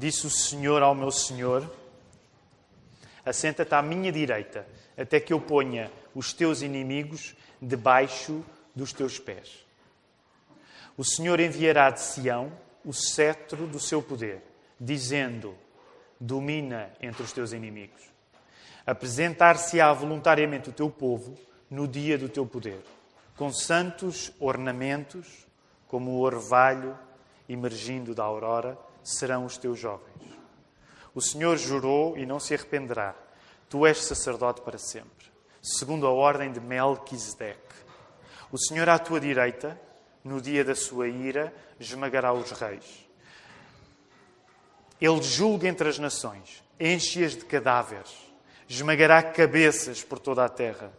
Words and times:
Disse 0.00 0.26
o 0.26 0.30
Senhor 0.30 0.82
ao 0.82 0.94
meu 0.94 1.10
Senhor: 1.10 1.70
Assenta-te 3.22 3.74
à 3.74 3.82
minha 3.82 4.10
direita, 4.10 4.66
até 4.96 5.20
que 5.20 5.30
eu 5.30 5.38
ponha 5.38 5.92
os 6.14 6.32
teus 6.32 6.62
inimigos 6.62 7.36
debaixo 7.60 8.42
dos 8.74 8.94
teus 8.94 9.18
pés. 9.18 9.58
O 10.96 11.04
Senhor 11.04 11.38
enviará 11.38 11.90
de 11.90 12.00
Sião 12.00 12.50
o 12.82 12.94
cetro 12.94 13.66
do 13.66 13.78
seu 13.78 14.00
poder, 14.00 14.42
dizendo: 14.80 15.54
Domina 16.18 16.90
entre 17.02 17.22
os 17.22 17.30
teus 17.30 17.52
inimigos. 17.52 18.00
Apresentar-se-á 18.86 19.92
voluntariamente 19.92 20.70
o 20.70 20.72
teu 20.72 20.88
povo 20.88 21.38
no 21.68 21.86
dia 21.86 22.16
do 22.16 22.30
teu 22.30 22.46
poder, 22.46 22.80
com 23.36 23.52
santos 23.52 24.32
ornamentos, 24.40 25.46
como 25.86 26.12
o 26.12 26.20
orvalho 26.20 26.98
emergindo 27.46 28.14
da 28.14 28.24
aurora, 28.24 28.78
serão 29.10 29.44
os 29.44 29.56
teus 29.56 29.78
jovens. 29.78 30.22
O 31.14 31.20
Senhor 31.20 31.56
jurou 31.56 32.16
e 32.16 32.24
não 32.24 32.38
se 32.38 32.54
arrependerá. 32.54 33.14
Tu 33.68 33.86
és 33.86 34.04
sacerdote 34.04 34.60
para 34.62 34.78
sempre, 34.78 35.26
segundo 35.62 36.06
a 36.06 36.10
ordem 36.10 36.52
de 36.52 36.60
Melquisedeque. 36.60 37.74
O 38.50 38.58
Senhor 38.58 38.88
à 38.88 38.98
tua 38.98 39.20
direita, 39.20 39.80
no 40.24 40.40
dia 40.40 40.64
da 40.64 40.74
sua 40.74 41.08
ira, 41.08 41.54
esmagará 41.78 42.32
os 42.32 42.50
reis. 42.50 43.08
Ele 45.00 45.22
julga 45.22 45.68
entre 45.68 45.88
as 45.88 45.98
nações, 45.98 46.62
enche-as 46.78 47.36
de 47.36 47.44
cadáveres, 47.44 48.14
esmagará 48.68 49.22
cabeças 49.22 50.02
por 50.04 50.18
toda 50.18 50.44
a 50.44 50.48
terra. 50.48 50.92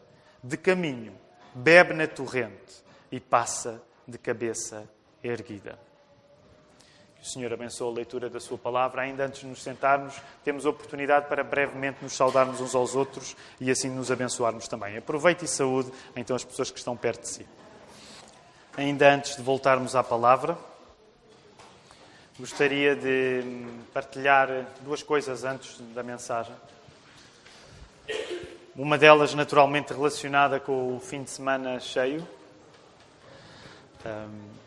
De 0.43 0.57
caminho, 0.57 1.13
bebe 1.53 1.93
na 1.93 2.07
torrente 2.07 2.83
e 3.11 3.19
passa 3.19 3.81
de 4.07 4.17
cabeça 4.17 4.89
erguida. 5.23 5.77
Que 7.21 7.27
o 7.27 7.29
Senhor 7.29 7.53
abençoe 7.53 7.87
a 7.87 7.91
leitura 7.91 8.31
da 8.31 8.39
Sua 8.39 8.57
palavra. 8.57 9.03
Ainda 9.03 9.25
antes 9.25 9.41
de 9.41 9.45
nos 9.45 9.61
sentarmos, 9.61 10.19
temos 10.43 10.65
oportunidade 10.65 11.27
para 11.27 11.43
brevemente 11.43 11.99
nos 12.01 12.13
saudarmos 12.13 12.59
uns 12.59 12.73
aos 12.73 12.95
outros 12.95 13.37
e 13.59 13.69
assim 13.69 13.91
nos 13.91 14.09
abençoarmos 14.09 14.67
também. 14.67 14.97
Aproveite 14.97 15.45
e 15.45 15.47
saúde 15.47 15.91
então 16.15 16.35
as 16.35 16.43
pessoas 16.43 16.71
que 16.71 16.79
estão 16.79 16.97
perto 16.97 17.21
de 17.21 17.27
si. 17.27 17.45
Ainda 18.75 19.13
antes 19.13 19.35
de 19.35 19.43
voltarmos 19.43 19.95
à 19.95 20.03
palavra, 20.03 20.57
gostaria 22.39 22.95
de 22.95 23.43
partilhar 23.93 24.65
duas 24.81 25.03
coisas 25.03 25.43
antes 25.43 25.79
da 25.93 26.01
mensagem. 26.01 26.55
Uma 28.75 28.97
delas, 28.97 29.35
naturalmente, 29.35 29.93
relacionada 29.93 30.59
com 30.59 30.95
o 30.95 30.99
fim 30.99 31.21
de 31.21 31.29
semana 31.29 31.79
cheio. 31.79 32.27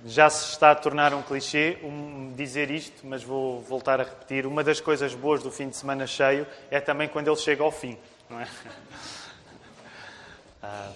Já 0.04 0.28
se 0.28 0.50
está 0.50 0.70
a 0.70 0.74
tornar 0.74 1.14
um 1.14 1.22
clichê 1.22 1.78
um, 1.82 2.32
dizer 2.36 2.70
isto, 2.70 3.06
mas 3.06 3.22
vou 3.22 3.60
voltar 3.62 4.00
a 4.00 4.04
repetir. 4.04 4.46
Uma 4.46 4.62
das 4.62 4.80
coisas 4.80 5.14
boas 5.14 5.42
do 5.42 5.50
fim 5.50 5.68
de 5.68 5.76
semana 5.76 6.06
cheio 6.06 6.46
é 6.70 6.80
também 6.80 7.08
quando 7.08 7.28
ele 7.28 7.36
chega 7.36 7.62
ao 7.62 7.72
fim, 7.72 7.98
não 8.28 8.40
é? 8.40 8.48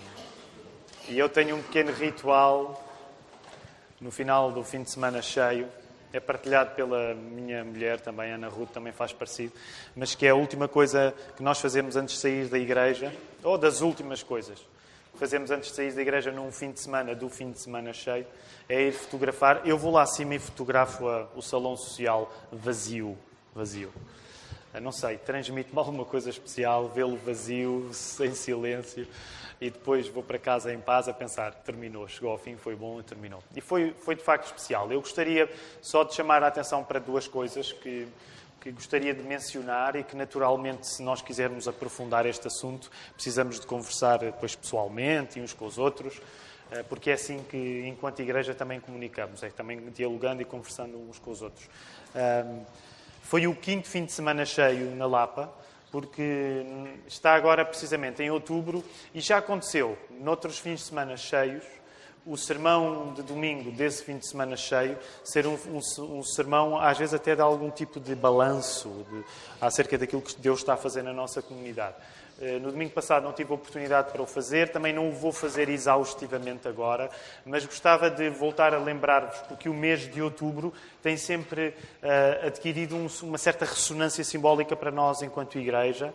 e 1.08 1.18
eu 1.18 1.28
tenho 1.28 1.56
um 1.56 1.62
pequeno 1.62 1.92
ritual 1.92 2.84
no 4.00 4.10
final 4.10 4.52
do 4.52 4.62
fim 4.62 4.82
de 4.82 4.90
semana 4.90 5.20
cheio, 5.20 5.68
é 6.12 6.20
partilhado 6.20 6.74
pela 6.74 7.14
minha 7.14 7.64
mulher 7.64 8.00
também, 8.00 8.32
Ana 8.32 8.48
Ruth, 8.48 8.70
também 8.70 8.92
faz 8.92 9.12
parecido, 9.12 9.52
mas 9.94 10.14
que 10.14 10.26
é 10.26 10.30
a 10.30 10.34
última 10.34 10.68
coisa 10.68 11.12
que 11.36 11.42
nós 11.42 11.60
fazemos 11.60 11.96
antes 11.96 12.14
de 12.14 12.20
sair 12.20 12.46
da 12.46 12.58
igreja, 12.58 13.12
ou 13.42 13.58
das 13.58 13.80
últimas 13.80 14.22
coisas 14.22 14.64
fazemos 15.18 15.50
antes 15.50 15.70
de 15.70 15.76
sair 15.76 15.92
da 15.92 16.00
igreja 16.00 16.30
num 16.30 16.50
fim 16.52 16.70
de 16.70 16.80
semana, 16.80 17.14
do 17.14 17.28
fim 17.28 17.50
de 17.50 17.58
semana 17.58 17.92
cheio, 17.92 18.26
é 18.68 18.82
ir 18.82 18.92
fotografar. 18.92 19.62
Eu 19.66 19.76
vou 19.76 19.92
lá 19.92 20.02
acima 20.02 20.34
e 20.34 20.38
fotografo 20.38 21.08
a, 21.08 21.28
o 21.34 21.42
salão 21.42 21.76
social 21.76 22.32
vazio. 22.52 23.18
Vazio. 23.54 23.92
Eu 24.72 24.80
não 24.80 24.92
sei, 24.92 25.18
transmite-me 25.18 25.78
alguma 25.78 26.04
coisa 26.04 26.30
especial, 26.30 26.88
vê-lo 26.88 27.16
vazio, 27.16 27.90
em 28.20 28.34
silêncio 28.34 29.06
e 29.60 29.70
depois 29.70 30.06
vou 30.06 30.22
para 30.22 30.38
casa 30.38 30.72
em 30.72 30.78
paz 30.78 31.08
a 31.08 31.12
pensar, 31.12 31.52
terminou, 31.52 32.06
chegou 32.06 32.30
ao 32.30 32.38
fim, 32.38 32.56
foi 32.56 32.76
bom 32.76 33.00
e 33.00 33.02
terminou. 33.02 33.42
E 33.56 33.60
foi, 33.60 33.92
foi 33.92 34.14
de 34.14 34.22
facto 34.22 34.46
especial. 34.46 34.90
Eu 34.92 35.00
gostaria 35.00 35.50
só 35.82 36.04
de 36.04 36.14
chamar 36.14 36.42
a 36.44 36.46
atenção 36.46 36.84
para 36.84 37.00
duas 37.00 37.26
coisas 37.26 37.72
que, 37.72 38.06
que 38.68 38.72
gostaria 38.72 39.14
de 39.14 39.22
mencionar 39.22 39.96
e 39.96 40.04
que 40.04 40.14
naturalmente, 40.14 40.86
se 40.86 41.02
nós 41.02 41.22
quisermos 41.22 41.66
aprofundar 41.66 42.26
este 42.26 42.46
assunto, 42.46 42.90
precisamos 43.14 43.58
de 43.58 43.66
conversar 43.66 44.18
depois 44.18 44.54
pessoalmente 44.54 45.38
e 45.38 45.42
uns 45.42 45.54
com 45.54 45.64
os 45.64 45.78
outros, 45.78 46.20
eh, 46.70 46.82
porque 46.82 47.10
é 47.10 47.14
assim 47.14 47.42
que, 47.48 47.84
enquanto 47.86 48.20
igreja, 48.20 48.54
também 48.54 48.78
comunicamos, 48.78 49.42
é 49.42 49.50
também 49.50 49.80
dialogando 49.90 50.42
e 50.42 50.44
conversando 50.44 50.98
uns 50.98 51.18
com 51.18 51.30
os 51.30 51.40
outros. 51.40 51.68
Foi 53.22 53.46
o 53.46 53.54
quinto 53.54 53.88
fim 53.88 54.04
de 54.04 54.12
semana 54.12 54.44
cheio 54.44 54.94
na 54.96 55.06
Lapa 55.06 55.52
porque 55.90 56.64
está 57.06 57.34
agora 57.34 57.64
precisamente 57.64 58.22
em 58.22 58.30
outubro 58.30 58.84
e 59.14 59.20
já 59.20 59.38
aconteceu 59.38 59.96
noutros 60.10 60.58
fins 60.58 60.80
de 60.80 60.86
semana 60.86 61.16
cheios 61.16 61.64
o 62.28 62.36
sermão 62.36 63.12
de 63.14 63.22
domingo 63.22 63.70
desse 63.70 64.04
fim 64.04 64.18
de 64.18 64.28
semana 64.28 64.56
cheio 64.56 64.98
ser 65.24 65.46
um, 65.46 65.54
um, 65.54 66.18
um 66.18 66.22
sermão, 66.22 66.78
às 66.78 66.98
vezes 66.98 67.14
até 67.14 67.34
de 67.34 67.40
algum 67.40 67.70
tipo 67.70 67.98
de 67.98 68.14
balanço 68.14 69.06
de, 69.10 69.24
acerca 69.60 69.96
daquilo 69.96 70.20
que 70.20 70.38
Deus 70.38 70.60
está 70.60 70.74
a 70.74 70.76
fazer 70.76 71.02
na 71.02 71.12
nossa 71.12 71.40
comunidade. 71.40 71.96
Eh, 72.40 72.58
no 72.60 72.70
domingo 72.70 72.92
passado 72.92 73.24
não 73.24 73.32
tive 73.32 73.50
a 73.50 73.54
oportunidade 73.56 74.12
para 74.12 74.22
o 74.22 74.26
fazer, 74.26 74.70
também 74.70 74.92
não 74.92 75.08
o 75.08 75.12
vou 75.12 75.32
fazer 75.32 75.68
exaustivamente 75.68 76.68
agora, 76.68 77.10
mas 77.44 77.64
gostava 77.64 78.08
de 78.08 78.28
voltar 78.28 78.72
a 78.72 78.78
lembrar-vos, 78.78 79.40
porque 79.48 79.68
o 79.68 79.74
mês 79.74 80.08
de 80.08 80.22
outubro 80.22 80.72
tem 81.02 81.16
sempre 81.16 81.68
uh, 82.00 82.46
adquirido 82.46 82.94
um, 82.94 83.08
uma 83.22 83.38
certa 83.38 83.64
ressonância 83.64 84.22
simbólica 84.22 84.76
para 84.76 84.92
nós 84.92 85.20
enquanto 85.20 85.58
Igreja, 85.58 86.14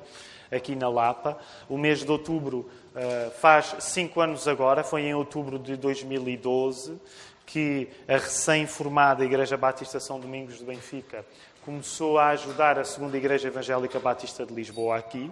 aqui 0.55 0.75
na 0.75 0.89
Lapa. 0.89 1.37
O 1.67 1.77
mês 1.77 2.03
de 2.03 2.11
outubro 2.11 2.69
uh, 2.95 3.31
faz 3.39 3.75
cinco 3.79 4.21
anos 4.21 4.47
agora, 4.47 4.83
foi 4.83 5.03
em 5.03 5.13
outubro 5.13 5.57
de 5.57 5.75
2012, 5.75 6.99
que 7.45 7.89
a 8.07 8.13
recém-formada 8.13 9.23
Igreja 9.23 9.57
Batista 9.57 9.99
São 9.99 10.19
Domingos 10.19 10.57
de 10.57 10.65
Benfica 10.65 11.25
começou 11.65 12.17
a 12.17 12.29
ajudar 12.29 12.77
a 12.77 12.83
segunda 12.83 13.17
Igreja 13.17 13.47
Evangélica 13.47 13.99
Batista 13.99 14.45
de 14.45 14.53
Lisboa 14.53 14.97
aqui. 14.97 15.31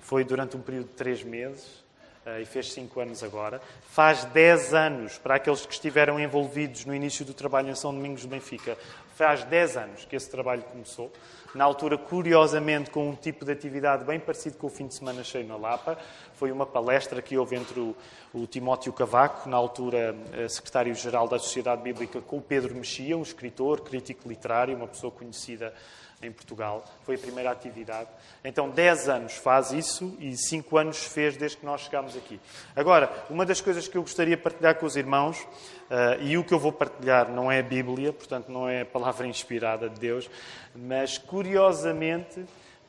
Foi 0.00 0.24
durante 0.24 0.56
um 0.56 0.60
período 0.60 0.88
de 0.88 0.94
três 0.94 1.22
meses 1.22 1.84
eh, 2.26 2.42
e 2.42 2.44
fez 2.44 2.72
cinco 2.72 3.00
anos 3.00 3.22
agora. 3.22 3.60
Faz 3.88 4.24
dez 4.24 4.74
anos, 4.74 5.18
para 5.18 5.36
aqueles 5.36 5.64
que 5.64 5.72
estiveram 5.72 6.18
envolvidos 6.18 6.84
no 6.84 6.94
início 6.94 7.24
do 7.24 7.32
trabalho 7.32 7.70
em 7.70 7.74
São 7.74 7.94
Domingos 7.94 8.22
de 8.22 8.28
Benfica, 8.28 8.76
faz 9.20 9.44
dez 9.44 9.76
anos 9.76 10.06
que 10.06 10.16
esse 10.16 10.30
trabalho 10.30 10.62
começou. 10.62 11.12
Na 11.54 11.64
altura, 11.64 11.98
curiosamente, 11.98 12.90
com 12.90 13.10
um 13.10 13.14
tipo 13.14 13.44
de 13.44 13.52
atividade 13.52 14.02
bem 14.02 14.18
parecido 14.18 14.56
com 14.56 14.66
o 14.66 14.70
fim 14.70 14.86
de 14.86 14.94
semana 14.94 15.22
cheio 15.22 15.46
na 15.46 15.58
Lapa. 15.58 15.98
Foi 16.32 16.50
uma 16.50 16.64
palestra 16.64 17.20
que 17.20 17.36
houve 17.36 17.54
entre 17.54 17.78
o, 17.80 17.94
o 18.32 18.46
Timóteo 18.46 18.90
Cavaco, 18.94 19.46
na 19.46 19.58
altura 19.58 20.16
eh, 20.32 20.48
secretário-geral 20.48 21.28
da 21.28 21.38
Sociedade 21.38 21.82
Bíblica, 21.82 22.22
com 22.22 22.38
o 22.38 22.40
Pedro 22.40 22.74
Mexia, 22.74 23.18
um 23.18 23.22
escritor, 23.22 23.82
crítico 23.82 24.26
literário, 24.26 24.74
uma 24.74 24.88
pessoa 24.88 25.10
conhecida 25.10 25.74
em 26.22 26.30
Portugal. 26.30 26.84
Foi 27.04 27.14
a 27.14 27.18
primeira 27.18 27.50
atividade. 27.50 28.08
Então, 28.44 28.68
10 28.68 29.08
anos 29.08 29.36
faz 29.36 29.72
isso 29.72 30.16
e 30.18 30.36
5 30.36 30.76
anos 30.76 31.04
fez 31.04 31.36
desde 31.36 31.56
que 31.56 31.66
nós 31.66 31.82
chegámos 31.82 32.16
aqui. 32.16 32.38
Agora, 32.76 33.10
uma 33.30 33.46
das 33.46 33.60
coisas 33.60 33.88
que 33.88 33.96
eu 33.96 34.02
gostaria 34.02 34.36
de 34.36 34.42
partilhar 34.42 34.74
com 34.76 34.86
os 34.86 34.96
irmãos, 34.96 35.40
uh, 35.40 36.20
e 36.20 36.36
o 36.36 36.44
que 36.44 36.52
eu 36.52 36.58
vou 36.58 36.72
partilhar 36.72 37.30
não 37.30 37.50
é 37.50 37.60
a 37.60 37.62
Bíblia, 37.62 38.12
portanto, 38.12 38.50
não 38.50 38.68
é 38.68 38.82
a 38.82 38.86
palavra 38.86 39.26
inspirada 39.28 39.88
de 39.88 39.98
Deus, 39.98 40.30
mas 40.74 41.16
curiosamente 41.16 42.44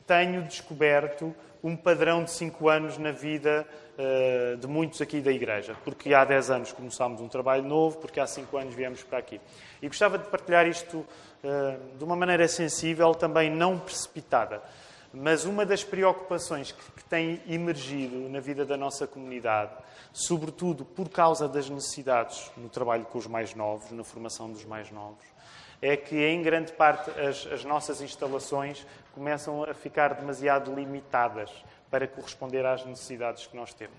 tenho 0.06 0.42
descoberto 0.42 1.34
um 1.62 1.76
padrão 1.76 2.24
de 2.24 2.30
5 2.32 2.68
anos 2.68 2.98
na 2.98 3.12
vida 3.12 3.66
uh, 3.96 4.56
de 4.56 4.66
muitos 4.66 5.00
aqui 5.00 5.20
da 5.20 5.30
Igreja. 5.30 5.76
Porque 5.84 6.12
há 6.12 6.24
10 6.24 6.50
anos 6.50 6.72
começámos 6.72 7.20
um 7.20 7.28
trabalho 7.28 7.62
novo, 7.62 7.98
porque 7.98 8.18
há 8.18 8.26
5 8.26 8.56
anos 8.56 8.74
viemos 8.74 9.02
para 9.04 9.18
aqui. 9.18 9.40
E 9.80 9.86
gostava 9.86 10.18
de 10.18 10.24
partilhar 10.28 10.66
isto 10.66 10.98
eh, 10.98 11.31
de 11.98 12.04
uma 12.04 12.14
maneira 12.14 12.46
sensível, 12.46 13.14
também 13.14 13.50
não 13.50 13.78
precipitada. 13.78 14.62
Mas 15.12 15.44
uma 15.44 15.66
das 15.66 15.84
preocupações 15.84 16.72
que 16.72 17.04
tem 17.04 17.42
emergido 17.46 18.28
na 18.30 18.40
vida 18.40 18.64
da 18.64 18.76
nossa 18.76 19.06
comunidade, 19.06 19.72
sobretudo 20.12 20.84
por 20.84 21.10
causa 21.10 21.46
das 21.46 21.68
necessidades 21.68 22.50
no 22.56 22.68
trabalho 22.68 23.04
com 23.04 23.18
os 23.18 23.26
mais 23.26 23.54
novos, 23.54 23.90
na 23.90 24.04
formação 24.04 24.50
dos 24.50 24.64
mais 24.64 24.90
novos, 24.90 25.24
é 25.82 25.96
que, 25.96 26.16
em 26.16 26.42
grande 26.42 26.72
parte, 26.72 27.10
as, 27.20 27.46
as 27.52 27.64
nossas 27.64 28.00
instalações 28.00 28.86
começam 29.12 29.64
a 29.64 29.74
ficar 29.74 30.14
demasiado 30.14 30.72
limitadas 30.72 31.50
para 31.90 32.06
corresponder 32.06 32.64
às 32.64 32.86
necessidades 32.86 33.46
que 33.46 33.56
nós 33.56 33.74
temos. 33.74 33.98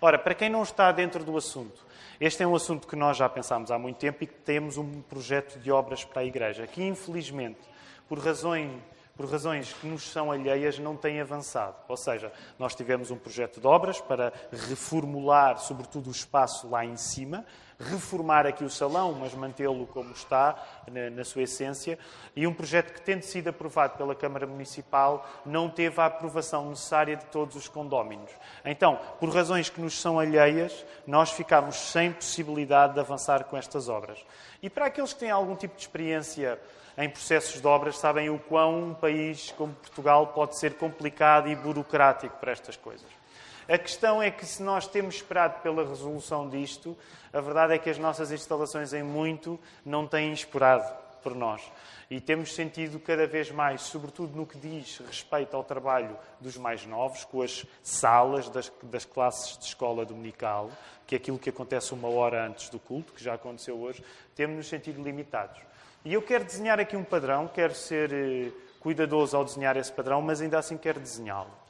Ora, 0.00 0.18
para 0.18 0.34
quem 0.34 0.48
não 0.48 0.62
está 0.62 0.90
dentro 0.92 1.22
do 1.22 1.36
assunto, 1.36 1.83
este 2.20 2.42
é 2.42 2.46
um 2.46 2.54
assunto 2.54 2.86
que 2.86 2.96
nós 2.96 3.16
já 3.16 3.28
pensámos 3.28 3.70
há 3.70 3.78
muito 3.78 3.96
tempo 3.96 4.24
e 4.24 4.26
que 4.26 4.34
temos 4.34 4.76
um 4.76 5.02
projeto 5.02 5.58
de 5.58 5.70
obras 5.70 6.04
para 6.04 6.22
a 6.22 6.24
Igreja, 6.24 6.66
que 6.66 6.82
infelizmente, 6.82 7.60
por 8.08 8.18
razões 8.18 8.70
por 9.16 9.30
razões 9.30 9.72
que 9.72 9.86
nos 9.86 10.10
são 10.10 10.32
alheias, 10.32 10.78
não 10.78 10.96
tem 10.96 11.20
avançado. 11.20 11.76
Ou 11.86 11.96
seja, 11.96 12.32
nós 12.58 12.74
tivemos 12.74 13.10
um 13.10 13.16
projeto 13.16 13.60
de 13.60 13.66
obras 13.66 14.00
para 14.00 14.32
reformular, 14.50 15.58
sobretudo, 15.58 16.08
o 16.08 16.10
espaço 16.10 16.68
lá 16.68 16.84
em 16.84 16.96
cima, 16.96 17.44
reformar 17.84 18.46
aqui 18.46 18.64
o 18.64 18.70
salão, 18.70 19.12
mas 19.12 19.34
mantê-lo 19.34 19.86
como 19.86 20.12
está, 20.12 20.56
na, 20.90 21.10
na, 21.10 21.24
sua 21.24 21.42
essência. 21.42 21.98
E 22.34 22.46
um 22.46 22.54
projeto 22.54 22.92
que, 22.92 23.00
tendo 23.00 23.22
sido 23.22 23.48
aprovado 23.48 23.96
pela 23.96 24.14
Câmara 24.14 24.46
Municipal, 24.46 25.26
não 25.44 25.68
teve 25.68 26.00
a 26.00 26.06
aprovação 26.06 26.68
necessária 26.70 27.16
de 27.16 27.24
todos 27.26 27.56
os 27.56 27.68
condóminos. 27.68 28.30
Então, 28.64 28.98
por 29.20 29.28
razões 29.28 29.68
que 29.68 29.80
nos 29.80 30.00
são 30.00 30.18
alheias, 30.18 30.84
nós 31.06 31.30
ficámos 31.30 31.76
sem 31.76 32.12
possibilidade 32.12 32.94
de 32.94 33.00
avançar 33.00 33.44
com 33.44 33.56
estas 33.56 33.88
obras. 33.88 34.24
E 34.62 34.70
para 34.70 34.86
aqueles 34.86 35.12
que 35.12 35.20
têm 35.20 35.30
algum 35.30 35.54
tipo 35.54 35.76
de 35.76 35.82
experiência 35.82 36.58
em 36.96 37.08
processos 37.08 37.60
de 37.60 37.66
obras, 37.66 37.98
sabem 37.98 38.30
o 38.30 38.38
quão 38.38 38.90
um 38.90 38.94
país 38.94 39.52
como 39.56 39.74
Portugal 39.74 40.28
pode 40.28 40.56
ser 40.56 40.74
complicado 40.74 41.48
e 41.48 41.56
burocrático 41.56 42.36
para 42.38 42.52
estas 42.52 42.76
coisas. 42.76 43.23
A 43.68 43.78
questão 43.78 44.22
é 44.22 44.30
que, 44.30 44.44
se 44.44 44.62
nós 44.62 44.86
temos 44.86 45.16
esperado 45.16 45.62
pela 45.62 45.86
resolução 45.86 46.48
disto, 46.48 46.96
a 47.32 47.40
verdade 47.40 47.74
é 47.74 47.78
que 47.78 47.88
as 47.88 47.98
nossas 47.98 48.30
instalações, 48.30 48.92
em 48.92 49.02
muito, 49.02 49.58
não 49.84 50.06
têm 50.06 50.32
esperado 50.32 50.84
por 51.22 51.34
nós. 51.34 51.62
E 52.10 52.20
temos 52.20 52.54
sentido 52.54 53.00
cada 53.00 53.26
vez 53.26 53.50
mais, 53.50 53.80
sobretudo 53.80 54.36
no 54.36 54.46
que 54.46 54.58
diz 54.58 54.98
respeito 54.98 55.56
ao 55.56 55.64
trabalho 55.64 56.18
dos 56.38 56.58
mais 56.58 56.84
novos, 56.84 57.24
com 57.24 57.40
as 57.40 57.64
salas 57.82 58.50
das, 58.50 58.70
das 58.82 59.06
classes 59.06 59.56
de 59.56 59.64
escola 59.64 60.04
dominical, 60.04 60.70
que 61.06 61.14
é 61.14 61.18
aquilo 61.18 61.38
que 61.38 61.48
acontece 61.48 61.94
uma 61.94 62.08
hora 62.08 62.46
antes 62.46 62.68
do 62.68 62.78
culto, 62.78 63.14
que 63.14 63.24
já 63.24 63.32
aconteceu 63.32 63.76
hoje, 63.78 64.04
temos 64.36 64.56
nos 64.56 64.68
sentido 64.68 65.02
limitados. 65.02 65.58
E 66.04 66.12
eu 66.12 66.20
quero 66.20 66.44
desenhar 66.44 66.78
aqui 66.78 66.94
um 66.94 67.04
padrão, 67.04 67.48
quero 67.48 67.74
ser 67.74 68.12
eh, 68.12 68.52
cuidadoso 68.78 69.34
ao 69.34 69.42
desenhar 69.42 69.74
esse 69.78 69.90
padrão, 69.90 70.20
mas 70.20 70.42
ainda 70.42 70.58
assim 70.58 70.76
quero 70.76 71.00
desenhá-lo. 71.00 71.63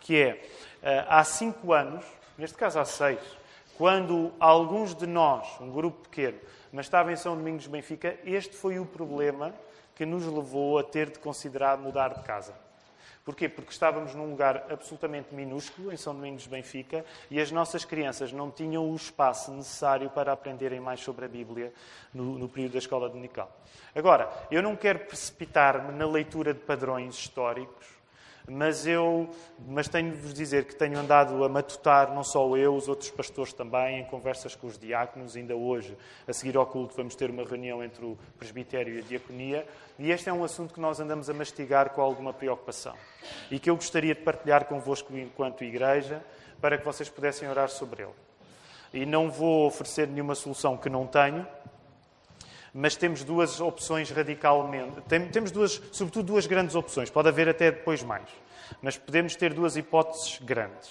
Que 0.00 0.22
é, 0.22 0.48
eh, 0.82 1.04
há 1.08 1.22
cinco 1.22 1.72
anos, 1.72 2.04
neste 2.36 2.56
caso 2.56 2.80
há 2.80 2.84
seis, 2.84 3.20
quando 3.76 4.32
alguns 4.40 4.94
de 4.94 5.06
nós, 5.06 5.60
um 5.60 5.70
grupo 5.70 6.08
pequeno, 6.08 6.38
mas 6.72 6.86
estava 6.86 7.12
em 7.12 7.16
São 7.16 7.36
Domingos 7.36 7.64
de 7.64 7.70
Benfica, 7.70 8.18
este 8.24 8.56
foi 8.56 8.78
o 8.78 8.86
problema 8.86 9.54
que 9.94 10.06
nos 10.06 10.24
levou 10.24 10.78
a 10.78 10.82
ter 10.82 11.10
de 11.10 11.18
considerar 11.18 11.76
mudar 11.76 12.14
de 12.14 12.22
casa. 12.22 12.54
Porquê? 13.24 13.48
Porque 13.48 13.70
estávamos 13.70 14.14
num 14.14 14.30
lugar 14.30 14.66
absolutamente 14.70 15.34
minúsculo, 15.34 15.92
em 15.92 15.96
São 15.96 16.14
Domingos 16.14 16.44
de 16.44 16.48
Benfica, 16.48 17.04
e 17.30 17.38
as 17.38 17.52
nossas 17.52 17.84
crianças 17.84 18.32
não 18.32 18.50
tinham 18.50 18.90
o 18.90 18.96
espaço 18.96 19.52
necessário 19.52 20.08
para 20.10 20.32
aprenderem 20.32 20.80
mais 20.80 21.00
sobre 21.00 21.26
a 21.26 21.28
Bíblia 21.28 21.72
no, 22.14 22.38
no 22.38 22.48
período 22.48 22.72
da 22.72 22.78
escola 22.78 23.08
dominical. 23.08 23.54
Agora, 23.94 24.30
eu 24.50 24.62
não 24.62 24.74
quero 24.74 25.00
precipitar-me 25.00 25.92
na 25.92 26.06
leitura 26.06 26.54
de 26.54 26.60
padrões 26.60 27.14
históricos, 27.14 27.99
mas 28.50 28.86
eu 28.86 29.30
mas 29.68 29.88
tenho 29.88 30.10
de 30.10 30.16
vos 30.16 30.34
dizer 30.34 30.64
que 30.64 30.74
tenho 30.74 30.98
andado 30.98 31.44
a 31.44 31.48
matutar, 31.48 32.12
não 32.12 32.24
só 32.24 32.56
eu, 32.56 32.74
os 32.74 32.88
outros 32.88 33.10
pastores 33.10 33.52
também, 33.52 34.00
em 34.00 34.04
conversas 34.04 34.56
com 34.56 34.66
os 34.66 34.76
diáconos. 34.76 35.36
Ainda 35.36 35.54
hoje, 35.54 35.96
a 36.26 36.32
seguir 36.32 36.56
ao 36.56 36.66
culto, 36.66 36.96
vamos 36.96 37.14
ter 37.14 37.30
uma 37.30 37.44
reunião 37.44 37.82
entre 37.82 38.04
o 38.04 38.18
presbitério 38.38 38.96
e 38.96 38.98
a 38.98 39.02
diaconia. 39.02 39.66
E 39.98 40.10
este 40.10 40.28
é 40.28 40.32
um 40.32 40.42
assunto 40.42 40.74
que 40.74 40.80
nós 40.80 40.98
andamos 40.98 41.30
a 41.30 41.34
mastigar 41.34 41.90
com 41.90 42.00
alguma 42.00 42.32
preocupação 42.32 42.94
e 43.50 43.58
que 43.58 43.70
eu 43.70 43.76
gostaria 43.76 44.14
de 44.14 44.22
partilhar 44.22 44.64
convosco 44.64 45.16
enquanto 45.16 45.62
igreja 45.62 46.24
para 46.60 46.76
que 46.76 46.84
vocês 46.84 47.08
pudessem 47.08 47.48
orar 47.48 47.68
sobre 47.68 48.02
ele. 48.02 48.12
E 48.92 49.06
não 49.06 49.30
vou 49.30 49.66
oferecer 49.66 50.08
nenhuma 50.08 50.34
solução 50.34 50.76
que 50.76 50.88
não 50.88 51.06
tenho, 51.06 51.46
mas 52.72 52.96
temos 52.96 53.24
duas 53.24 53.60
opções 53.60 54.10
radicalmente. 54.10 55.00
Temos 55.32 55.50
duas, 55.50 55.80
sobretudo 55.92 56.26
duas 56.26 56.46
grandes 56.46 56.74
opções. 56.74 57.10
Pode 57.10 57.28
haver 57.28 57.48
até 57.48 57.70
depois 57.70 58.02
mais. 58.02 58.28
Mas 58.80 58.96
podemos 58.96 59.34
ter 59.36 59.52
duas 59.52 59.76
hipóteses 59.76 60.38
grandes. 60.42 60.90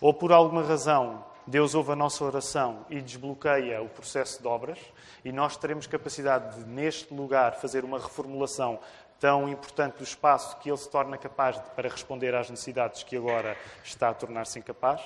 Ou 0.00 0.12
por 0.14 0.32
alguma 0.32 0.62
razão 0.62 1.24
Deus 1.46 1.74
ouve 1.74 1.92
a 1.92 1.96
nossa 1.96 2.24
oração 2.24 2.86
e 2.88 3.00
desbloqueia 3.00 3.82
o 3.82 3.88
processo 3.88 4.40
de 4.40 4.46
obras, 4.46 4.78
e 5.24 5.32
nós 5.32 5.56
teremos 5.56 5.88
capacidade 5.88 6.56
de, 6.56 6.64
neste 6.68 7.12
lugar, 7.12 7.56
fazer 7.56 7.84
uma 7.84 7.98
reformulação 7.98 8.78
tão 9.18 9.48
importante 9.48 9.98
do 9.98 10.04
espaço 10.04 10.56
que 10.58 10.70
ele 10.70 10.76
se 10.76 10.88
torna 10.88 11.18
capaz 11.18 11.56
de, 11.56 11.68
para 11.70 11.88
responder 11.88 12.34
às 12.34 12.48
necessidades 12.48 13.02
que 13.02 13.16
agora 13.16 13.56
está 13.82 14.08
a 14.08 14.14
tornar-se 14.14 14.58
incapaz, 14.58 15.00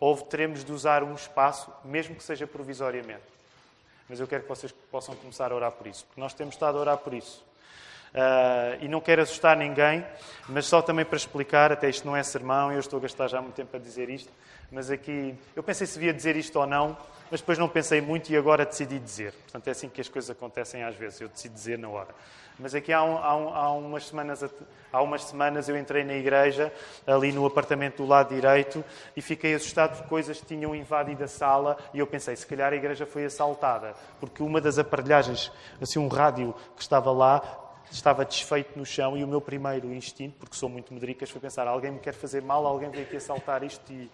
ou 0.00 0.16
teremos 0.16 0.64
de 0.64 0.72
usar 0.72 1.02
um 1.02 1.14
espaço, 1.14 1.70
mesmo 1.84 2.16
que 2.16 2.22
seja 2.22 2.46
provisoriamente 2.46 3.41
mas 4.12 4.20
eu 4.20 4.26
quero 4.26 4.42
que 4.42 4.48
vocês 4.50 4.70
possam 4.90 5.16
começar 5.16 5.50
a 5.50 5.54
orar 5.54 5.72
por 5.72 5.86
isso, 5.86 6.04
porque 6.04 6.20
nós 6.20 6.34
temos 6.34 6.54
estado 6.54 6.76
a 6.76 6.80
orar 6.82 6.98
por 6.98 7.14
isso. 7.14 7.42
Uh, 8.12 8.84
e 8.84 8.86
não 8.86 9.00
quero 9.00 9.22
assustar 9.22 9.56
ninguém, 9.56 10.04
mas 10.50 10.66
só 10.66 10.82
também 10.82 11.02
para 11.02 11.16
explicar, 11.16 11.72
até 11.72 11.88
isto 11.88 12.06
não 12.06 12.14
é 12.14 12.22
sermão, 12.22 12.70
eu 12.70 12.78
estou 12.78 12.98
a 12.98 13.02
gastar 13.02 13.26
já 13.28 13.40
muito 13.40 13.54
tempo 13.54 13.74
a 13.74 13.80
dizer 13.80 14.10
isto, 14.10 14.30
mas 14.70 14.90
aqui 14.90 15.34
eu 15.54 15.62
pensei 15.62 15.86
se 15.86 15.94
devia 15.98 16.12
dizer 16.12 16.36
isto 16.36 16.58
ou 16.58 16.66
não, 16.66 16.96
mas 17.30 17.40
depois 17.40 17.58
não 17.58 17.68
pensei 17.68 18.00
muito 18.00 18.30
e 18.30 18.36
agora 18.36 18.66
decidi 18.66 18.98
dizer. 18.98 19.32
Portanto, 19.32 19.68
é 19.68 19.70
assim 19.70 19.88
que 19.88 20.00
as 20.00 20.08
coisas 20.08 20.30
acontecem 20.30 20.82
às 20.82 20.94
vezes, 20.94 21.20
eu 21.20 21.28
decido 21.28 21.54
dizer 21.54 21.78
na 21.78 21.88
hora. 21.88 22.14
Mas 22.58 22.74
aqui 22.74 22.92
há, 22.92 23.02
um, 23.02 23.16
há, 23.16 23.36
um, 23.36 23.54
há, 23.54 23.72
umas 23.72 24.06
semanas, 24.06 24.44
há 24.92 25.02
umas 25.02 25.24
semanas 25.24 25.68
eu 25.68 25.76
entrei 25.76 26.04
na 26.04 26.14
igreja, 26.14 26.72
ali 27.06 27.32
no 27.32 27.46
apartamento 27.46 27.98
do 27.98 28.06
lado 28.06 28.34
direito, 28.34 28.84
e 29.16 29.22
fiquei 29.22 29.54
assustado 29.54 29.96
porque 29.96 30.08
coisas 30.08 30.40
tinham 30.40 30.74
invadido 30.74 31.24
a 31.24 31.28
sala 31.28 31.78
e 31.94 31.98
eu 31.98 32.06
pensei, 32.06 32.36
se 32.36 32.46
calhar 32.46 32.72
a 32.72 32.76
igreja 32.76 33.06
foi 33.06 33.24
assaltada, 33.24 33.94
porque 34.20 34.42
uma 34.42 34.60
das 34.60 34.78
aparelhagens, 34.78 35.50
assim 35.80 35.98
um 35.98 36.08
rádio 36.08 36.54
que 36.76 36.82
estava 36.82 37.10
lá, 37.10 37.42
estava 37.90 38.24
desfeito 38.24 38.78
no 38.78 38.84
chão 38.84 39.16
e 39.16 39.24
o 39.24 39.28
meu 39.28 39.40
primeiro 39.40 39.92
instinto, 39.92 40.36
porque 40.38 40.54
sou 40.54 40.68
muito 40.68 40.92
medricas, 40.92 41.30
foi 41.30 41.40
pensar, 41.40 41.66
alguém 41.66 41.92
me 41.92 41.98
quer 41.98 42.14
fazer 42.14 42.42
mal, 42.42 42.66
alguém 42.66 42.90
veio 42.90 43.04
aqui 43.04 43.16
assaltar 43.16 43.62
isto 43.62 43.90
e 43.92 44.10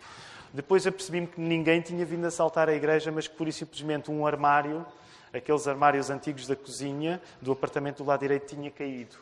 depois 0.52 0.86
apercebi-me 0.86 1.26
que 1.26 1.40
ninguém 1.40 1.80
tinha 1.80 2.04
vindo 2.04 2.26
assaltar 2.26 2.68
a 2.68 2.74
igreja, 2.74 3.12
mas 3.12 3.28
que 3.28 3.34
pura 3.34 3.50
e 3.50 3.52
simplesmente 3.52 4.10
um 4.10 4.26
armário, 4.26 4.84
aqueles 5.32 5.68
armários 5.68 6.10
antigos 6.10 6.46
da 6.46 6.56
cozinha, 6.56 7.20
do 7.40 7.52
apartamento 7.52 8.02
do 8.02 8.08
lado 8.08 8.20
direito, 8.20 8.46
tinha 8.46 8.70
caído. 8.70 9.16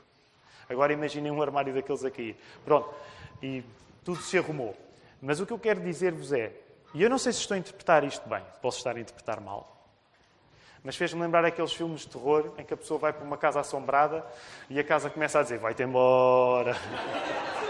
Agora 0.69 0.93
imaginem 0.93 1.31
um 1.31 1.43
armário 1.43 1.75
daqueles 1.75 2.05
a 2.05 2.11
cair. 2.11 2.37
Pronto. 2.65 2.93
E 3.43 3.63
tudo 4.05 4.21
se 4.23 4.39
arrumou. 4.39 4.77
Mas 5.21 5.41
o 5.41 5.47
que 5.47 5.53
eu 5.53 5.59
quero 5.59 5.81
dizer-vos 5.81 6.33
é, 6.33 6.53
e 6.95 7.03
eu 7.03 7.11
não 7.11 7.19
sei 7.19 7.33
se 7.33 7.41
estou 7.41 7.55
a 7.55 7.59
interpretar 7.59 8.05
isto 8.05 8.29
bem, 8.29 8.43
posso 8.63 8.79
estar 8.79 8.97
a 8.97 9.01
interpretar 9.01 9.41
mal, 9.41 9.77
mas 10.87 10.95
fez-me 10.95 11.21
lembrar 11.21 11.45
aqueles 11.45 11.73
filmes 11.73 12.03
de 12.03 12.09
terror 12.09 12.53
em 12.57 12.65
que 12.65 12.73
a 12.73 12.77
pessoa 12.77 12.97
vai 12.97 13.13
para 13.13 13.25
uma 13.25 13.37
casa 13.37 13.59
assombrada 13.59 14.25
e 14.71 14.79
a 14.79 14.85
casa 14.85 15.11
começa 15.11 15.41
a 15.41 15.43
dizer: 15.43 15.59
Vai-te 15.59 15.83
embora. 15.83 16.77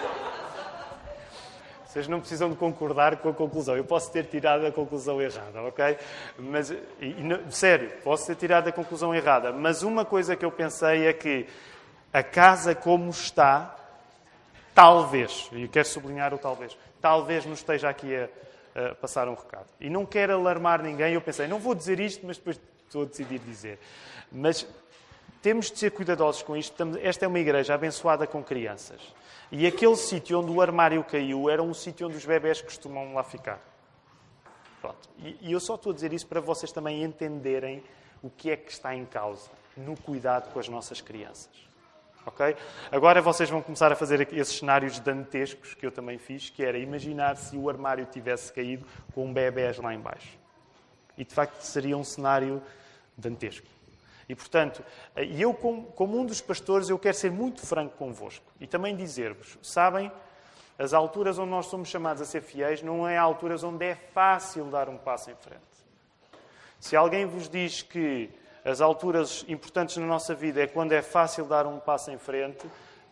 Vocês 1.96 2.08
não 2.08 2.20
precisam 2.20 2.50
de 2.50 2.56
concordar 2.56 3.16
com 3.16 3.30
a 3.30 3.32
conclusão. 3.32 3.74
Eu 3.74 3.82
posso 3.82 4.12
ter 4.12 4.26
tirado 4.26 4.66
a 4.66 4.70
conclusão 4.70 5.18
errada, 5.18 5.62
ok? 5.62 5.96
Mas, 6.38 6.70
e, 6.70 6.76
e, 7.00 7.52
sério, 7.52 7.90
posso 8.04 8.26
ter 8.26 8.34
tirado 8.34 8.68
a 8.68 8.72
conclusão 8.72 9.14
errada. 9.14 9.50
Mas 9.50 9.82
uma 9.82 10.04
coisa 10.04 10.36
que 10.36 10.44
eu 10.44 10.52
pensei 10.52 11.06
é 11.06 11.14
que 11.14 11.46
a 12.12 12.22
casa 12.22 12.74
como 12.74 13.08
está, 13.08 13.74
talvez, 14.74 15.48
e 15.52 15.66
quero 15.68 15.88
sublinhar 15.88 16.34
o 16.34 16.38
talvez, 16.38 16.76
talvez 17.00 17.46
nos 17.46 17.60
esteja 17.60 17.88
aqui 17.88 18.14
a, 18.14 18.28
a 18.90 18.94
passar 18.96 19.26
um 19.26 19.34
recado. 19.34 19.68
E 19.80 19.88
não 19.88 20.04
quero 20.04 20.34
alarmar 20.34 20.82
ninguém. 20.82 21.14
Eu 21.14 21.22
pensei, 21.22 21.48
não 21.48 21.58
vou 21.58 21.74
dizer 21.74 21.98
isto, 21.98 22.26
mas 22.26 22.36
depois 22.36 22.60
estou 22.84 23.04
a 23.04 23.06
decidir 23.06 23.38
dizer. 23.38 23.78
Mas 24.30 24.66
temos 25.40 25.70
de 25.70 25.78
ser 25.78 25.92
cuidadosos 25.92 26.42
com 26.42 26.58
isto. 26.58 26.76
Esta 27.02 27.24
é 27.24 27.28
uma 27.28 27.38
igreja 27.38 27.72
abençoada 27.72 28.26
com 28.26 28.44
crianças. 28.44 29.00
E 29.50 29.66
aquele 29.66 29.96
sítio 29.96 30.40
onde 30.40 30.50
o 30.50 30.60
armário 30.60 31.02
caiu 31.04 31.48
era 31.48 31.62
um 31.62 31.72
sítio 31.72 32.06
onde 32.06 32.16
os 32.16 32.24
bebés 32.24 32.60
costumam 32.60 33.14
lá 33.14 33.22
ficar. 33.22 33.60
Pronto. 34.80 35.08
E, 35.18 35.52
eu 35.52 35.60
só 35.60 35.76
estou 35.76 35.92
a 35.92 35.94
dizer 35.94 36.12
isso 36.12 36.26
para 36.26 36.40
vocês 36.40 36.72
também 36.72 37.02
entenderem 37.02 37.82
o 38.22 38.30
que 38.30 38.50
é 38.50 38.56
que 38.56 38.70
está 38.70 38.94
em 38.94 39.04
causa 39.04 39.50
no 39.76 39.96
cuidado 39.96 40.52
com 40.52 40.58
as 40.58 40.68
nossas 40.68 41.00
crianças. 41.00 41.66
Ok? 42.24 42.56
Agora 42.90 43.22
vocês 43.22 43.48
vão 43.48 43.62
começar 43.62 43.92
a 43.92 43.94
fazer 43.94 44.32
esses 44.32 44.58
cenários 44.58 44.98
dantescos 44.98 45.74
que 45.74 45.86
eu 45.86 45.92
também 45.92 46.18
fiz, 46.18 46.50
que 46.50 46.64
era 46.64 46.76
imaginar 46.76 47.36
se 47.36 47.56
o 47.56 47.68
armário 47.68 48.04
tivesse 48.06 48.52
caído 48.52 48.84
com 49.14 49.32
bebés 49.32 49.78
lá 49.78 49.94
embaixo. 49.94 50.36
E 51.16 51.24
de 51.24 51.32
facto 51.32 51.60
seria 51.60 51.96
um 51.96 52.02
cenário 52.02 52.60
dantesco. 53.16 53.75
E, 54.28 54.34
portanto, 54.34 54.84
e 55.16 55.40
eu, 55.40 55.54
como, 55.54 56.18
um 56.18 56.26
dos 56.26 56.40
pastores, 56.40 56.88
eu 56.88 56.98
quero 56.98 57.16
ser 57.16 57.30
muito 57.30 57.64
franco 57.64 57.96
convosco 57.96 58.44
e 58.60 58.66
também 58.66 58.96
dizer-vos: 58.96 59.56
sabem, 59.62 60.10
as 60.78 60.92
alturas 60.92 61.38
onde 61.38 61.50
nós 61.50 61.66
somos 61.66 61.88
chamados 61.88 62.20
a 62.20 62.24
ser 62.24 62.42
fiéis 62.42 62.82
não 62.82 63.08
é 63.08 63.16
alturas 63.16 63.62
onde 63.62 63.84
é 63.84 63.94
fácil 63.94 64.64
dar 64.64 64.88
um 64.88 64.98
passo 64.98 65.30
em 65.30 65.36
frente. 65.36 65.62
Se 66.78 66.96
alguém 66.96 67.24
vos 67.24 67.48
diz 67.48 67.82
que 67.82 68.30
as 68.64 68.80
alturas 68.80 69.44
importantes 69.48 69.96
na 69.96 70.06
nossa 70.06 70.34
vida 70.34 70.60
é 70.60 70.66
quando 70.66 70.92
é 70.92 71.00
fácil 71.00 71.44
dar 71.44 71.66
um 71.66 71.78
passo 71.78 72.10
em 72.10 72.18
frente, 72.18 72.66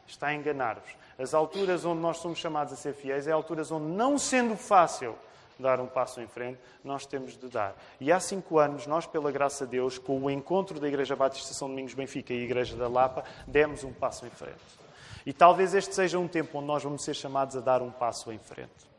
está 0.07 0.29
a 0.29 0.35
enganar-vos. 0.35 0.91
As 1.19 1.33
alturas 1.33 1.85
onde 1.85 2.01
nós 2.01 2.17
somos 2.19 2.39
chamados 2.39 2.73
a 2.73 2.77
ser 2.77 2.93
fiéis 2.93 3.29
é 3.29 3.33
alturas 3.33 3.71
onde, 3.71 3.87
não 3.87 4.19
sendo 4.19 4.57
fácil, 4.57 5.17
dar 5.59 5.81
um 5.81 5.87
passo 5.87 6.21
em 6.21 6.27
frente, 6.27 6.59
nós 6.83 7.07
temos 7.07 7.37
de 7.37 7.49
dar. 7.49 7.75
E 8.01 8.11
há 8.11 8.21
cinco 8.21 8.59
anos, 8.59 8.87
nós, 8.87 9.07
pela 9.07 9.31
graça 9.31 9.65
de 9.65 9.73
Deus, 9.73 9.99
com 9.99 10.21
o 10.21 10.31
encontro 10.31 10.81
da 10.81 10.89
Igreja 10.89 11.15
Batista 11.17 11.55
São 11.55 11.69
Domingos 11.69 11.95
Benfica 11.95 12.33
e 12.33 12.41
a 12.41 12.45
Igreja 12.45 12.77
da 12.77 12.89
Lapa, 12.89 13.25
demos 13.47 13.85
um 13.85 13.93
passo 13.93 14.27
em 14.27 14.31
frente. 14.31 14.85
E 15.27 15.33
talvez 15.33 15.75
este 15.75 15.95
seja 15.95 16.19
um 16.19 16.29
tempo 16.29 16.59
onde 16.59 16.67
nós 16.67 16.83
vamos 16.83 17.03
ser 17.03 17.15
chamados 17.15 17.57
a 17.57 17.61
dar 17.61 17.83
um 17.83 17.91
passo 17.91 18.31
em 18.33 18.39
frente. 18.39 18.95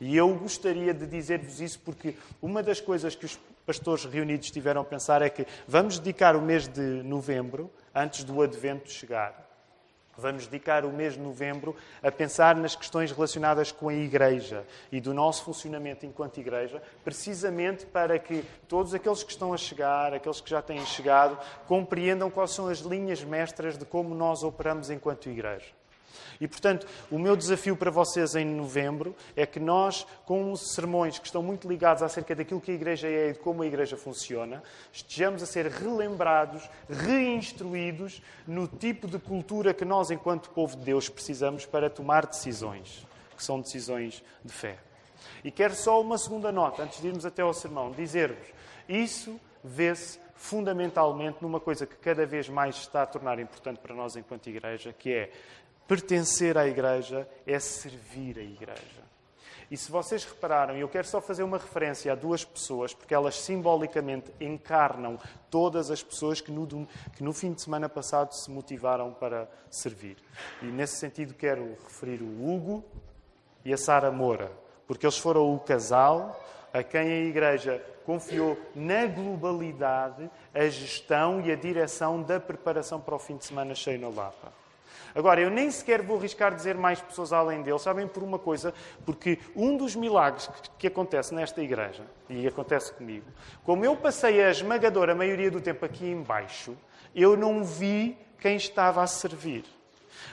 E 0.00 0.16
eu 0.16 0.32
gostaria 0.34 0.94
de 0.94 1.06
dizer-vos 1.06 1.60
isso 1.60 1.80
porque 1.80 2.14
uma 2.40 2.62
das 2.62 2.80
coisas 2.80 3.14
que 3.14 3.26
os 3.26 3.38
pastores 3.66 4.04
reunidos 4.04 4.50
tiveram 4.50 4.80
a 4.80 4.84
pensar 4.84 5.20
é 5.20 5.28
que 5.28 5.46
vamos 5.66 5.98
dedicar 5.98 6.36
o 6.36 6.40
mês 6.40 6.68
de 6.68 6.80
novembro, 7.02 7.70
antes 7.94 8.24
do 8.24 8.40
advento 8.40 8.90
chegar, 8.90 9.47
Vamos 10.18 10.48
dedicar 10.48 10.84
o 10.84 10.90
mês 10.90 11.14
de 11.14 11.20
novembro 11.20 11.76
a 12.02 12.10
pensar 12.10 12.56
nas 12.56 12.74
questões 12.74 13.12
relacionadas 13.12 13.70
com 13.70 13.88
a 13.88 13.94
Igreja 13.94 14.66
e 14.90 15.00
do 15.00 15.14
nosso 15.14 15.44
funcionamento 15.44 16.04
enquanto 16.04 16.40
Igreja, 16.40 16.82
precisamente 17.04 17.86
para 17.86 18.18
que 18.18 18.44
todos 18.66 18.92
aqueles 18.92 19.22
que 19.22 19.30
estão 19.30 19.54
a 19.54 19.56
chegar, 19.56 20.12
aqueles 20.12 20.40
que 20.40 20.50
já 20.50 20.60
têm 20.60 20.84
chegado, 20.84 21.38
compreendam 21.68 22.30
quais 22.30 22.50
são 22.50 22.66
as 22.66 22.80
linhas 22.80 23.22
mestras 23.22 23.78
de 23.78 23.84
como 23.84 24.12
nós 24.12 24.42
operamos 24.42 24.90
enquanto 24.90 25.28
Igreja. 25.28 25.77
E, 26.40 26.46
portanto, 26.46 26.86
o 27.10 27.18
meu 27.18 27.36
desafio 27.36 27.76
para 27.76 27.90
vocês 27.90 28.34
em 28.34 28.44
novembro 28.44 29.14
é 29.36 29.44
que 29.46 29.58
nós, 29.58 30.06
com 30.24 30.54
sermões 30.56 31.18
que 31.18 31.26
estão 31.26 31.42
muito 31.42 31.68
ligados 31.68 32.02
acerca 32.02 32.34
daquilo 32.34 32.60
que 32.60 32.70
a 32.70 32.74
Igreja 32.74 33.08
é 33.08 33.30
e 33.30 33.32
de 33.32 33.38
como 33.38 33.62
a 33.62 33.66
Igreja 33.66 33.96
funciona, 33.96 34.62
estejamos 34.92 35.42
a 35.42 35.46
ser 35.46 35.66
relembrados, 35.66 36.68
reinstruídos 36.88 38.22
no 38.46 38.66
tipo 38.66 39.06
de 39.06 39.18
cultura 39.18 39.74
que 39.74 39.84
nós, 39.84 40.10
enquanto 40.10 40.50
povo 40.50 40.76
de 40.76 40.84
Deus, 40.84 41.08
precisamos 41.08 41.66
para 41.66 41.90
tomar 41.90 42.26
decisões, 42.26 43.06
que 43.36 43.42
são 43.42 43.60
decisões 43.60 44.22
de 44.44 44.52
fé. 44.52 44.78
E 45.44 45.50
quero 45.50 45.74
só 45.74 46.00
uma 46.00 46.18
segunda 46.18 46.50
nota, 46.50 46.82
antes 46.82 47.00
de 47.00 47.08
irmos 47.08 47.24
até 47.24 47.42
ao 47.42 47.54
sermão, 47.54 47.90
dizer-vos: 47.92 48.46
isso 48.88 49.38
vê-se 49.62 50.18
fundamentalmente 50.34 51.38
numa 51.42 51.58
coisa 51.58 51.84
que 51.84 51.96
cada 51.96 52.24
vez 52.24 52.48
mais 52.48 52.76
está 52.76 53.02
a 53.02 53.06
tornar 53.06 53.38
importante 53.40 53.78
para 53.80 53.94
nós 53.94 54.16
enquanto 54.16 54.48
igreja, 54.48 54.94
que 54.96 55.12
é 55.12 55.32
Pertencer 55.88 56.58
à 56.58 56.68
Igreja 56.68 57.26
é 57.46 57.58
servir 57.58 58.38
a 58.38 58.42
Igreja. 58.42 59.08
E 59.70 59.76
se 59.76 59.90
vocês 59.90 60.22
repararam, 60.22 60.76
eu 60.76 60.86
quero 60.86 61.06
só 61.06 61.18
fazer 61.18 61.42
uma 61.42 61.56
referência 61.56 62.12
a 62.12 62.14
duas 62.14 62.44
pessoas, 62.44 62.92
porque 62.92 63.14
elas 63.14 63.36
simbolicamente 63.36 64.30
encarnam 64.38 65.18
todas 65.50 65.90
as 65.90 66.02
pessoas 66.02 66.42
que 66.42 66.52
no, 66.52 66.66
que 67.16 67.22
no 67.22 67.32
fim 67.32 67.54
de 67.54 67.62
semana 67.62 67.88
passado 67.88 68.34
se 68.34 68.50
motivaram 68.50 69.14
para 69.14 69.48
servir. 69.70 70.18
E 70.60 70.66
nesse 70.66 70.98
sentido 70.98 71.32
quero 71.32 71.76
referir 71.82 72.22
o 72.22 72.50
Hugo 72.50 72.84
e 73.64 73.72
a 73.72 73.78
Sara 73.78 74.10
Moura, 74.10 74.52
porque 74.86 75.06
eles 75.06 75.16
foram 75.16 75.54
o 75.54 75.58
casal 75.58 76.38
a 76.70 76.82
quem 76.82 77.00
a 77.00 77.26
Igreja 77.26 77.82
confiou 78.04 78.58
na 78.74 79.06
globalidade 79.06 80.30
a 80.54 80.66
gestão 80.68 81.40
e 81.40 81.50
a 81.50 81.56
direção 81.56 82.22
da 82.22 82.38
preparação 82.38 83.00
para 83.00 83.14
o 83.14 83.18
fim 83.18 83.38
de 83.38 83.46
semana 83.46 83.74
cheio 83.74 83.98
na 83.98 84.08
Lapa. 84.08 84.67
Agora, 85.18 85.40
eu 85.40 85.50
nem 85.50 85.68
sequer 85.68 86.00
vou 86.00 86.16
arriscar 86.16 86.54
dizer 86.54 86.76
mais 86.76 87.00
pessoas 87.00 87.32
além 87.32 87.60
dele, 87.60 87.80
sabem 87.80 88.06
por 88.06 88.22
uma 88.22 88.38
coisa? 88.38 88.72
Porque 89.04 89.40
um 89.56 89.76
dos 89.76 89.96
milagres 89.96 90.48
que, 90.78 90.86
acontece 90.86 91.34
nesta 91.34 91.60
igreja, 91.60 92.04
e 92.30 92.46
acontece 92.46 92.92
comigo, 92.92 93.26
como 93.64 93.84
eu 93.84 93.96
passei 93.96 94.40
a 94.44 94.48
esmagadora 94.48 95.16
maioria 95.16 95.50
do 95.50 95.60
tempo 95.60 95.84
aqui 95.84 96.08
embaixo, 96.08 96.76
eu 97.12 97.36
não 97.36 97.64
vi 97.64 98.16
quem 98.38 98.54
estava 98.54 99.02
a 99.02 99.08
servir. 99.08 99.64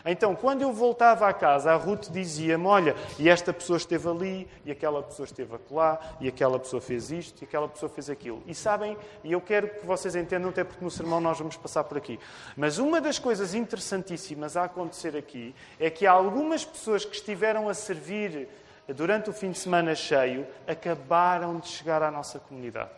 Então, 0.06 0.36
quando 0.36 0.62
eu 0.62 0.72
voltava 0.72 1.28
à 1.28 1.34
casa, 1.34 1.72
a 1.72 1.76
Ruth 1.76 2.10
dizia-me: 2.10 2.66
Olha, 2.66 2.96
e 3.18 3.30
esta 3.30 3.54
pessoa 3.54 3.78
esteve 3.78 4.08
ali, 4.08 4.48
e 4.64 4.72
aquela 4.72 5.02
pessoa 5.02 5.26
esteve 5.26 5.54
lá, 5.72 6.00
e 6.20 6.28
aquela 6.28 6.60
pessoa 6.60 6.82
fez 6.82 7.12
isto, 7.12 7.42
e 7.42 7.46
aquela 7.46 7.68
pessoa 7.68 7.90
fez 7.90 8.10
aquilo. 8.10 8.42
E 8.46 8.54
sabem, 8.54 8.98
e 9.24 9.32
eu 9.32 9.42
quero 9.42 9.68
que 9.70 9.86
vocês 9.86 10.16
entendam, 10.16 10.50
até 10.50 10.64
porque 10.64 10.84
no 10.84 10.92
sermão 10.92 11.20
nós 11.20 11.38
vamos 11.38 11.58
passar 11.58 11.84
por 11.84 11.98
aqui. 11.98 12.20
Mas 12.56 12.78
uma 12.78 13.00
das 13.02 13.20
coisas 13.20 13.54
interessantíssimas 13.54 14.58
a 14.58 14.66
acontecer 14.66 15.16
aqui 15.16 15.56
é 15.80 15.90
que 15.90 16.06
há 16.06 16.12
algumas 16.12 16.64
pessoas 16.66 17.06
que 17.06 17.16
estiveram 17.16 17.70
a 17.70 17.74
servir 17.74 18.48
durante 18.88 19.30
o 19.30 19.34
fim 19.34 19.52
de 19.52 19.58
semana 19.58 19.96
cheio 19.96 20.46
acabaram 20.68 21.60
de 21.60 21.68
chegar 21.68 22.04
à 22.04 22.12
nossa 22.12 22.40
comunidade. 22.40 22.90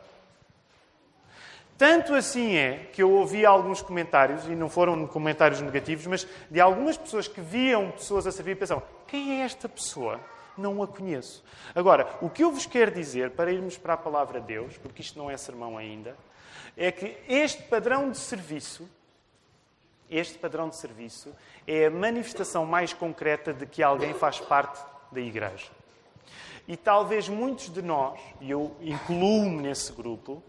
Tanto 1.77 2.15
assim 2.15 2.55
é 2.55 2.89
que 2.91 3.03
eu 3.03 3.11
ouvi 3.11 3.45
alguns 3.45 3.81
comentários, 3.81 4.45
e 4.45 4.55
não 4.55 4.67
foram 4.67 5.05
comentários 5.05 5.61
negativos, 5.61 6.07
mas 6.07 6.27
de 6.49 6.59
algumas 6.59 6.97
pessoas 6.97 7.27
que 7.27 7.39
viam 7.39 7.91
pessoas 7.91 8.25
a 8.25 8.31
servir 8.31 8.51
e 8.51 8.55
pensavam: 8.55 8.83
quem 9.05 9.39
é 9.39 9.45
esta 9.45 9.69
pessoa? 9.69 10.19
Não 10.57 10.81
a 10.81 10.87
conheço. 10.87 11.43
Agora, 11.75 12.17
o 12.19 12.31
que 12.31 12.43
eu 12.43 12.51
vos 12.51 12.65
quero 12.65 12.91
dizer, 12.91 13.31
para 13.31 13.51
irmos 13.51 13.77
para 13.77 13.93
a 13.93 13.97
palavra 13.97 14.41
de 14.41 14.47
Deus, 14.47 14.75
porque 14.77 15.03
isto 15.03 15.19
não 15.19 15.29
é 15.29 15.37
sermão 15.37 15.77
ainda, 15.77 16.17
é 16.75 16.91
que 16.91 17.15
este 17.29 17.61
padrão 17.63 18.09
de 18.09 18.17
serviço, 18.17 18.89
este 20.09 20.39
padrão 20.39 20.69
de 20.69 20.75
serviço, 20.75 21.31
é 21.67 21.85
a 21.85 21.91
manifestação 21.91 22.65
mais 22.65 22.91
concreta 22.91 23.53
de 23.53 23.67
que 23.67 23.83
alguém 23.83 24.15
faz 24.15 24.39
parte 24.39 24.81
da 25.11 25.21
igreja. 25.21 25.67
E 26.67 26.75
talvez 26.75 27.29
muitos 27.29 27.71
de 27.71 27.83
nós, 27.83 28.19
e 28.41 28.49
eu 28.49 28.75
incluo-me 28.81 29.61
nesse 29.61 29.93
grupo, 29.93 30.41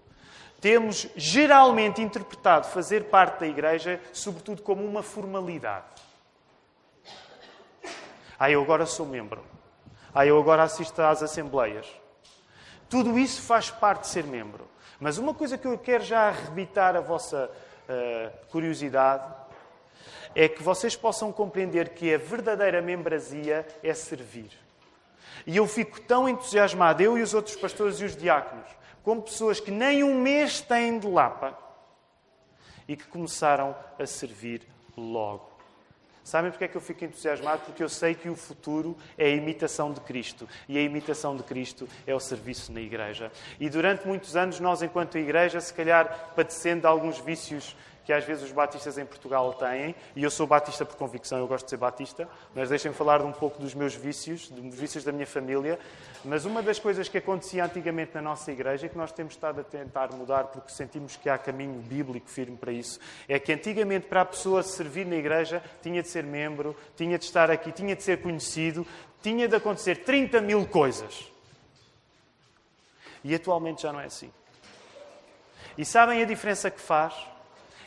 temos 0.61 1.09
geralmente 1.17 2.03
interpretado 2.03 2.67
fazer 2.67 3.05
parte 3.05 3.41
da 3.41 3.47
Igreja, 3.47 4.01
sobretudo, 4.13 4.63
como 4.63 4.85
uma 4.85 5.03
formalidade. 5.03 5.87
Ah, 8.39 8.51
eu 8.51 8.63
agora 8.63 8.87
sou 8.87 9.07
membro. 9.07 9.45
Ah, 10.15 10.27
eu 10.27 10.39
agora 10.39 10.63
assisto 10.63 11.01
às 11.03 11.23
assembleias. 11.23 11.87
Tudo 12.89 13.19
isso 13.19 13.43
faz 13.43 13.71
parte 13.71 14.03
de 14.03 14.09
ser 14.09 14.25
membro. 14.25 14.69
Mas 14.99 15.19
uma 15.19 15.35
coisa 15.35 15.57
que 15.57 15.67
eu 15.67 15.79
quero 15.79 16.05
já 16.05 16.29
arrebitar 16.29 16.97
a 16.97 17.01
vossa 17.01 17.51
uh, 17.89 18.47
curiosidade 18.49 19.33
é 20.35 20.49
que 20.49 20.63
vocês 20.63 20.97
possam 20.97 21.33
compreender 21.33 21.91
que 21.91 22.13
a 22.13 22.19
verdadeira 22.19 22.83
membrazia 22.83 23.67
é 23.83 23.95
servir. 23.95 24.51
E 25.47 25.57
eu 25.57 25.67
fico 25.67 26.01
tão 26.01 26.29
entusiasmado, 26.29 27.03
eu 27.03 27.17
e 27.17 27.23
os 27.23 27.33
outros 27.33 27.57
pastores 27.57 28.01
e 28.01 28.05
os 28.05 28.17
diáconos, 28.17 28.67
com 29.09 29.23
pessoas 29.23 29.59
que 29.59 29.71
nem 29.71 30.05
um 30.05 30.21
mês 30.21 30.61
têm 30.61 30.99
de 30.99 31.07
Lapa 31.07 31.59
e 32.87 32.95
que 32.95 33.07
começaram 33.07 33.75
a 33.99 34.05
servir 34.05 34.61
logo. 34.95 35.51
Sabem 36.23 36.51
porque 36.51 36.65
é 36.65 36.69
que 36.69 36.77
eu 36.77 36.81
fico 36.83 37.07
entusiasmado? 37.07 37.63
Porque 37.63 37.83
eu 37.83 37.89
sei 37.89 38.15
que 38.15 38.29
o 38.29 38.37
futuro 38.37 38.95
é 39.17 39.25
a 39.25 39.31
imitação 39.31 39.95
de 39.95 40.01
Cristo. 40.03 40.47
E 40.69 40.77
a 40.77 40.83
imitação 40.83 41.35
de 41.35 41.43
Cristo 41.43 41.89
é 42.07 42.15
o 42.15 42.21
serviço 42.21 42.71
na 42.71 42.83
igreja. 42.83 43.33
E 43.59 43.71
durante 43.71 44.07
muitos 44.07 44.37
anos, 44.37 44.61
nós, 44.61 44.83
enquanto 44.83 45.17
igreja, 45.17 45.59
se 45.59 45.73
calhar 45.73 46.35
padecendo 46.37 46.83
de 46.83 46.87
alguns 46.87 47.19
vícios 47.19 47.75
que 48.09 48.13
às 48.15 48.25
vezes 48.25 48.43
os 48.43 48.53
batistas 48.53 48.97
em 48.97 49.05
Portugal 49.05 49.53
têm, 49.53 49.95
e 50.17 50.25
eu 50.25 50.31
sou 50.31 50.47
batista 50.47 50.83
por 50.83 50.97
convicção, 50.97 51.37
eu 51.37 51.47
gosto 51.47 51.67
de 51.67 51.71
ser 51.73 51.77
batista, 51.77 52.27
mas 52.55 52.71
deixem-me 52.71 52.97
falar 52.97 53.21
um 53.21 53.33
pouco 53.33 53.61
dos 53.61 53.75
meus 53.75 53.95
vícios, 53.95 54.49
dos 54.49 54.75
vícios 54.77 55.05
da 55.05 55.13
minha 55.13 55.27
família. 55.27 55.79
Mas 56.25 56.47
uma 56.47 56.63
das 56.63 56.79
coisas 56.79 57.07
que 57.07 57.19
acontecia 57.19 57.67
antigamente 57.67 58.13
na 58.15 58.23
nossa 58.23 58.51
igreja, 58.51 58.87
e 58.87 58.89
que 58.89 58.97
nós 58.97 59.13
temos 59.13 59.35
estado 59.35 59.61
a 59.61 59.63
tentar 59.63 60.11
mudar 60.15 60.45
porque 60.45 60.73
sentimos 60.73 61.17
que 61.17 61.29
há 61.29 61.37
caminho 61.37 61.83
bíblico 61.83 62.31
firme 62.31 62.57
para 62.57 62.73
isso, 62.73 62.99
é 63.29 63.39
que 63.39 63.53
antigamente 63.53 64.07
para 64.07 64.23
a 64.23 64.25
pessoa 64.25 64.63
servir 64.63 65.05
na 65.05 65.17
igreja 65.17 65.63
tinha 65.83 66.01
de 66.01 66.09
ser 66.09 66.25
membro, 66.25 66.75
tinha 66.97 67.19
de 67.19 67.27
estar 67.27 67.51
aqui, 67.51 67.71
tinha 67.73 67.95
de 67.95 68.03
ser 68.03 68.23
conhecido, 68.23 68.87
tinha 69.23 69.47
de 69.47 69.55
acontecer 69.55 69.97
30 69.97 70.41
mil 70.41 70.67
coisas. 70.67 71.31
E 73.23 73.35
atualmente 73.35 73.83
já 73.83 73.93
não 73.93 74.01
é 74.01 74.07
assim. 74.07 74.33
E 75.77 75.85
sabem 75.85 76.23
a 76.23 76.25
diferença 76.25 76.71
que 76.71 76.81
faz? 76.81 77.13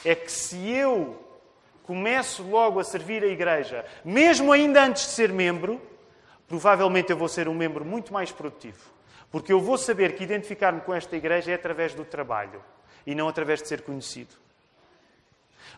É 0.03 0.15
que 0.15 0.31
se 0.31 0.69
eu 0.69 1.21
começo 1.83 2.43
logo 2.43 2.79
a 2.79 2.83
servir 2.83 3.23
a 3.23 3.27
igreja, 3.27 3.85
mesmo 4.03 4.51
ainda 4.51 4.83
antes 4.83 5.03
de 5.03 5.09
ser 5.11 5.31
membro, 5.31 5.81
provavelmente 6.47 7.11
eu 7.11 7.17
vou 7.17 7.27
ser 7.27 7.47
um 7.47 7.53
membro 7.53 7.83
muito 7.85 8.13
mais 8.13 8.31
produtivo. 8.31 8.91
Porque 9.31 9.53
eu 9.53 9.59
vou 9.59 9.77
saber 9.77 10.15
que 10.15 10.23
identificar-me 10.23 10.81
com 10.81 10.93
esta 10.93 11.15
igreja 11.15 11.51
é 11.51 11.55
através 11.55 11.93
do 11.93 12.03
trabalho 12.03 12.61
e 13.05 13.15
não 13.15 13.27
através 13.27 13.61
de 13.61 13.67
ser 13.67 13.81
conhecido. 13.81 14.40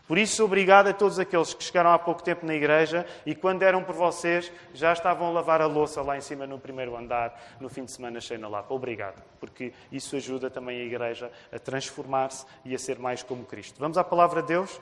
Por 0.06 0.18
isso, 0.18 0.44
obrigado 0.44 0.88
a 0.88 0.92
todos 0.92 1.18
aqueles 1.18 1.54
que 1.54 1.64
chegaram 1.64 1.90
há 1.90 1.98
pouco 1.98 2.22
tempo 2.22 2.44
na 2.44 2.54
igreja 2.54 3.06
e, 3.24 3.34
quando 3.34 3.62
eram 3.62 3.82
por 3.82 3.94
vocês, 3.94 4.52
já 4.72 4.92
estavam 4.92 5.28
a 5.28 5.30
lavar 5.30 5.60
a 5.60 5.66
louça 5.66 6.02
lá 6.02 6.16
em 6.16 6.20
cima 6.20 6.46
no 6.46 6.58
primeiro 6.58 6.96
andar, 6.96 7.40
no 7.60 7.68
fim 7.68 7.84
de 7.84 7.92
semana 7.92 8.20
cheio 8.20 8.40
na 8.40 8.48
Lapa. 8.48 8.72
Obrigado, 8.74 9.22
porque 9.40 9.72
isso 9.90 10.16
ajuda 10.16 10.50
também 10.50 10.80
a 10.80 10.84
igreja 10.84 11.30
a 11.52 11.58
transformar-se 11.58 12.46
e 12.64 12.74
a 12.74 12.78
ser 12.78 12.98
mais 12.98 13.22
como 13.22 13.44
Cristo. 13.44 13.76
Vamos 13.78 13.96
à 13.96 14.04
palavra 14.04 14.42
de 14.42 14.48
Deus. 14.48 14.80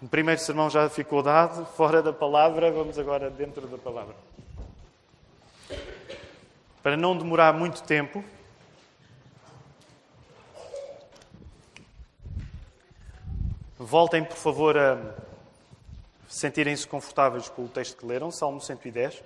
O 0.00 0.08
primeiro 0.08 0.40
sermão 0.40 0.68
já 0.68 0.88
ficou 0.88 1.22
dado, 1.22 1.64
fora 1.76 2.02
da 2.02 2.12
palavra, 2.12 2.70
vamos 2.70 2.98
agora 2.98 3.30
dentro 3.30 3.66
da 3.66 3.78
palavra. 3.78 4.14
Para 6.82 6.96
não 6.96 7.16
demorar 7.16 7.52
muito 7.52 7.82
tempo, 7.82 8.22
Voltem, 13.78 14.24
por 14.24 14.38
favor, 14.38 14.78
a 14.78 14.96
sentirem-se 16.26 16.88
confortáveis 16.88 17.50
com 17.50 17.66
o 17.66 17.68
texto 17.68 17.98
que 17.98 18.06
leram, 18.06 18.30
Salmo 18.30 18.58
110. 18.58 19.22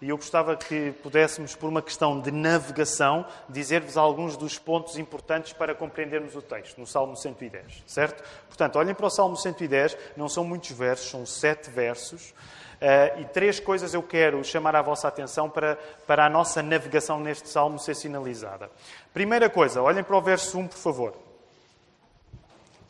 e 0.00 0.08
eu 0.08 0.16
gostava 0.16 0.56
que 0.56 0.92
pudéssemos, 1.02 1.56
por 1.56 1.68
uma 1.68 1.82
questão 1.82 2.20
de 2.20 2.30
navegação, 2.30 3.26
dizer-vos 3.48 3.96
alguns 3.96 4.36
dos 4.36 4.60
pontos 4.60 4.96
importantes 4.96 5.52
para 5.52 5.74
compreendermos 5.74 6.36
o 6.36 6.40
texto, 6.40 6.78
no 6.78 6.86
Salmo 6.86 7.16
110, 7.16 7.82
certo? 7.84 8.22
Portanto, 8.46 8.76
olhem 8.76 8.94
para 8.94 9.06
o 9.06 9.10
Salmo 9.10 9.36
110, 9.36 9.98
não 10.16 10.28
são 10.28 10.44
muitos 10.44 10.70
versos, 10.70 11.10
são 11.10 11.26
sete 11.26 11.68
versos. 11.68 12.30
Uh, 12.30 13.20
e 13.22 13.24
três 13.26 13.58
coisas 13.58 13.92
eu 13.92 14.04
quero 14.04 14.42
chamar 14.44 14.76
a 14.76 14.82
vossa 14.82 15.08
atenção 15.08 15.50
para, 15.50 15.76
para 16.06 16.26
a 16.26 16.30
nossa 16.30 16.62
navegação 16.62 17.18
neste 17.18 17.48
salmo 17.48 17.76
ser 17.78 17.96
sinalizada. 17.96 18.70
Primeira 19.12 19.50
coisa, 19.50 19.82
olhem 19.82 20.04
para 20.04 20.16
o 20.16 20.22
verso 20.22 20.56
1, 20.56 20.68
por 20.68 20.78
favor. 20.78 21.29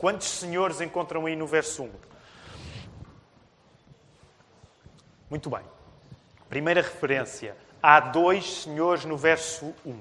Quantos 0.00 0.30
senhores 0.30 0.80
encontram 0.80 1.26
aí 1.26 1.37
no 1.37 1.47
verso 1.47 1.83
1? 1.83 1.90
Muito 5.28 5.50
bem. 5.50 5.61
Primeira 6.49 6.80
referência. 6.80 7.54
Há 7.83 8.00
dois 8.00 8.62
senhores 8.62 9.04
no 9.04 9.19
verso 9.19 9.75
1. 9.85 10.00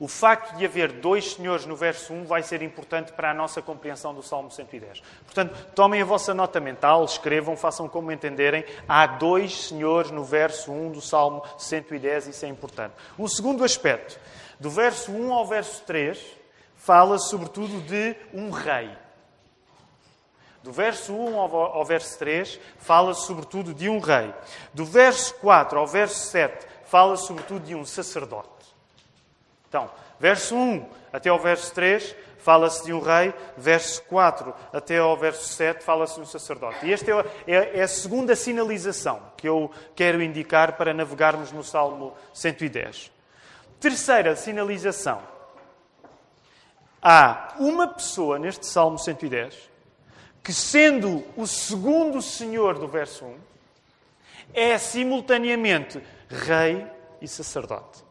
O 0.00 0.08
facto 0.08 0.56
de 0.56 0.64
haver 0.64 0.90
dois 0.90 1.34
senhores 1.34 1.66
no 1.66 1.76
verso 1.76 2.14
1 2.14 2.24
vai 2.24 2.42
ser 2.42 2.62
importante 2.62 3.12
para 3.12 3.30
a 3.30 3.34
nossa 3.34 3.60
compreensão 3.60 4.14
do 4.14 4.22
Salmo 4.22 4.50
110. 4.50 5.02
Portanto, 5.26 5.54
tomem 5.74 6.00
a 6.00 6.06
vossa 6.06 6.32
nota 6.32 6.58
mental, 6.58 7.04
escrevam, 7.04 7.58
façam 7.58 7.86
como 7.90 8.10
entenderem. 8.10 8.64
Há 8.88 9.06
dois 9.06 9.66
senhores 9.66 10.10
no 10.10 10.24
verso 10.24 10.72
1 10.72 10.92
do 10.92 11.02
Salmo 11.02 11.44
110, 11.58 12.28
isso 12.28 12.46
é 12.46 12.48
importante. 12.48 12.94
Um 13.18 13.28
segundo 13.28 13.62
aspecto, 13.62 14.18
do 14.58 14.70
verso 14.70 15.12
1 15.12 15.30
ao 15.30 15.46
verso 15.46 15.82
3, 15.84 16.40
fala 16.82 17.16
sobretudo 17.16 17.80
de 17.82 18.16
um 18.34 18.50
rei. 18.50 18.90
Do 20.64 20.72
verso 20.72 21.12
1 21.14 21.38
ao 21.38 21.84
verso 21.84 22.18
3, 22.18 22.58
fala 22.78 23.14
sobretudo 23.14 23.72
de 23.72 23.88
um 23.88 24.00
rei. 24.00 24.34
Do 24.74 24.84
verso 24.84 25.34
4 25.36 25.78
ao 25.78 25.86
verso 25.86 26.28
7, 26.30 26.66
fala 26.84 27.16
sobretudo 27.16 27.64
de 27.64 27.74
um 27.74 27.84
sacerdote. 27.84 28.48
Então, 29.68 29.88
verso 30.18 30.56
1 30.56 30.88
até 31.12 31.28
ao 31.30 31.38
verso 31.38 31.72
3 31.72 32.16
fala-se 32.38 32.84
de 32.84 32.92
um 32.92 33.00
rei, 33.00 33.32
verso 33.56 34.02
4 34.02 34.52
até 34.72 34.98
ao 34.98 35.16
verso 35.16 35.44
7 35.54 35.84
fala-se 35.84 36.16
de 36.16 36.22
um 36.22 36.26
sacerdote. 36.26 36.84
E 36.84 36.92
esta 36.92 37.12
é, 37.12 37.24
é, 37.46 37.78
é 37.78 37.82
a 37.82 37.88
segunda 37.88 38.34
sinalização 38.34 39.22
que 39.36 39.48
eu 39.48 39.70
quero 39.94 40.20
indicar 40.20 40.76
para 40.76 40.92
navegarmos 40.92 41.52
no 41.52 41.62
Salmo 41.62 42.12
110. 42.34 43.12
Terceira 43.78 44.34
sinalização. 44.34 45.31
Há 47.02 47.56
uma 47.58 47.88
pessoa 47.88 48.38
neste 48.38 48.64
Salmo 48.64 48.96
110 48.96 49.70
que, 50.40 50.52
sendo 50.52 51.24
o 51.36 51.46
segundo 51.46 52.22
Senhor 52.22 52.78
do 52.78 52.86
verso 52.86 53.24
1, 53.24 53.36
é 54.54 54.78
simultaneamente 54.78 56.00
rei 56.28 56.86
e 57.20 57.26
sacerdote. 57.26 58.04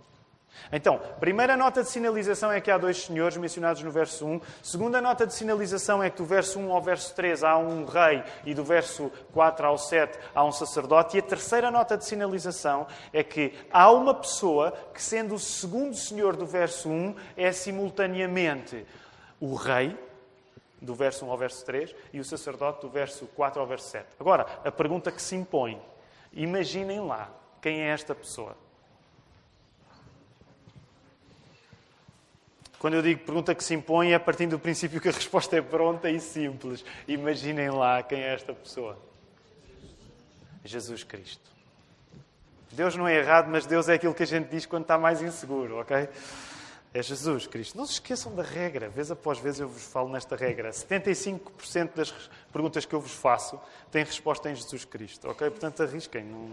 Então, 0.71 1.01
primeira 1.19 1.57
nota 1.57 1.83
de 1.83 1.89
sinalização 1.89 2.49
é 2.49 2.61
que 2.61 2.71
há 2.71 2.77
dois 2.77 3.03
senhores 3.03 3.35
mencionados 3.35 3.83
no 3.83 3.91
verso 3.91 4.25
1. 4.25 4.41
Segunda 4.63 5.01
nota 5.01 5.27
de 5.27 5.33
sinalização 5.33 6.01
é 6.01 6.09
que 6.09 6.17
do 6.17 6.25
verso 6.25 6.59
1 6.59 6.71
ao 6.71 6.81
verso 6.81 7.13
3 7.13 7.43
há 7.43 7.57
um 7.57 7.83
rei 7.83 8.23
e 8.45 8.53
do 8.53 8.63
verso 8.63 9.11
4 9.33 9.67
ao 9.67 9.77
7 9.77 10.17
há 10.33 10.45
um 10.45 10.51
sacerdote. 10.51 11.17
E 11.17 11.19
a 11.19 11.23
terceira 11.23 11.69
nota 11.69 11.97
de 11.97 12.05
sinalização 12.05 12.87
é 13.11 13.21
que 13.21 13.53
há 13.69 13.91
uma 13.91 14.13
pessoa 14.13 14.71
que, 14.93 15.01
sendo 15.01 15.35
o 15.35 15.39
segundo 15.39 15.93
senhor 15.93 16.37
do 16.37 16.45
verso 16.45 16.89
1, 16.89 17.15
é 17.35 17.51
simultaneamente 17.51 18.85
o 19.41 19.55
rei, 19.55 19.97
do 20.81 20.95
verso 20.95 21.25
1 21.25 21.31
ao 21.31 21.37
verso 21.37 21.65
3, 21.65 21.93
e 22.13 22.19
o 22.19 22.25
sacerdote 22.25 22.81
do 22.81 22.89
verso 22.89 23.27
4 23.35 23.59
ao 23.59 23.67
verso 23.67 23.89
7. 23.89 24.07
Agora, 24.17 24.45
a 24.63 24.71
pergunta 24.71 25.11
que 25.11 25.21
se 25.21 25.35
impõe: 25.35 25.81
imaginem 26.31 27.01
lá 27.01 27.29
quem 27.61 27.81
é 27.81 27.89
esta 27.89 28.15
pessoa. 28.15 28.55
Quando 32.81 32.95
eu 32.95 33.03
digo 33.03 33.23
pergunta 33.23 33.53
que 33.53 33.63
se 33.63 33.75
impõe, 33.75 34.11
é 34.11 34.17
partindo 34.17 34.49
do 34.49 34.59
princípio 34.59 34.99
que 34.99 35.07
a 35.07 35.11
resposta 35.11 35.55
é 35.55 35.61
pronta 35.61 36.09
e 36.09 36.19
simples. 36.19 36.83
Imaginem 37.07 37.69
lá 37.69 38.01
quem 38.01 38.19
é 38.19 38.33
esta 38.33 38.55
pessoa. 38.55 38.97
Jesus 40.65 41.03
Cristo. 41.03 41.47
Deus 42.71 42.95
não 42.95 43.07
é 43.07 43.17
errado, 43.17 43.49
mas 43.51 43.67
Deus 43.67 43.87
é 43.87 43.93
aquilo 43.93 44.15
que 44.15 44.23
a 44.23 44.25
gente 44.25 44.49
diz 44.49 44.65
quando 44.65 44.81
está 44.81 44.97
mais 44.97 45.21
inseguro, 45.21 45.79
ok? 45.79 46.09
É 46.91 47.03
Jesus 47.03 47.45
Cristo. 47.45 47.77
Não 47.77 47.85
se 47.85 47.93
esqueçam 47.93 48.33
da 48.33 48.41
regra. 48.41 48.89
Vez 48.89 49.11
após 49.11 49.37
vez 49.37 49.59
eu 49.59 49.67
vos 49.67 49.83
falo 49.83 50.09
nesta 50.09 50.35
regra. 50.35 50.71
75% 50.71 51.91
das 51.93 52.11
perguntas 52.51 52.83
que 52.83 52.95
eu 52.95 52.99
vos 52.99 53.13
faço 53.13 53.61
têm 53.91 54.03
resposta 54.03 54.49
em 54.49 54.55
Jesus 54.55 54.85
Cristo, 54.85 55.29
ok? 55.29 55.51
Portanto, 55.51 55.83
arrisquem. 55.83 56.23
Não... 56.23 56.49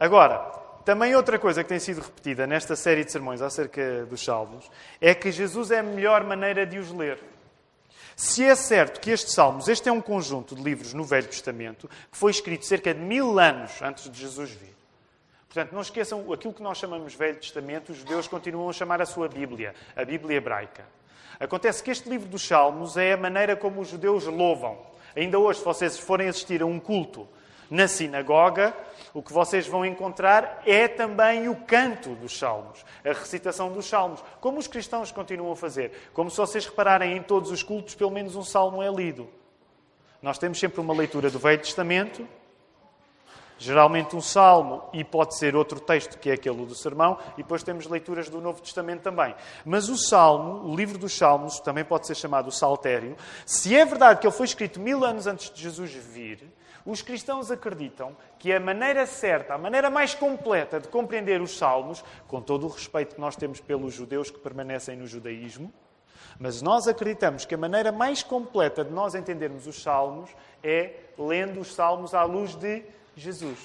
Agora, 0.00 0.61
também 0.84 1.14
outra 1.14 1.38
coisa 1.38 1.62
que 1.62 1.68
tem 1.68 1.78
sido 1.78 2.00
repetida 2.00 2.46
nesta 2.46 2.74
série 2.74 3.04
de 3.04 3.12
sermões 3.12 3.40
acerca 3.40 4.04
dos 4.06 4.24
Salmos 4.24 4.70
é 5.00 5.14
que 5.14 5.30
Jesus 5.30 5.70
é 5.70 5.78
a 5.78 5.82
melhor 5.82 6.24
maneira 6.24 6.66
de 6.66 6.78
os 6.78 6.90
ler. 6.92 7.18
Se 8.16 8.44
é 8.44 8.54
certo 8.54 9.00
que 9.00 9.10
estes 9.10 9.32
Salmos, 9.32 9.68
este 9.68 9.88
é 9.88 9.92
um 9.92 10.00
conjunto 10.00 10.54
de 10.54 10.62
livros 10.62 10.92
no 10.92 11.04
Velho 11.04 11.26
Testamento 11.26 11.88
que 12.10 12.16
foi 12.16 12.30
escrito 12.30 12.66
cerca 12.66 12.92
de 12.92 13.00
mil 13.00 13.38
anos 13.38 13.80
antes 13.80 14.10
de 14.10 14.20
Jesus 14.20 14.50
vir. 14.50 14.74
Portanto, 15.48 15.72
não 15.72 15.82
esqueçam 15.82 16.32
aquilo 16.32 16.54
que 16.54 16.62
nós 16.62 16.78
chamamos 16.78 17.14
Velho 17.14 17.36
Testamento, 17.36 17.92
os 17.92 17.98
judeus 17.98 18.26
continuam 18.26 18.70
a 18.70 18.72
chamar 18.72 19.02
a 19.02 19.06
sua 19.06 19.28
Bíblia, 19.28 19.74
a 19.94 20.04
Bíblia 20.04 20.38
hebraica. 20.38 20.84
Acontece 21.38 21.82
que 21.82 21.90
este 21.90 22.08
livro 22.08 22.28
dos 22.28 22.46
Salmos 22.46 22.96
é 22.96 23.12
a 23.12 23.16
maneira 23.16 23.54
como 23.56 23.80
os 23.80 23.88
judeus 23.88 24.24
louvam. 24.26 24.78
Ainda 25.14 25.38
hoje, 25.38 25.58
se 25.58 25.64
vocês 25.64 25.98
forem 25.98 26.28
assistir 26.28 26.62
a 26.62 26.66
um 26.66 26.80
culto 26.80 27.28
na 27.72 27.88
sinagoga, 27.88 28.76
o 29.14 29.22
que 29.22 29.32
vocês 29.32 29.66
vão 29.66 29.82
encontrar 29.82 30.62
é 30.66 30.86
também 30.86 31.48
o 31.48 31.56
canto 31.56 32.10
dos 32.14 32.38
salmos, 32.38 32.84
a 33.02 33.08
recitação 33.08 33.72
dos 33.72 33.86
salmos, 33.86 34.22
como 34.42 34.58
os 34.58 34.66
cristãos 34.66 35.10
continuam 35.10 35.52
a 35.52 35.56
fazer. 35.56 36.10
Como 36.12 36.30
se 36.30 36.36
vocês 36.36 36.66
repararem 36.66 37.16
em 37.16 37.22
todos 37.22 37.50
os 37.50 37.62
cultos, 37.62 37.94
pelo 37.94 38.10
menos 38.10 38.36
um 38.36 38.44
salmo 38.44 38.82
é 38.82 38.90
lido. 38.90 39.26
Nós 40.20 40.36
temos 40.36 40.60
sempre 40.60 40.82
uma 40.82 40.92
leitura 40.92 41.30
do 41.30 41.38
Velho 41.38 41.62
Testamento, 41.62 42.28
geralmente 43.56 44.14
um 44.14 44.20
salmo 44.20 44.82
e 44.92 45.02
pode 45.02 45.38
ser 45.38 45.56
outro 45.56 45.80
texto 45.80 46.18
que 46.18 46.28
é 46.28 46.34
aquele 46.34 46.66
do 46.66 46.74
sermão, 46.74 47.16
e 47.38 47.42
depois 47.42 47.62
temos 47.62 47.86
leituras 47.86 48.28
do 48.28 48.38
Novo 48.38 48.60
Testamento 48.60 49.00
também. 49.00 49.34
Mas 49.64 49.88
o 49.88 49.96
salmo, 49.96 50.70
o 50.70 50.76
livro 50.76 50.98
dos 50.98 51.16
salmos, 51.16 51.58
também 51.58 51.84
pode 51.84 52.06
ser 52.06 52.16
chamado 52.16 52.48
o 52.48 52.52
saltério, 52.52 53.16
se 53.46 53.74
é 53.74 53.86
verdade 53.86 54.20
que 54.20 54.26
ele 54.26 54.34
foi 54.34 54.44
escrito 54.44 54.78
mil 54.78 55.02
anos 55.06 55.26
antes 55.26 55.50
de 55.50 55.62
Jesus 55.62 55.90
vir, 55.90 56.52
os 56.84 57.02
cristãos 57.02 57.50
acreditam 57.50 58.16
que 58.38 58.52
a 58.52 58.58
maneira 58.58 59.06
certa, 59.06 59.54
a 59.54 59.58
maneira 59.58 59.88
mais 59.88 60.14
completa 60.14 60.80
de 60.80 60.88
compreender 60.88 61.40
os 61.40 61.56
Salmos, 61.56 62.04
com 62.26 62.40
todo 62.40 62.66
o 62.66 62.68
respeito 62.68 63.14
que 63.14 63.20
nós 63.20 63.36
temos 63.36 63.60
pelos 63.60 63.94
judeus 63.94 64.30
que 64.30 64.38
permanecem 64.38 64.96
no 64.96 65.06
judaísmo, 65.06 65.72
mas 66.38 66.62
nós 66.62 66.88
acreditamos 66.88 67.44
que 67.44 67.54
a 67.54 67.58
maneira 67.58 67.92
mais 67.92 68.22
completa 68.22 68.84
de 68.84 68.90
nós 68.90 69.14
entendermos 69.14 69.66
os 69.66 69.80
Salmos 69.82 70.30
é 70.62 70.94
lendo 71.18 71.60
os 71.60 71.74
Salmos 71.74 72.14
à 72.14 72.24
luz 72.24 72.54
de 72.56 72.82
Jesus. 73.14 73.58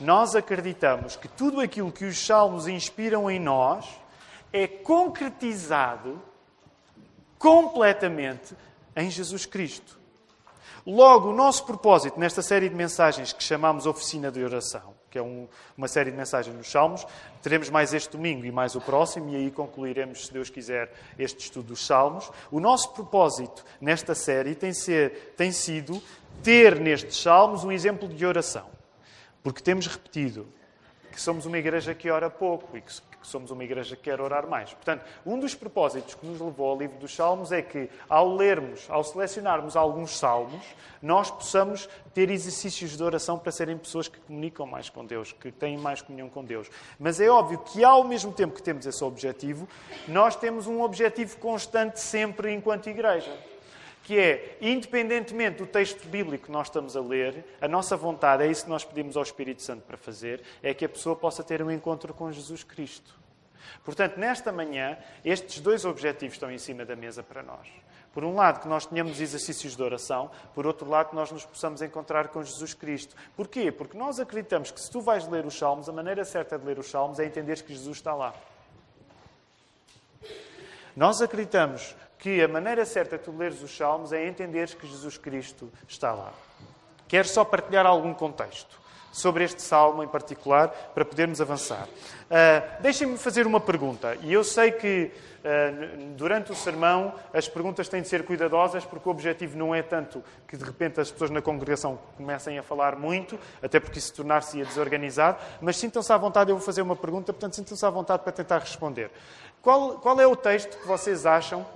Nós 0.00 0.34
acreditamos 0.34 1.14
que 1.14 1.28
tudo 1.28 1.60
aquilo 1.60 1.92
que 1.92 2.06
os 2.06 2.18
Salmos 2.18 2.66
inspiram 2.66 3.30
em 3.30 3.38
nós 3.38 3.86
é 4.52 4.66
concretizado 4.66 6.20
completamente 7.38 8.56
em 8.96 9.10
Jesus 9.10 9.46
Cristo. 9.46 9.99
Logo, 10.86 11.28
o 11.28 11.34
nosso 11.34 11.66
propósito 11.66 12.18
nesta 12.18 12.40
série 12.40 12.68
de 12.68 12.74
mensagens 12.74 13.32
que 13.32 13.42
chamamos 13.42 13.86
Oficina 13.86 14.30
de 14.30 14.42
Oração, 14.42 14.94
que 15.10 15.18
é 15.18 15.22
um, 15.22 15.46
uma 15.76 15.88
série 15.88 16.10
de 16.10 16.16
mensagens 16.16 16.56
nos 16.56 16.70
Salmos, 16.70 17.06
teremos 17.42 17.68
mais 17.68 17.92
este 17.92 18.16
domingo 18.16 18.46
e 18.46 18.52
mais 18.52 18.74
o 18.74 18.80
próximo, 18.80 19.30
e 19.30 19.36
aí 19.36 19.50
concluiremos, 19.50 20.26
se 20.26 20.32
Deus 20.32 20.48
quiser, 20.48 20.90
este 21.18 21.44
estudo 21.44 21.68
dos 21.68 21.86
Salmos. 21.86 22.30
O 22.50 22.60
nosso 22.60 22.92
propósito 22.92 23.64
nesta 23.80 24.14
série 24.14 24.54
tem, 24.54 24.72
ser, 24.72 25.34
tem 25.36 25.52
sido 25.52 26.02
ter 26.42 26.80
nestes 26.80 27.20
Salmos 27.20 27.62
um 27.62 27.72
exemplo 27.72 28.08
de 28.08 28.24
oração. 28.24 28.70
Porque 29.42 29.62
temos 29.62 29.86
repetido 29.86 30.46
que 31.12 31.20
somos 31.20 31.44
uma 31.44 31.58
igreja 31.58 31.94
que 31.94 32.10
ora 32.10 32.30
pouco 32.30 32.76
e 32.76 32.80
que 32.80 32.92
que 33.20 33.26
somos 33.26 33.50
uma 33.50 33.62
igreja 33.62 33.94
que 33.94 34.02
quer 34.02 34.20
orar 34.20 34.48
mais. 34.48 34.72
Portanto, 34.72 35.04
um 35.26 35.38
dos 35.38 35.54
propósitos 35.54 36.14
que 36.14 36.26
nos 36.26 36.40
levou 36.40 36.70
ao 36.70 36.78
livro 36.78 36.98
dos 36.98 37.14
Salmos 37.14 37.52
é 37.52 37.60
que, 37.60 37.90
ao 38.08 38.34
lermos, 38.34 38.86
ao 38.88 39.04
selecionarmos 39.04 39.76
alguns 39.76 40.18
salmos, 40.18 40.64
nós 41.02 41.30
possamos 41.30 41.88
ter 42.14 42.30
exercícios 42.30 42.96
de 42.96 43.02
oração 43.02 43.38
para 43.38 43.52
serem 43.52 43.76
pessoas 43.76 44.08
que 44.08 44.18
comunicam 44.20 44.66
mais 44.66 44.88
com 44.88 45.04
Deus, 45.04 45.32
que 45.32 45.52
têm 45.52 45.76
mais 45.76 46.00
comunhão 46.00 46.28
com 46.28 46.44
Deus. 46.44 46.70
Mas 46.98 47.20
é 47.20 47.28
óbvio 47.28 47.58
que, 47.58 47.84
ao 47.84 48.04
mesmo 48.04 48.32
tempo 48.32 48.54
que 48.54 48.62
temos 48.62 48.86
esse 48.86 49.04
objetivo, 49.04 49.68
nós 50.08 50.34
temos 50.36 50.66
um 50.66 50.82
objetivo 50.82 51.36
constante 51.38 52.00
sempre 52.00 52.52
enquanto 52.52 52.88
igreja 52.88 53.49
que 54.10 54.18
é, 54.18 54.58
independentemente 54.60 55.58
do 55.58 55.66
texto 55.68 56.08
bíblico 56.08 56.46
que 56.46 56.50
nós 56.50 56.66
estamos 56.66 56.96
a 56.96 57.00
ler, 57.00 57.44
a 57.60 57.68
nossa 57.68 57.96
vontade, 57.96 58.42
é 58.42 58.48
isso 58.48 58.64
que 58.64 58.68
nós 58.68 58.84
pedimos 58.84 59.16
ao 59.16 59.22
Espírito 59.22 59.62
Santo 59.62 59.82
para 59.82 59.96
fazer, 59.96 60.42
é 60.64 60.74
que 60.74 60.84
a 60.84 60.88
pessoa 60.88 61.14
possa 61.14 61.44
ter 61.44 61.62
um 61.62 61.70
encontro 61.70 62.12
com 62.12 62.32
Jesus 62.32 62.64
Cristo. 62.64 63.16
Portanto, 63.84 64.16
nesta 64.16 64.50
manhã, 64.50 64.98
estes 65.24 65.60
dois 65.60 65.84
objetivos 65.84 66.34
estão 66.34 66.50
em 66.50 66.58
cima 66.58 66.84
da 66.84 66.96
mesa 66.96 67.22
para 67.22 67.40
nós. 67.40 67.68
Por 68.12 68.24
um 68.24 68.34
lado, 68.34 68.58
que 68.58 68.66
nós 68.66 68.84
tenhamos 68.84 69.20
exercícios 69.20 69.76
de 69.76 69.82
oração, 69.84 70.28
por 70.56 70.66
outro 70.66 70.90
lado, 70.90 71.10
que 71.10 71.14
nós 71.14 71.30
nos 71.30 71.44
possamos 71.44 71.80
encontrar 71.80 72.30
com 72.30 72.42
Jesus 72.42 72.74
Cristo. 72.74 73.14
Porquê? 73.36 73.70
Porque 73.70 73.96
nós 73.96 74.18
acreditamos 74.18 74.72
que 74.72 74.80
se 74.80 74.90
tu 74.90 75.00
vais 75.00 75.28
ler 75.28 75.46
os 75.46 75.56
Salmos, 75.56 75.88
a 75.88 75.92
maneira 75.92 76.24
certa 76.24 76.58
de 76.58 76.66
ler 76.66 76.80
os 76.80 76.90
Salmos 76.90 77.20
é 77.20 77.24
entender 77.24 77.62
que 77.62 77.72
Jesus 77.72 77.98
está 77.98 78.12
lá. 78.12 78.34
Nós 80.96 81.22
acreditamos 81.22 81.94
que 82.20 82.42
a 82.42 82.48
maneira 82.48 82.84
certa 82.84 83.18
de 83.18 83.24
tu 83.24 83.36
leres 83.36 83.62
os 83.62 83.74
Salmos 83.74 84.12
é 84.12 84.26
entender 84.26 84.68
que 84.76 84.86
Jesus 84.86 85.16
Cristo 85.16 85.70
está 85.88 86.12
lá. 86.12 86.32
Quero 87.08 87.26
só 87.26 87.44
partilhar 87.44 87.86
algum 87.86 88.14
contexto 88.14 88.78
sobre 89.12 89.42
este 89.42 89.60
salmo 89.60 90.02
em 90.02 90.08
particular 90.08 90.68
para 90.94 91.04
podermos 91.04 91.40
avançar. 91.40 91.88
Uh, 91.88 92.82
Deixem-me 92.82 93.18
fazer 93.18 93.46
uma 93.46 93.58
pergunta. 93.58 94.16
E 94.22 94.32
eu 94.32 94.44
sei 94.44 94.70
que 94.70 95.10
uh, 95.40 96.14
durante 96.14 96.52
o 96.52 96.54
sermão 96.54 97.14
as 97.34 97.48
perguntas 97.48 97.88
têm 97.88 98.02
de 98.02 98.08
ser 98.08 98.24
cuidadosas 98.24 98.84
porque 98.84 99.08
o 99.08 99.12
objetivo 99.12 99.58
não 99.58 99.74
é 99.74 99.82
tanto 99.82 100.22
que 100.46 100.56
de 100.56 100.64
repente 100.64 101.00
as 101.00 101.10
pessoas 101.10 101.30
na 101.30 101.42
congregação 101.42 101.98
comecem 102.16 102.58
a 102.58 102.62
falar 102.62 102.96
muito, 102.96 103.38
até 103.62 103.80
porque 103.80 103.98
isso 103.98 104.14
tornar-se-ia 104.14 104.64
desorganizado, 104.64 105.38
mas 105.60 105.76
sintam-se 105.76 106.12
à 106.12 106.16
vontade, 106.16 106.50
eu 106.50 106.56
vou 106.56 106.64
fazer 106.64 106.82
uma 106.82 106.94
pergunta, 106.94 107.32
portanto 107.32 107.56
sintam-se 107.56 107.84
à 107.84 107.90
vontade 107.90 108.22
para 108.22 108.32
tentar 108.32 108.58
responder. 108.58 109.10
Qual, 109.60 109.98
qual 109.98 110.18
é 110.20 110.26
o 110.26 110.36
texto 110.36 110.78
que 110.78 110.86
vocês 110.86 111.26
acham 111.26 111.66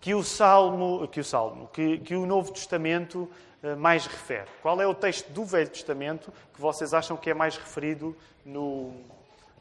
que 0.00 0.14
o 0.14 0.22
Salmo, 0.22 1.06
que 1.08 1.20
o, 1.20 1.24
Salmo, 1.24 1.68
que, 1.72 1.98
que 1.98 2.14
o 2.14 2.24
Novo 2.24 2.52
Testamento 2.52 3.28
eh, 3.62 3.74
mais 3.74 4.06
refere? 4.06 4.48
Qual 4.62 4.80
é 4.80 4.86
o 4.86 4.94
texto 4.94 5.28
do 5.30 5.44
Velho 5.44 5.68
Testamento 5.68 6.32
que 6.54 6.60
vocês 6.60 6.94
acham 6.94 7.16
que 7.16 7.30
é 7.30 7.34
mais 7.34 7.56
referido 7.56 8.16
no, 8.44 8.92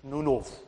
no 0.04 0.21
Novo? 0.21 0.67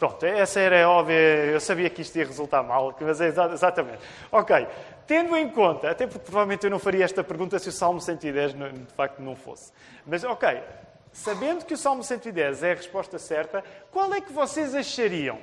Pronto, 0.00 0.24
essa 0.24 0.58
era 0.58 0.88
óbvia, 0.88 1.14
eu 1.14 1.60
sabia 1.60 1.90
que 1.90 2.00
isto 2.00 2.16
ia 2.16 2.24
resultar 2.24 2.62
mal, 2.62 2.96
mas 2.98 3.20
é 3.20 3.26
exatamente. 3.26 3.98
Ok, 4.32 4.66
tendo 5.06 5.36
em 5.36 5.46
conta, 5.50 5.90
até 5.90 6.06
porque 6.06 6.24
provavelmente 6.24 6.64
eu 6.64 6.70
não 6.70 6.78
faria 6.78 7.04
esta 7.04 7.22
pergunta 7.22 7.58
se 7.58 7.68
o 7.68 7.72
Salmo 7.72 8.00
110 8.00 8.54
de 8.54 8.94
facto 8.94 9.20
não 9.20 9.36
fosse. 9.36 9.70
Mas 10.06 10.24
ok, 10.24 10.62
sabendo 11.12 11.66
que 11.66 11.74
o 11.74 11.76
Salmo 11.76 12.02
110 12.02 12.62
é 12.62 12.72
a 12.72 12.74
resposta 12.76 13.18
certa, 13.18 13.62
qual 13.90 14.14
é 14.14 14.22
que 14.22 14.32
vocês 14.32 14.74
achariam, 14.74 15.38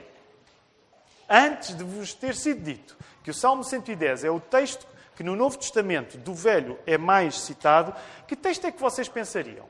antes 1.30 1.76
de 1.76 1.84
vos 1.84 2.13
ter 2.13 2.36
sido 2.36 2.62
dito, 2.62 2.98
que 3.24 3.32
o 3.32 3.34
Salmo 3.34 3.63
110 3.63 4.24
é 4.24 4.32
o 4.32 4.40
texto 4.40 4.86
que 5.16 5.24
no 5.24 5.36
Novo 5.36 5.58
Testamento 5.58 6.18
do 6.18 6.34
Velho 6.34 6.78
é 6.86 6.98
mais 6.98 7.40
citado, 7.40 7.94
que 8.28 8.36
texto 8.36 8.66
é 8.66 8.72
que 8.72 8.80
vocês 8.80 9.10
pensariam 9.10 9.66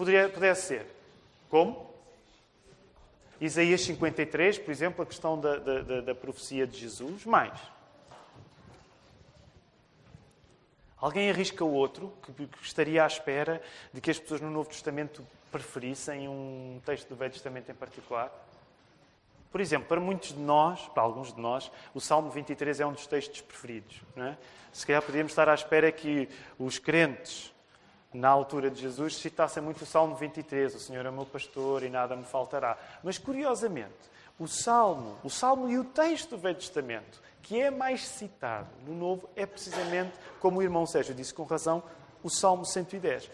poderia, 0.00 0.30
pudesse 0.30 0.66
ser? 0.66 0.86
Como? 1.50 1.90
Isaías 3.38 3.82
53, 3.82 4.58
por 4.58 4.70
exemplo, 4.70 5.02
a 5.02 5.06
questão 5.06 5.38
da, 5.38 5.56
da, 5.56 6.00
da 6.00 6.14
profecia 6.14 6.66
de 6.66 6.78
Jesus. 6.78 7.26
Mais. 7.26 7.58
Alguém 10.96 11.28
arrisca 11.28 11.64
o 11.64 11.72
outro 11.72 12.12
que, 12.22 12.32
que 12.32 12.62
estaria 12.62 13.04
à 13.04 13.06
espera 13.06 13.62
de 13.92 14.00
que 14.00 14.10
as 14.10 14.18
pessoas 14.18 14.40
no 14.40 14.50
Novo 14.50 14.70
Testamento 14.70 15.26
preferissem 15.52 16.28
um 16.28 16.80
texto 16.84 17.08
do 17.08 17.16
Velho 17.16 17.32
Testamento 17.32 17.70
em 17.70 17.74
particular? 17.74 18.32
Por 19.50 19.60
exemplo, 19.60 19.88
para 19.88 20.00
muitos 20.00 20.32
de 20.32 20.38
nós, 20.38 20.88
para 20.94 21.02
alguns 21.02 21.32
de 21.32 21.40
nós, 21.40 21.70
o 21.92 22.00
Salmo 22.00 22.30
23 22.30 22.80
é 22.80 22.86
um 22.86 22.92
dos 22.92 23.06
textos 23.06 23.40
preferidos. 23.40 24.00
É? 24.16 24.36
Se 24.72 24.86
calhar 24.86 25.02
podíamos 25.02 25.32
estar 25.32 25.48
à 25.48 25.54
espera 25.54 25.90
que 25.90 26.28
os 26.58 26.78
crentes, 26.78 27.52
na 28.14 28.28
altura 28.28 28.70
de 28.70 28.80
Jesus, 28.80 29.16
citassem 29.16 29.62
muito 29.62 29.82
o 29.82 29.86
Salmo 29.86 30.14
23, 30.14 30.74
o 30.74 30.78
Senhor 30.78 31.04
é 31.04 31.10
meu 31.10 31.26
pastor 31.26 31.82
e 31.82 31.88
nada 31.88 32.14
me 32.14 32.24
faltará. 32.24 32.78
Mas, 33.02 33.18
curiosamente, 33.18 34.10
o 34.38 34.46
Salmo, 34.46 35.18
o 35.24 35.28
Salmo 35.28 35.68
e 35.68 35.78
o 35.78 35.84
texto 35.84 36.30
do 36.30 36.38
Velho 36.38 36.56
Testamento, 36.56 37.20
que 37.42 37.60
é 37.60 37.70
mais 37.70 38.06
citado 38.06 38.68
no 38.86 38.94
Novo, 38.94 39.28
é 39.34 39.44
precisamente, 39.46 40.12
como 40.38 40.60
o 40.60 40.62
irmão 40.62 40.86
Sérgio 40.86 41.14
disse 41.14 41.34
com 41.34 41.42
razão, 41.42 41.82
o 42.22 42.30
Salmo 42.30 42.64
110. 42.64 43.28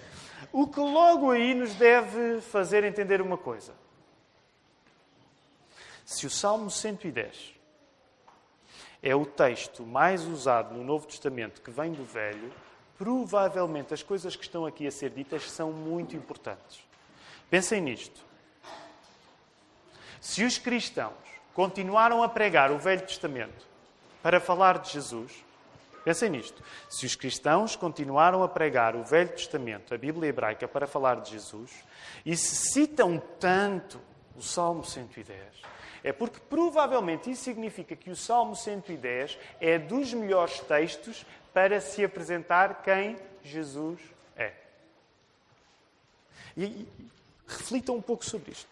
O 0.51 0.67
que 0.67 0.81
logo 0.81 1.31
aí 1.31 1.55
nos 1.55 1.75
deve 1.75 2.41
fazer 2.41 2.85
entender 2.85 3.21
uma 3.21 3.37
coisa. 3.37 3.73
Se 6.07 6.25
o 6.25 6.31
Salmo 6.31 6.71
110 6.71 7.53
é 9.03 9.13
o 9.17 9.27
texto 9.27 9.85
mais 9.85 10.25
usado 10.25 10.73
no 10.73 10.85
Novo 10.85 11.05
Testamento 11.05 11.61
que 11.61 11.71
vem 11.73 11.93
do 11.93 12.05
Velho, 12.05 12.53
provavelmente 12.97 13.93
as 13.93 14.05
coisas 14.05 14.37
que 14.37 14.45
estão 14.45 14.65
aqui 14.65 14.87
a 14.87 14.91
ser 14.93 15.11
ditas 15.11 15.51
são 15.51 15.73
muito 15.73 16.15
importantes. 16.15 16.79
Pensem 17.51 17.81
nisto. 17.81 18.21
Se 20.21 20.45
os 20.45 20.59
cristãos 20.59 21.13
continuaram 21.53 22.23
a 22.23 22.29
pregar 22.29 22.71
o 22.71 22.79
Velho 22.79 23.05
Testamento 23.05 23.67
para 24.23 24.39
falar 24.39 24.79
de 24.79 24.93
Jesus, 24.93 25.45
pensem 26.05 26.31
nisto. 26.31 26.63
Se 26.89 27.05
os 27.05 27.17
cristãos 27.17 27.75
continuaram 27.75 28.45
a 28.45 28.49
pregar 28.49 28.95
o 28.95 29.03
Velho 29.03 29.31
Testamento, 29.31 29.93
a 29.93 29.99
Bíblia 29.99 30.29
hebraica, 30.29 30.69
para 30.69 30.87
falar 30.87 31.21
de 31.21 31.33
Jesus, 31.33 31.73
e 32.25 32.37
se 32.37 32.55
citam 32.55 33.21
tanto 33.41 34.01
o 34.37 34.43
Salmo 34.43 34.85
110, 34.85 35.76
é 36.07 36.13
porque 36.13 36.39
provavelmente 36.49 37.29
isso 37.29 37.43
significa 37.43 37.97
que 37.97 38.11
o 38.11 38.15
Salmo 38.15 38.55
110 38.55 39.37
é 39.61 39.77
dos 39.77 40.15
melhores 40.15 40.61
textos 40.61 41.27
para 41.53 41.81
se 41.81 42.05
apresentar 42.05 42.81
quem 42.85 43.17
Jesus 43.43 43.99
é. 44.37 44.53
E, 46.57 46.65
e 46.65 47.11
reflitam 47.45 47.97
um 47.97 48.01
pouco 48.01 48.25
sobre 48.25 48.53
isto. 48.53 48.71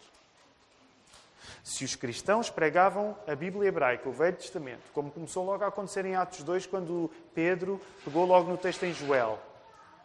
Se 1.61 1.83
os 1.83 1.93
cristãos 1.93 2.49
pregavam 2.49 3.17
a 3.27 3.35
Bíblia 3.35 3.67
hebraica, 3.67 4.07
o 4.07 4.13
Velho 4.13 4.37
Testamento, 4.37 4.89
como 4.93 5.11
começou 5.11 5.45
logo 5.45 5.61
a 5.61 5.67
acontecer 5.67 6.05
em 6.05 6.15
Atos 6.15 6.41
2, 6.41 6.67
quando 6.67 7.11
Pedro 7.33 7.81
pegou 8.05 8.25
logo 8.25 8.49
no 8.49 8.57
texto 8.57 8.83
em 8.83 8.93
Joel, 8.93 9.37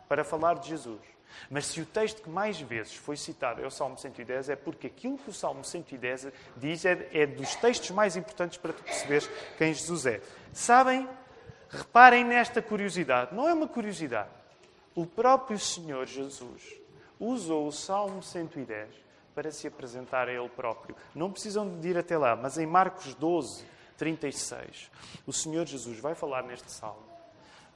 para 0.08 0.24
falar 0.24 0.54
de 0.54 0.68
Jesus, 0.68 1.00
mas 1.48 1.66
se 1.66 1.80
o 1.80 1.86
texto 1.86 2.22
que 2.22 2.30
mais 2.30 2.60
vezes 2.60 2.94
foi 2.94 3.16
citado 3.16 3.62
é 3.62 3.66
o 3.66 3.70
Salmo 3.70 3.98
110, 3.98 4.50
é 4.50 4.56
porque 4.56 4.86
aquilo 4.86 5.18
que 5.18 5.30
o 5.30 5.32
Salmo 5.32 5.64
110 5.64 6.28
diz 6.56 6.84
é, 6.84 7.08
é 7.12 7.26
dos 7.26 7.54
textos 7.56 7.90
mais 7.90 8.16
importantes 8.16 8.58
para 8.58 8.72
tu 8.72 8.82
perceberes 8.82 9.28
quem 9.56 9.72
Jesus 9.72 10.06
é. 10.06 10.20
Sabem? 10.52 11.08
Reparem 11.68 12.24
nesta 12.24 12.60
curiosidade. 12.60 13.34
Não 13.34 13.48
é 13.48 13.54
uma 13.54 13.68
curiosidade. 13.68 14.28
O 14.94 15.06
próprio 15.06 15.58
Senhor 15.58 16.06
Jesus 16.06 16.80
usou 17.18 17.66
o 17.68 17.72
Salmo 17.72 18.22
110 18.22 18.88
para 19.34 19.50
se 19.52 19.66
apresentar 19.66 20.28
a 20.28 20.32
Ele 20.32 20.48
próprio. 20.48 20.96
Não 21.14 21.30
precisam 21.30 21.78
de 21.78 21.88
ir 21.88 21.96
até 21.96 22.18
lá, 22.18 22.34
mas 22.34 22.58
em 22.58 22.66
Marcos 22.66 23.14
12, 23.14 23.64
36, 23.96 24.90
o 25.26 25.32
Senhor 25.32 25.66
Jesus 25.66 25.98
vai 26.00 26.14
falar 26.14 26.42
neste 26.42 26.72
salmo 26.72 27.04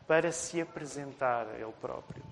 para 0.06 0.32
se 0.32 0.60
apresentar 0.60 1.46
a 1.46 1.54
Ele 1.54 1.72
próprio. 1.80 2.22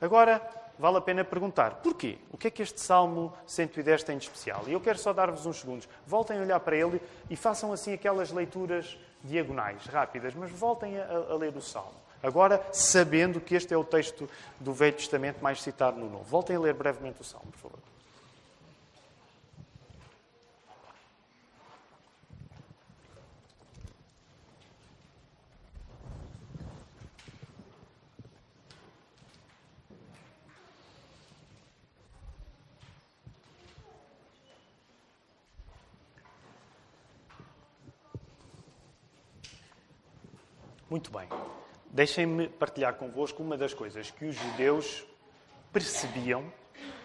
Agora, 0.00 0.40
vale 0.78 0.96
a 0.96 1.00
pena 1.00 1.24
perguntar, 1.24 1.76
porquê? 1.76 2.18
O 2.30 2.36
que 2.36 2.48
é 2.48 2.50
que 2.50 2.62
este 2.62 2.80
Salmo 2.80 3.32
110 3.46 4.04
tem 4.04 4.18
de 4.18 4.24
especial? 4.24 4.64
E 4.66 4.72
eu 4.72 4.80
quero 4.80 4.98
só 4.98 5.12
dar-vos 5.12 5.44
uns 5.44 5.60
segundos. 5.60 5.88
Voltem 6.06 6.38
a 6.38 6.42
olhar 6.42 6.60
para 6.60 6.76
ele 6.76 7.00
e 7.28 7.36
façam 7.36 7.72
assim 7.72 7.92
aquelas 7.92 8.30
leituras 8.30 8.98
diagonais, 9.24 9.84
rápidas, 9.86 10.34
mas 10.34 10.50
voltem 10.50 10.98
a, 10.98 11.04
a 11.30 11.34
ler 11.34 11.56
o 11.56 11.60
Salmo. 11.60 11.94
Agora, 12.22 12.64
sabendo 12.72 13.40
que 13.40 13.54
este 13.54 13.72
é 13.72 13.76
o 13.76 13.84
texto 13.84 14.28
do 14.58 14.72
Velho 14.72 14.96
Testamento 14.96 15.42
mais 15.42 15.62
citado 15.62 15.98
no 15.98 16.08
Novo. 16.10 16.24
Voltem 16.24 16.56
a 16.56 16.60
ler 16.60 16.74
brevemente 16.74 17.20
o 17.20 17.24
Salmo, 17.24 17.50
por 17.52 17.58
favor. 17.58 17.87
Muito 40.90 41.10
bem. 41.10 41.28
Deixem-me 41.90 42.48
partilhar 42.48 42.94
convosco 42.94 43.42
uma 43.42 43.58
das 43.58 43.74
coisas 43.74 44.10
que 44.10 44.24
os 44.24 44.34
judeus 44.34 45.04
percebiam 45.70 46.50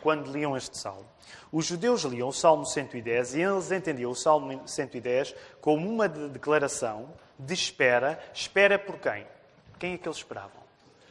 quando 0.01 0.31
liam 0.31 0.55
este 0.55 0.77
salmo. 0.77 1.05
Os 1.51 1.65
judeus 1.65 2.03
liam 2.03 2.29
o 2.29 2.33
Salmo 2.33 2.65
110 2.65 3.35
e 3.35 3.41
eles 3.41 3.71
entendiam 3.71 4.11
o 4.11 4.15
Salmo 4.15 4.65
110 4.67 5.35
como 5.61 5.89
uma 5.89 6.07
declaração 6.07 7.13
de 7.37 7.53
espera. 7.53 8.21
Espera 8.33 8.79
por 8.79 8.97
quem? 8.99 9.25
Quem 9.79 9.93
é 9.93 9.97
que 9.97 10.07
eles 10.07 10.17
esperavam? 10.17 10.63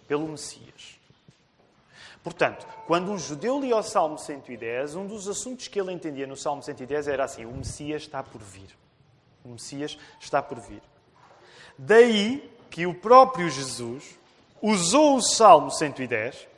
Pelo 0.08 0.26
Messias. 0.28 0.98
Portanto, 2.22 2.66
quando 2.86 3.10
um 3.10 3.18
judeu 3.18 3.60
lia 3.60 3.76
o 3.76 3.82
Salmo 3.82 4.16
110, 4.16 4.94
um 4.94 5.06
dos 5.06 5.28
assuntos 5.28 5.68
que 5.68 5.80
ele 5.80 5.92
entendia 5.92 6.26
no 6.26 6.36
Salmo 6.36 6.62
110 6.62 7.08
era 7.08 7.24
assim: 7.24 7.44
o 7.44 7.52
Messias 7.52 8.02
está 8.02 8.22
por 8.22 8.40
vir. 8.40 8.70
O 9.44 9.48
Messias 9.48 9.98
está 10.20 10.40
por 10.42 10.58
vir. 10.60 10.82
Daí 11.76 12.51
que 12.72 12.86
o 12.86 12.94
próprio 12.94 13.50
Jesus 13.50 14.18
usou 14.62 15.16
o 15.16 15.22
Salmo 15.22 15.70
110 15.70 16.48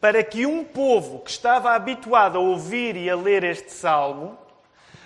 para 0.00 0.22
que 0.22 0.46
um 0.46 0.62
povo 0.62 1.18
que 1.18 1.30
estava 1.30 1.72
habituado 1.72 2.38
a 2.38 2.40
ouvir 2.40 2.96
e 2.96 3.10
a 3.10 3.16
ler 3.16 3.42
este 3.42 3.72
salmo 3.72 4.38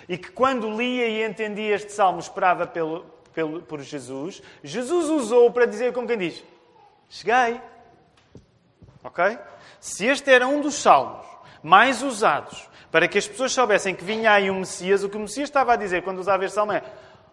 e 0.07 0.19
que 0.19 0.29
quando 0.31 0.69
lia 0.77 1.07
e 1.07 1.23
entendia 1.23 1.73
este 1.73 1.91
salmo 1.91 2.19
esperava 2.19 2.67
pelo, 2.67 3.03
pelo, 3.33 3.63
por 3.63 3.81
Jesus, 3.81 4.43
Jesus 4.63 5.09
usou 5.09 5.49
para 5.49 5.65
dizer 5.65 5.91
como 5.91 6.07
quem 6.07 6.19
diz: 6.19 6.43
Cheguei. 7.09 7.59
Ok? 9.03 9.39
Se 9.79 10.05
este 10.05 10.29
era 10.29 10.47
um 10.47 10.61
dos 10.61 10.75
salmos 10.75 11.25
mais 11.63 12.03
usados 12.03 12.69
para 12.91 13.07
que 13.07 13.17
as 13.17 13.27
pessoas 13.27 13.53
soubessem 13.53 13.95
que 13.95 14.03
vinha 14.03 14.33
aí 14.33 14.51
um 14.51 14.59
Messias, 14.59 15.03
o 15.03 15.09
que 15.09 15.17
o 15.17 15.21
Messias 15.21 15.49
estava 15.49 15.73
a 15.73 15.77
dizer 15.77 16.03
quando 16.03 16.19
usava 16.19 16.45
este 16.45 16.53
salmo 16.53 16.73
é: 16.73 16.83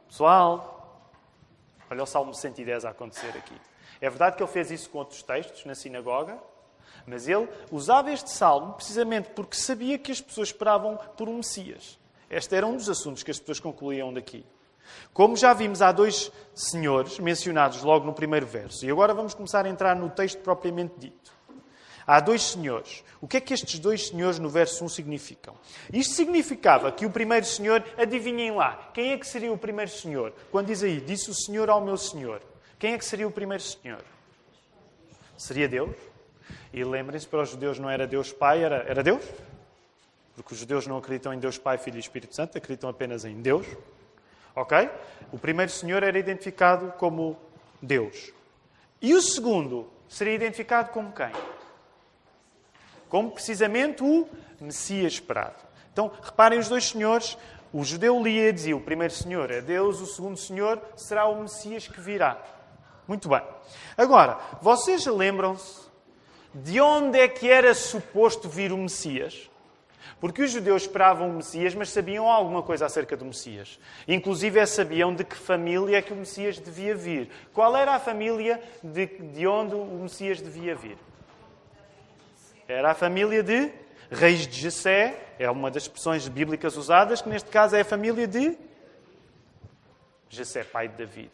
Pessoal, 0.09 0.78
olha 1.91 2.03
o 2.03 2.07
salmo 2.07 2.35
110 2.35 2.85
a 2.85 2.91
acontecer 2.91 3.29
aqui. 3.37 3.55
É 4.01 4.09
verdade 4.09 4.37
que 4.37 4.43
ele 4.43 4.51
fez 4.51 4.71
isso 4.71 4.91
com 4.91 4.99
outros 4.99 5.23
textos 5.23 5.65
na 5.65 5.75
sinagoga, 5.75 6.39
mas 7.07 7.27
ele 7.27 7.49
usava 7.71 8.13
este 8.13 8.31
salmo 8.31 8.75
precisamente 8.75 9.31
porque 9.31 9.57
sabia 9.57 9.99
que 9.99 10.13
as 10.13 10.21
pessoas 10.21 10.49
esperavam 10.49 10.97
por 11.17 11.29
um 11.29 11.37
Messias. 11.37 11.99
Este 12.31 12.55
era 12.55 12.67
um 12.67 12.77
dos 12.77 12.89
assuntos 12.89 13.23
que 13.23 13.31
as 13.31 13.39
pessoas 13.39 13.61
concluíam 13.61 14.13
daqui. 14.13 14.45
Como 15.13 15.37
já 15.37 15.53
vimos, 15.53 15.83
há 15.83 15.93
dois 15.93 16.31
senhores 16.55 17.19
mencionados 17.19 17.83
logo 17.83 18.07
no 18.07 18.13
primeiro 18.13 18.47
verso. 18.47 18.85
E 18.85 18.91
agora 18.91 19.15
vamos 19.15 19.35
começar 19.35 19.67
a 19.67 19.69
entrar 19.69 19.97
no 19.97 20.11
texto 20.11 20.39
propriamente 20.41 20.95
dito. 20.99 21.38
Há 22.09 22.21
dois 22.21 22.43
senhores. 22.43 23.05
O 23.21 23.29
que 23.29 23.37
é 23.37 23.41
que 23.41 23.53
estes 23.53 23.79
dois 23.79 24.09
senhores 24.09 24.39
no 24.39 24.49
verso 24.49 24.83
1 24.83 24.89
significam? 24.89 25.55
Isto 25.93 26.15
significava 26.15 26.91
que 26.91 27.05
o 27.05 27.11
primeiro 27.11 27.45
senhor, 27.45 27.85
adivinhem 27.99 28.51
lá, 28.51 28.91
quem 28.95 29.13
é 29.13 29.19
que 29.19 29.27
seria 29.27 29.53
o 29.53 29.59
primeiro 29.59 29.91
senhor? 29.91 30.33
Quando 30.51 30.69
diz 30.69 30.83
aí, 30.83 31.03
disse 31.03 31.31
o 31.31 31.35
senhor 31.35 31.69
ao 31.69 31.83
meu 31.83 31.99
senhor. 31.99 32.41
Quem 32.79 32.95
é 32.95 32.99
que 32.99 33.05
seria 33.05 33.29
o 33.29 33.31
primeiro 33.31 33.63
senhor? 33.63 34.03
Seria 35.37 35.69
Deus? 35.69 35.95
E 36.73 36.83
lembrem-se, 36.83 37.29
para 37.29 37.43
os 37.43 37.51
judeus 37.51 37.79
não 37.79 37.91
era 37.91 38.07
Deus 38.07 38.33
Pai, 38.33 38.65
era, 38.65 38.77
era 38.89 39.03
Deus? 39.03 39.23
Porque 40.35 40.55
os 40.55 40.61
judeus 40.61 40.87
não 40.87 40.97
acreditam 40.97 41.35
em 41.35 41.39
Deus 41.39 41.59
Pai, 41.59 41.77
Filho 41.77 41.99
e 41.99 42.01
Espírito 42.01 42.35
Santo, 42.35 42.57
acreditam 42.57 42.89
apenas 42.89 43.27
em 43.27 43.39
Deus. 43.43 43.67
Ok? 44.57 44.89
O 45.31 45.39
primeiro 45.39 45.71
senhor 45.71 46.03
era 46.03 46.19
identificado 46.19 46.91
como 46.93 47.39
Deus. 47.83 48.33
E 49.03 49.13
o 49.13 49.21
segundo 49.21 49.93
seria 50.09 50.35
identificado 50.35 50.91
como 50.91 51.13
quem? 51.13 51.31
Como 53.09 53.31
precisamente 53.31 54.03
o 54.03 54.29
Messias 54.61 55.15
esperado. 55.15 55.57
Então, 55.93 56.11
reparem 56.23 56.59
os 56.59 56.69
dois 56.69 56.89
senhores. 56.89 57.37
O 57.73 57.85
judeu 57.85 58.23
lia 58.23 58.49
e 58.49 58.53
dizia: 58.53 58.77
o 58.77 58.81
primeiro 58.81 59.13
senhor 59.13 59.51
é 59.51 59.61
Deus, 59.61 60.01
o 60.01 60.07
segundo 60.07 60.37
senhor 60.37 60.81
será 60.97 61.27
o 61.27 61.41
Messias 61.41 61.87
que 61.87 62.01
virá. 62.01 62.41
Muito 63.07 63.29
bem. 63.29 63.43
Agora, 63.97 64.39
vocês 64.61 65.07
lembram-se 65.07 65.89
de 66.55 66.81
onde 66.81 67.19
é 67.19 67.29
que 67.29 67.49
era 67.49 67.75
suposto 67.75 68.49
vir 68.49 68.73
o 68.73 68.77
Messias? 68.77 69.51
Porque 70.21 70.43
os 70.43 70.51
judeus 70.51 70.83
esperavam 70.83 71.31
o 71.31 71.33
Messias, 71.35 71.75
mas 71.75 71.91
sabiam 71.91 72.29
alguma 72.29 72.63
coisa 72.63 72.87
acerca 72.87 73.17
do 73.17 73.25
Messias. 73.25 73.79
Inclusive, 74.07 74.65
sabiam 74.67 75.15
de 75.15 75.23
que 75.25 75.37
família 75.37 75.99
é 75.99 76.03
que 76.03 76.13
o 76.13 76.17
Messias 76.17 76.59
devia 76.59 76.95
vir. 76.95 77.31
Qual 77.53 77.77
era 77.77 77.95
a 77.95 78.01
família 78.01 78.61
de, 78.83 79.07
de 79.07 79.47
onde 79.47 79.75
o 79.75 79.99
Messias 80.03 80.41
devia 80.41 80.75
vir? 80.75 80.99
Era 82.69 82.91
a 82.91 82.95
família 82.95 83.43
de 83.43 83.73
reis 84.11 84.47
de 84.47 84.61
Jessé, 84.61 85.19
é 85.39 85.51
uma 85.51 85.71
das 85.71 85.85
expressões 85.85 86.29
bíblicas 86.29 86.77
usadas, 86.77 87.23
que 87.23 87.29
neste 87.31 87.49
caso 87.49 87.75
é 87.75 87.81
a 87.81 87.85
família 87.85 88.27
de 88.27 88.59
Jessé, 90.29 90.65
pai 90.65 90.87
de 90.87 90.95
David. 90.95 91.31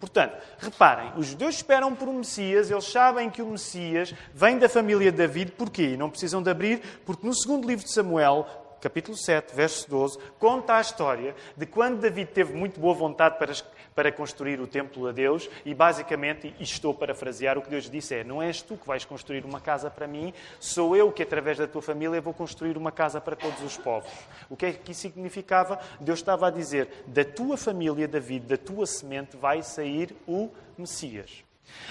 Portanto, 0.00 0.42
reparem, 0.58 1.12
os 1.18 1.26
judeus 1.26 1.56
esperam 1.56 1.94
por 1.94 2.08
um 2.08 2.14
Messias, 2.14 2.70
eles 2.70 2.84
sabem 2.84 3.28
que 3.28 3.42
o 3.42 3.46
Messias 3.48 4.14
vem 4.32 4.58
da 4.58 4.66
família 4.66 5.12
de 5.12 5.18
David, 5.18 5.52
porquê? 5.52 5.94
Não 5.94 6.08
precisam 6.08 6.42
de 6.42 6.50
abrir, 6.50 6.80
porque 7.04 7.26
no 7.26 7.34
segundo 7.34 7.68
livro 7.68 7.84
de 7.84 7.92
Samuel, 7.92 8.46
capítulo 8.80 9.14
7, 9.14 9.54
verso 9.54 9.90
12, 9.90 10.18
conta 10.38 10.76
a 10.76 10.80
história 10.80 11.34
de 11.54 11.66
quando 11.66 12.00
David 12.00 12.30
teve 12.30 12.54
muito 12.54 12.80
boa 12.80 12.94
vontade 12.94 13.38
para, 13.38 13.52
para 13.98 14.12
construir 14.12 14.60
o 14.60 14.66
templo 14.68 15.08
a 15.08 15.10
Deus 15.10 15.50
e, 15.64 15.74
basicamente, 15.74 16.54
e 16.60 16.62
estou 16.62 16.92
a 16.92 16.94
parafrasear, 16.94 17.58
o 17.58 17.62
que 17.62 17.68
Deus 17.68 17.90
disse 17.90 18.14
é: 18.14 18.22
Não 18.22 18.40
és 18.40 18.62
tu 18.62 18.76
que 18.76 18.86
vais 18.86 19.04
construir 19.04 19.44
uma 19.44 19.60
casa 19.60 19.90
para 19.90 20.06
mim, 20.06 20.32
sou 20.60 20.94
eu 20.94 21.10
que, 21.10 21.24
através 21.24 21.58
da 21.58 21.66
tua 21.66 21.82
família, 21.82 22.20
vou 22.20 22.32
construir 22.32 22.78
uma 22.78 22.92
casa 22.92 23.20
para 23.20 23.34
todos 23.34 23.60
os 23.60 23.76
povos. 23.76 24.12
O 24.48 24.56
que 24.56 24.66
é 24.66 24.72
que 24.72 24.92
isso 24.92 25.00
significava? 25.00 25.80
Deus 25.98 26.20
estava 26.20 26.46
a 26.46 26.50
dizer: 26.50 27.02
Da 27.08 27.24
tua 27.24 27.56
família, 27.56 28.06
David, 28.06 28.46
da 28.46 28.56
tua 28.56 28.86
semente, 28.86 29.36
vai 29.36 29.64
sair 29.64 30.14
o 30.28 30.48
Messias. 30.78 31.42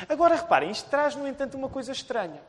Agora 0.08 0.38
reparem, 0.38 0.72
isto 0.72 0.90
traz, 0.90 1.14
no 1.14 1.28
entanto, 1.28 1.58
uma 1.58 1.68
coisa 1.68 1.92
estranha. 1.92 2.40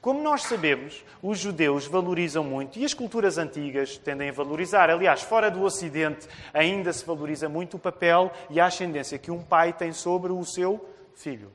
Como 0.00 0.22
nós 0.22 0.42
sabemos, 0.42 1.04
os 1.20 1.38
judeus 1.38 1.86
valorizam 1.86 2.44
muito 2.44 2.78
e 2.78 2.84
as 2.84 2.94
culturas 2.94 3.36
antigas 3.36 3.98
tendem 3.98 4.28
a 4.28 4.32
valorizar. 4.32 4.90
Aliás, 4.90 5.22
fora 5.22 5.50
do 5.50 5.62
Ocidente 5.62 6.28
ainda 6.54 6.92
se 6.92 7.04
valoriza 7.04 7.48
muito 7.48 7.76
o 7.76 7.80
papel 7.80 8.30
e 8.48 8.60
a 8.60 8.66
ascendência 8.66 9.18
que 9.18 9.30
um 9.30 9.42
pai 9.42 9.72
tem 9.72 9.92
sobre 9.92 10.30
o 10.30 10.44
seu 10.44 10.84
filho. 11.16 11.50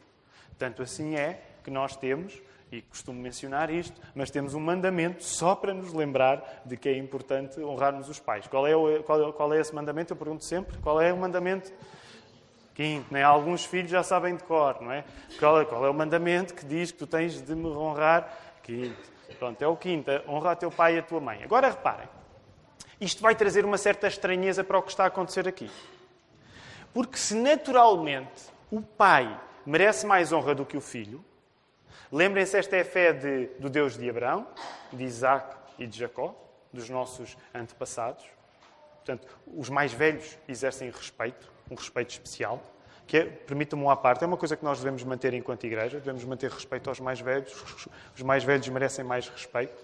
Tanto 0.57 0.83
assim 0.83 1.15
é 1.15 1.41
que 1.63 1.71
nós 1.71 1.95
temos, 1.95 2.41
e 2.69 2.81
costumo 2.81 3.21
mencionar 3.21 3.69
isto, 3.69 4.01
mas 4.13 4.29
temos 4.29 4.53
um 4.53 4.59
mandamento 4.59 5.23
só 5.23 5.55
para 5.55 5.73
nos 5.73 5.93
lembrar 5.93 6.63
de 6.65 6.75
que 6.75 6.89
é 6.89 6.97
importante 6.97 7.61
honrarmos 7.61 8.09
os 8.09 8.19
pais. 8.19 8.47
Qual 8.47 8.67
é, 8.67 8.75
o, 8.75 9.03
qual, 9.03 9.31
qual 9.31 9.53
é 9.53 9.61
esse 9.61 9.73
mandamento? 9.73 10.11
Eu 10.11 10.17
pergunto 10.17 10.43
sempre: 10.43 10.77
qual 10.79 10.99
é 10.99 11.13
o 11.13 11.17
mandamento? 11.17 11.71
Quinto, 12.73 13.13
né? 13.13 13.21
alguns 13.23 13.63
filhos 13.65 13.91
já 13.91 14.01
sabem 14.01 14.35
de 14.35 14.43
cor, 14.43 14.81
não 14.81 14.91
é? 14.91 15.03
Qual, 15.37 15.61
é? 15.61 15.65
qual 15.65 15.85
é 15.85 15.89
o 15.89 15.93
mandamento 15.93 16.55
que 16.55 16.65
diz 16.65 16.91
que 16.91 16.97
tu 16.97 17.05
tens 17.05 17.39
de 17.39 17.53
me 17.53 17.67
honrar? 17.67 18.35
Quinto. 18.63 19.13
Pronto, 19.37 19.61
é 19.61 19.67
o 19.67 19.75
quinto. 19.75 20.09
Honra 20.27 20.55
teu 20.55 20.71
pai 20.71 20.95
e 20.95 20.99
a 20.99 21.03
tua 21.03 21.19
mãe. 21.19 21.43
Agora 21.43 21.69
reparem. 21.69 22.07
Isto 22.99 23.21
vai 23.21 23.35
trazer 23.35 23.65
uma 23.65 23.77
certa 23.77 24.07
estranheza 24.07 24.63
para 24.63 24.77
o 24.77 24.81
que 24.81 24.89
está 24.89 25.03
a 25.03 25.07
acontecer 25.07 25.47
aqui. 25.47 25.69
Porque 26.93 27.17
se 27.17 27.35
naturalmente 27.35 28.43
o 28.71 28.81
pai 28.81 29.39
merece 29.65 30.05
mais 30.05 30.31
honra 30.31 30.55
do 30.55 30.65
que 30.65 30.77
o 30.77 30.81
filho, 30.81 31.23
lembrem-se, 32.11 32.57
esta 32.57 32.75
é 32.75 32.81
a 32.81 32.85
fé 32.85 33.13
de, 33.13 33.47
do 33.59 33.69
Deus 33.69 33.97
de 33.97 34.09
Abraão, 34.09 34.47
de 34.91 35.03
Isaac 35.03 35.55
e 35.77 35.85
de 35.85 35.99
Jacó, 35.99 36.35
dos 36.71 36.89
nossos 36.89 37.37
antepassados. 37.53 38.25
Portanto, 38.95 39.27
os 39.45 39.69
mais 39.69 39.91
velhos 39.93 40.37
exercem 40.47 40.89
respeito 40.89 41.52
um 41.69 41.75
respeito 41.75 42.11
especial, 42.11 42.61
que 43.05 43.17
é, 43.17 43.25
permitam-me 43.25 43.83
uma 43.83 43.95
parte, 43.95 44.23
é 44.23 44.27
uma 44.27 44.37
coisa 44.37 44.55
que 44.55 44.63
nós 44.63 44.79
devemos 44.79 45.03
manter 45.03 45.33
enquanto 45.33 45.65
igreja, 45.65 45.99
devemos 45.99 46.23
manter 46.23 46.49
respeito 46.49 46.89
aos 46.89 46.99
mais 46.99 47.19
velhos, 47.19 47.53
os 48.15 48.21
mais 48.21 48.43
velhos 48.43 48.67
merecem 48.69 49.03
mais 49.03 49.27
respeito, 49.27 49.83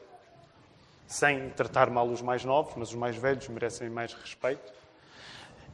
sem 1.05 1.49
tratar 1.49 1.89
mal 1.89 2.07
os 2.07 2.21
mais 2.21 2.45
novos, 2.45 2.73
mas 2.75 2.89
os 2.89 2.95
mais 2.95 3.15
velhos 3.15 3.47
merecem 3.47 3.89
mais 3.89 4.13
respeito. 4.13 4.71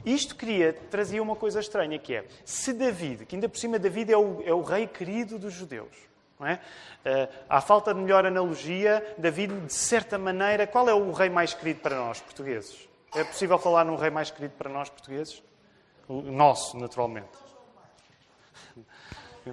Isto 0.05 0.35
queria, 0.35 0.71
trazia 0.71 1.21
uma 1.21 1.35
coisa 1.35 1.59
estranha, 1.59 1.97
que 1.97 2.13
é, 2.15 2.25
se 2.43 2.71
David, 2.73 3.25
que 3.25 3.35
ainda 3.35 3.49
por 3.49 3.57
cima 3.57 3.79
David 3.79 4.11
é 4.13 4.17
o, 4.17 4.41
é 4.45 4.53
o 4.53 4.61
rei 4.61 4.87
querido 4.87 5.39
dos 5.39 5.53
judeus, 5.53 5.95
não 6.39 6.47
é? 6.47 6.59
Uh, 7.05 7.33
à 7.49 7.59
falta 7.59 7.93
de 7.93 7.99
melhor 7.99 8.25
analogia, 8.25 9.03
David, 9.17 9.61
de 9.61 9.73
certa 9.73 10.17
maneira, 10.17 10.67
qual 10.67 10.87
é 10.87 10.93
o 10.93 11.11
rei 11.11 11.29
mais 11.29 11.53
querido 11.53 11.79
para 11.79 11.95
nós, 11.95 12.21
portugueses? 12.21 12.87
É 13.15 13.23
possível 13.23 13.57
falar 13.57 13.83
num 13.83 13.95
rei 13.95 14.09
mais 14.09 14.29
querido 14.29 14.53
para 14.57 14.69
nós, 14.69 14.89
portugueses? 14.89 15.41
Nosso, 16.07 16.77
naturalmente. 16.77 17.45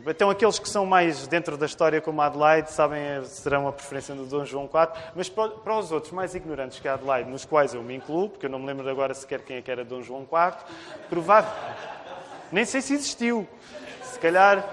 Então, 0.06 0.30
aqueles 0.30 0.58
que 0.58 0.68
são 0.68 0.86
mais 0.86 1.26
dentro 1.26 1.56
da 1.58 1.66
história, 1.66 2.00
como 2.00 2.22
Adelaide, 2.22 2.70
sabem, 2.70 3.22
serão 3.26 3.68
a 3.68 3.72
preferência 3.72 4.14
do 4.14 4.24
Dom 4.24 4.42
João 4.42 4.64
IV, 4.64 4.88
mas 5.14 5.28
para 5.28 5.78
os 5.78 5.92
outros 5.92 6.12
mais 6.12 6.34
ignorantes 6.34 6.78
que 6.78 6.88
Adelaide, 6.88 7.28
nos 7.28 7.44
quais 7.44 7.74
eu 7.74 7.82
me 7.82 7.94
incluo, 7.94 8.30
porque 8.30 8.46
eu 8.46 8.50
não 8.50 8.58
me 8.58 8.66
lembro 8.66 8.88
agora 8.88 9.12
sequer 9.12 9.42
quem 9.42 9.56
é 9.56 9.62
que 9.62 9.70
era 9.70 9.84
Dom 9.84 10.00
João 10.00 10.22
IV, 10.22 10.56
provável. 11.10 11.52
Nem 12.50 12.64
sei 12.64 12.80
se 12.80 12.94
existiu. 12.94 13.46
Se 14.02 14.18
calhar 14.18 14.64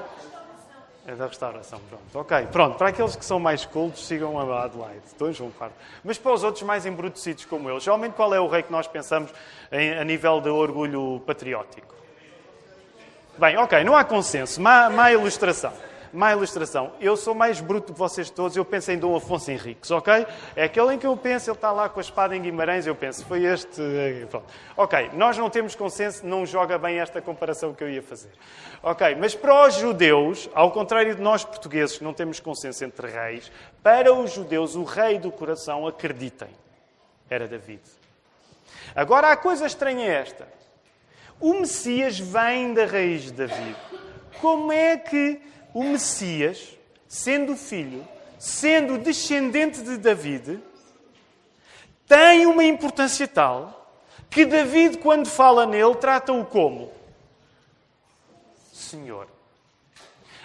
é 1.09 1.15
da 1.15 1.25
restauração, 1.25 1.79
pronto. 1.89 2.19
Ok, 2.19 2.47
pronto. 2.51 2.77
Para 2.77 2.89
aqueles 2.89 3.15
que 3.15 3.25
são 3.25 3.39
mais 3.39 3.65
cultos, 3.65 4.05
sigam 4.05 4.39
a 4.39 4.63
Adelaide, 4.63 5.01
Dom 5.17 5.31
João 5.31 5.49
IV. 5.49 5.71
Mas 6.03 6.17
para 6.17 6.33
os 6.33 6.43
outros 6.43 6.63
mais 6.63 6.85
embrutecidos 6.85 7.45
como 7.45 7.69
eu, 7.69 7.79
geralmente 7.79 8.13
qual 8.13 8.33
é 8.33 8.39
o 8.39 8.47
rei 8.47 8.61
que 8.61 8.71
nós 8.71 8.87
pensamos 8.87 9.33
em, 9.71 9.97
a 9.97 10.03
nível 10.03 10.39
de 10.39 10.49
orgulho 10.49 11.21
patriótico? 11.25 11.95
Bem, 13.37 13.57
ok, 13.57 13.83
não 13.83 13.95
há 13.95 14.03
consenso. 14.03 14.61
Má, 14.61 14.89
má 14.89 15.11
ilustração 15.11 15.73
má 16.13 16.31
ilustração. 16.31 16.93
Eu 16.99 17.15
sou 17.15 17.33
mais 17.33 17.61
bruto 17.61 17.93
que 17.93 17.99
vocês 17.99 18.29
todos, 18.29 18.55
eu 18.55 18.65
penso 18.65 18.91
em 18.91 18.97
Dom 18.97 19.15
Afonso 19.15 19.51
Henriques, 19.51 19.91
ok? 19.91 20.25
É 20.55 20.63
aquele 20.63 20.93
em 20.93 20.99
que 20.99 21.07
eu 21.07 21.15
penso, 21.15 21.49
ele 21.49 21.57
está 21.57 21.71
lá 21.71 21.89
com 21.89 21.99
a 21.99 22.01
espada 22.01 22.35
em 22.35 22.41
Guimarães, 22.41 22.85
eu 22.87 22.95
penso, 22.95 23.25
foi 23.25 23.43
este. 23.43 23.81
Eh, 23.81 24.25
pronto. 24.29 24.45
Ok, 24.75 25.11
nós 25.13 25.37
não 25.37 25.49
temos 25.49 25.75
consenso, 25.75 26.25
não 26.25 26.45
joga 26.45 26.77
bem 26.77 26.99
esta 26.99 27.21
comparação 27.21 27.73
que 27.73 27.83
eu 27.83 27.89
ia 27.89 28.01
fazer. 28.01 28.31
Ok, 28.81 29.15
mas 29.15 29.35
para 29.35 29.67
os 29.67 29.75
judeus, 29.75 30.49
ao 30.53 30.71
contrário 30.71 31.15
de 31.15 31.21
nós 31.21 31.43
portugueses 31.43 31.97
que 31.97 32.03
não 32.03 32.13
temos 32.13 32.39
consenso 32.39 32.83
entre 32.83 33.07
reis, 33.07 33.51
para 33.83 34.13
os 34.13 34.31
judeus, 34.31 34.75
o 34.75 34.83
rei 34.83 35.19
do 35.19 35.31
coração, 35.31 35.87
acreditem, 35.87 36.49
era 37.29 37.47
David. 37.47 37.81
Agora, 38.95 39.31
a 39.31 39.37
coisa 39.37 39.65
estranha 39.65 40.05
é 40.05 40.21
esta. 40.21 40.47
O 41.39 41.53
Messias 41.53 42.19
vem 42.19 42.73
da 42.73 42.85
raiz 42.85 43.23
de 43.23 43.31
David. 43.31 43.75
Como 44.41 44.71
é 44.71 44.97
que 44.97 45.41
o 45.73 45.83
Messias, 45.83 46.77
sendo 47.07 47.55
filho, 47.55 48.07
sendo 48.37 48.97
descendente 48.97 49.81
de 49.81 49.97
David, 49.97 50.61
tem 52.07 52.45
uma 52.45 52.63
importância 52.63 53.27
tal 53.27 53.79
que 54.29 54.45
David, 54.45 54.99
quando 54.99 55.27
fala 55.27 55.65
nele, 55.65 55.95
trata-o 55.95 56.45
como? 56.45 56.91
Senhor. 58.71 59.27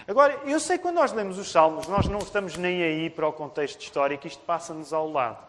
Agora, 0.06 0.38
eu 0.44 0.60
sei 0.60 0.76
que 0.76 0.82
quando 0.82 0.96
nós 0.96 1.12
lemos 1.12 1.38
os 1.38 1.50
Salmos, 1.50 1.86
nós 1.86 2.06
não 2.08 2.18
estamos 2.18 2.56
nem 2.56 2.82
aí 2.82 3.08
para 3.08 3.26
o 3.26 3.32
contexto 3.32 3.80
histórico, 3.80 4.26
isto 4.26 4.42
passa-nos 4.42 4.92
ao 4.92 5.10
lado. 5.10 5.42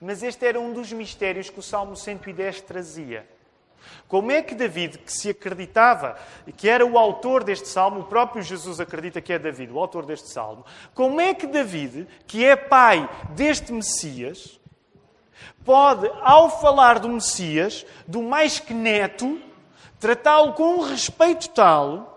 Mas 0.00 0.22
este 0.22 0.44
era 0.44 0.60
um 0.60 0.72
dos 0.72 0.92
mistérios 0.92 1.48
que 1.48 1.58
o 1.58 1.62
Salmo 1.62 1.96
110 1.96 2.60
trazia. 2.62 3.26
Como 4.08 4.30
é 4.30 4.42
que 4.42 4.54
David, 4.54 4.98
que 4.98 5.12
se 5.12 5.30
acreditava 5.30 6.16
que 6.56 6.68
era 6.68 6.84
o 6.84 6.98
autor 6.98 7.42
deste 7.42 7.68
salmo, 7.68 8.00
o 8.00 8.04
próprio 8.04 8.42
Jesus 8.42 8.80
acredita 8.80 9.20
que 9.20 9.32
é 9.32 9.38
David, 9.38 9.72
o 9.72 9.78
autor 9.78 10.06
deste 10.06 10.28
salmo, 10.28 10.64
como 10.94 11.20
é 11.20 11.34
que 11.34 11.46
David, 11.46 12.06
que 12.26 12.44
é 12.44 12.54
pai 12.54 13.08
deste 13.30 13.72
Messias, 13.72 14.60
pode, 15.64 16.10
ao 16.22 16.60
falar 16.60 16.98
do 16.98 17.08
Messias, 17.08 17.84
do 18.06 18.22
mais 18.22 18.60
que 18.60 18.74
neto, 18.74 19.40
tratá-lo 19.98 20.52
com 20.52 20.76
um 20.76 20.80
respeito 20.80 21.48
tal 21.50 22.10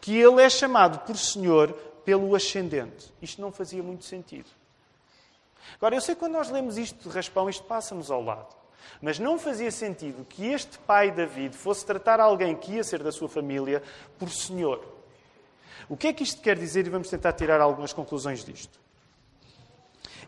que 0.00 0.16
ele 0.16 0.42
é 0.42 0.48
chamado 0.48 1.00
por 1.00 1.16
Senhor 1.16 1.72
pelo 2.04 2.34
ascendente? 2.34 3.12
Isto 3.20 3.42
não 3.42 3.52
fazia 3.52 3.82
muito 3.82 4.04
sentido. 4.04 4.48
Agora, 5.76 5.94
eu 5.94 6.00
sei 6.00 6.14
que 6.14 6.20
quando 6.20 6.32
nós 6.32 6.50
lemos 6.50 6.78
isto 6.78 7.08
de 7.08 7.14
raspão, 7.14 7.48
isto 7.48 7.64
passa-nos 7.64 8.10
ao 8.10 8.22
lado. 8.22 8.57
Mas 9.00 9.18
não 9.18 9.38
fazia 9.38 9.70
sentido 9.70 10.24
que 10.24 10.46
este 10.46 10.78
pai 10.78 11.10
David 11.10 11.56
fosse 11.56 11.84
tratar 11.86 12.20
alguém 12.20 12.56
que 12.56 12.72
ia 12.72 12.84
ser 12.84 13.02
da 13.02 13.12
sua 13.12 13.28
família 13.28 13.82
por 14.18 14.30
senhor. 14.30 14.84
O 15.88 15.96
que 15.96 16.08
é 16.08 16.12
que 16.12 16.22
isto 16.22 16.42
quer 16.42 16.58
dizer? 16.58 16.86
E 16.86 16.90
vamos 16.90 17.08
tentar 17.08 17.32
tirar 17.32 17.60
algumas 17.60 17.92
conclusões 17.92 18.44
disto. 18.44 18.78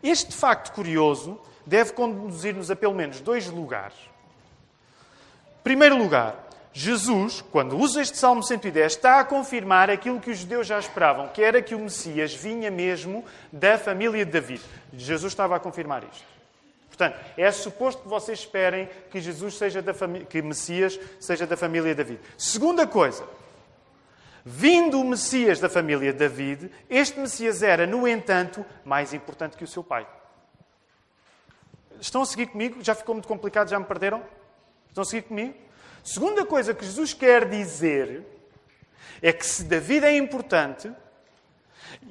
Este 0.01 0.35
facto 0.35 0.73
curioso 0.73 1.39
deve 1.65 1.93
conduzir-nos 1.93 2.71
a 2.71 2.75
pelo 2.75 2.95
menos 2.95 3.19
dois 3.19 3.47
lugares. 3.47 3.97
Primeiro 5.63 5.95
lugar, 5.95 6.47
Jesus, 6.73 7.41
quando 7.51 7.77
usa 7.77 8.01
este 8.01 8.17
Salmo 8.17 8.41
110, 8.41 8.93
está 8.93 9.19
a 9.19 9.25
confirmar 9.25 9.89
aquilo 9.89 10.19
que 10.19 10.31
os 10.31 10.39
judeus 10.39 10.65
já 10.65 10.79
esperavam, 10.79 11.27
que 11.27 11.43
era 11.43 11.61
que 11.61 11.75
o 11.75 11.79
Messias 11.79 12.33
vinha 12.33 12.71
mesmo 12.71 13.23
da 13.51 13.77
família 13.77 14.25
de 14.25 14.31
David. 14.31 14.61
Jesus 14.93 15.33
estava 15.33 15.55
a 15.55 15.59
confirmar 15.59 16.03
isto. 16.03 16.40
Portanto, 17.01 17.19
é 17.35 17.51
suposto 17.51 18.03
que 18.03 18.07
vocês 18.07 18.37
esperem 18.37 18.87
que 19.09 19.19
Jesus 19.19 19.55
seja 19.55 19.81
da 19.81 19.91
família, 19.91 20.27
que 20.27 20.39
Messias 20.39 20.99
seja 21.19 21.47
da 21.47 21.57
família 21.57 21.95
de 21.95 22.03
David. 22.03 22.21
Segunda 22.37 22.85
coisa, 22.85 23.27
vindo 24.45 25.01
o 25.01 25.03
Messias 25.03 25.59
da 25.59 25.67
família 25.67 26.13
de 26.13 26.19
David, 26.19 26.71
este 26.87 27.19
Messias 27.19 27.63
era, 27.63 27.87
no 27.87 28.07
entanto, 28.07 28.63
mais 28.85 29.15
importante 29.15 29.57
que 29.57 29.63
o 29.63 29.67
seu 29.67 29.83
pai. 29.83 30.07
Estão 31.99 32.21
a 32.21 32.25
seguir 32.25 32.45
comigo? 32.45 32.83
Já 32.83 32.93
ficou 32.93 33.15
muito 33.15 33.27
complicado? 33.27 33.67
Já 33.67 33.79
me 33.79 33.85
perderam? 33.85 34.21
Estão 34.87 35.01
a 35.01 35.05
seguir 35.05 35.23
comigo? 35.23 35.55
Segunda 36.03 36.45
coisa 36.45 36.71
que 36.71 36.85
Jesus 36.85 37.15
quer 37.15 37.49
dizer 37.49 38.23
é 39.23 39.33
que 39.33 39.45
se 39.45 39.63
David 39.63 40.05
é 40.05 40.15
importante, 40.15 40.91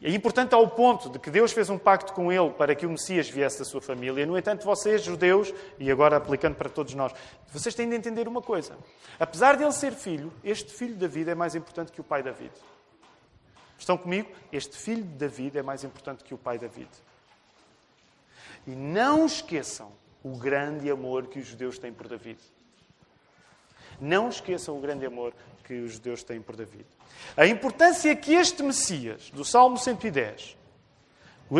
é 0.02 0.10
importante 0.10 0.54
ao 0.54 0.68
ponto 0.68 1.08
de 1.08 1.18
que 1.18 1.30
Deus 1.30 1.52
fez 1.52 1.70
um 1.70 1.78
pacto 1.78 2.12
com 2.12 2.32
ele 2.32 2.50
para 2.50 2.74
que 2.74 2.86
o 2.86 2.90
Messias 2.90 3.28
viesse 3.28 3.58
da 3.58 3.64
sua 3.64 3.80
família. 3.80 4.26
No 4.26 4.36
entanto, 4.36 4.64
vocês, 4.64 5.02
judeus, 5.02 5.52
e 5.78 5.90
agora 5.90 6.16
aplicando 6.16 6.54
para 6.54 6.68
todos 6.68 6.94
nós, 6.94 7.12
vocês 7.48 7.74
têm 7.74 7.88
de 7.88 7.96
entender 7.96 8.28
uma 8.28 8.42
coisa. 8.42 8.76
Apesar 9.18 9.56
de 9.56 9.62
ele 9.62 9.72
ser 9.72 9.92
filho, 9.92 10.32
este 10.42 10.72
filho 10.72 10.94
de 10.94 11.00
David 11.00 11.30
é 11.30 11.34
mais 11.34 11.54
importante 11.54 11.92
que 11.92 12.00
o 12.00 12.04
pai 12.04 12.22
David. 12.22 12.52
Estão 13.78 13.96
comigo? 13.96 14.30
Este 14.52 14.76
filho 14.76 15.02
de 15.02 15.14
David 15.14 15.58
é 15.58 15.62
mais 15.62 15.84
importante 15.84 16.22
que 16.22 16.34
o 16.34 16.38
pai 16.38 16.58
David. 16.58 16.90
E 18.66 18.70
não 18.72 19.24
esqueçam 19.24 19.90
o 20.22 20.36
grande 20.36 20.90
amor 20.90 21.26
que 21.26 21.38
os 21.38 21.46
judeus 21.46 21.78
têm 21.78 21.92
por 21.92 22.06
David. 22.06 22.38
Não 24.00 24.28
esqueçam 24.28 24.76
o 24.76 24.80
grande 24.80 25.06
amor 25.06 25.32
que 25.64 25.74
os 25.74 25.92
judeus 25.92 26.22
têm 26.22 26.40
por 26.40 26.56
David. 26.56 26.86
A 27.36 27.46
importância 27.46 28.14
que 28.16 28.34
este 28.34 28.62
Messias, 28.62 29.30
do 29.30 29.44
Salmo 29.44 29.78
110, 29.78 30.56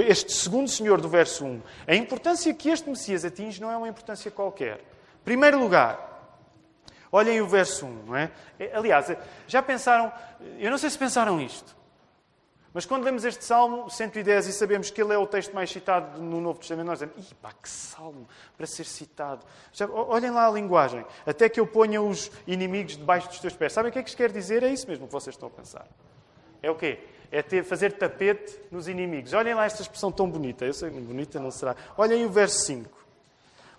este 0.06 0.32
segundo 0.32 0.68
Senhor 0.68 1.00
do 1.00 1.08
verso 1.08 1.44
1, 1.44 1.62
a 1.86 1.94
importância 1.94 2.52
que 2.54 2.68
este 2.68 2.88
Messias 2.88 3.24
atinge 3.24 3.60
não 3.60 3.70
é 3.70 3.76
uma 3.76 3.88
importância 3.88 4.30
qualquer. 4.30 4.80
Primeiro 5.24 5.58
lugar, 5.58 6.38
olhem 7.10 7.40
o 7.40 7.46
verso 7.46 7.86
1, 7.86 8.04
não 8.06 8.16
é? 8.16 8.30
Aliás, 8.72 9.06
já 9.46 9.62
pensaram, 9.62 10.12
eu 10.58 10.70
não 10.70 10.78
sei 10.78 10.90
se 10.90 10.98
pensaram 10.98 11.40
isto, 11.40 11.76
mas 12.72 12.86
quando 12.86 13.02
lemos 13.02 13.24
este 13.24 13.44
Salmo 13.44 13.90
110 13.90 14.46
e 14.46 14.52
sabemos 14.52 14.90
que 14.90 15.02
ele 15.02 15.12
é 15.12 15.18
o 15.18 15.26
texto 15.26 15.52
mais 15.52 15.70
citado 15.70 16.22
no 16.22 16.40
Novo 16.40 16.60
Testamento, 16.60 16.86
nós 16.86 17.00
dizemos, 17.00 17.32
pá, 17.34 17.52
que 17.52 17.68
salmo 17.68 18.28
para 18.56 18.66
ser 18.66 18.84
citado. 18.84 19.44
Olhem 19.92 20.30
lá 20.30 20.46
a 20.46 20.50
linguagem. 20.50 21.04
Até 21.26 21.48
que 21.48 21.58
eu 21.58 21.66
ponha 21.66 22.00
os 22.00 22.30
inimigos 22.46 22.96
debaixo 22.96 23.28
dos 23.28 23.40
teus 23.40 23.54
pés. 23.54 23.72
Sabem 23.72 23.90
o 23.90 23.92
que 23.92 23.98
é 23.98 24.02
que 24.02 24.08
isto 24.08 24.16
quer 24.16 24.30
dizer? 24.30 24.62
É 24.62 24.68
isso 24.68 24.86
mesmo 24.88 25.06
que 25.06 25.12
vocês 25.12 25.34
estão 25.34 25.48
a 25.48 25.50
pensar. 25.50 25.86
É 26.62 26.70
o 26.70 26.76
quê? 26.76 27.00
É 27.32 27.42
ter, 27.42 27.64
fazer 27.64 27.92
tapete 27.92 28.60
nos 28.70 28.86
inimigos. 28.86 29.32
Olhem 29.32 29.54
lá 29.54 29.64
esta 29.64 29.82
expressão 29.82 30.12
tão 30.12 30.30
bonita. 30.30 30.64
Eu 30.64 30.72
sei 30.72 30.90
bonita 30.90 31.40
não 31.40 31.50
será. 31.50 31.74
Olhem 31.96 32.24
o 32.24 32.30
verso 32.30 32.66
5. 32.66 32.99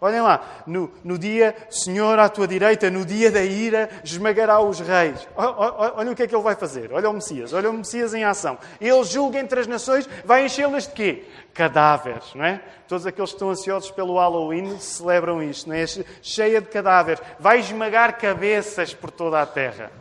Olhem 0.03 0.19
lá, 0.19 0.63
no, 0.65 0.91
no 1.03 1.15
dia, 1.15 1.55
Senhor 1.69 2.17
à 2.17 2.27
tua 2.27 2.47
direita, 2.47 2.89
no 2.89 3.05
dia 3.05 3.29
da 3.29 3.43
ira, 3.43 3.87
esmagará 4.03 4.59
os 4.59 4.79
reis. 4.79 5.27
Olha 5.35 6.11
o 6.11 6.15
que 6.15 6.23
é 6.23 6.27
que 6.27 6.33
ele 6.33 6.41
vai 6.41 6.55
fazer. 6.55 6.91
Olha 6.91 7.07
o 7.07 7.13
Messias, 7.13 7.53
olha 7.53 7.69
o 7.69 7.73
Messias 7.73 8.11
em 8.15 8.23
ação. 8.23 8.57
Ele 8.81 9.03
julga 9.03 9.39
entre 9.39 9.59
as 9.59 9.67
nações, 9.67 10.09
vai 10.25 10.43
enchê-las 10.43 10.87
de 10.87 10.93
quê? 10.93 11.25
Cadáveres, 11.53 12.33
não 12.33 12.43
é? 12.43 12.59
Todos 12.87 13.05
aqueles 13.05 13.29
que 13.29 13.35
estão 13.35 13.51
ansiosos 13.51 13.91
pelo 13.91 14.17
Halloween 14.17 14.79
celebram 14.79 15.43
isto, 15.43 15.69
não 15.69 15.75
é? 15.75 15.85
Cheia 16.23 16.59
de 16.59 16.67
cadáveres. 16.67 17.21
Vai 17.39 17.59
esmagar 17.59 18.17
cabeças 18.17 18.95
por 18.95 19.11
toda 19.11 19.39
a 19.39 19.45
terra. 19.45 19.91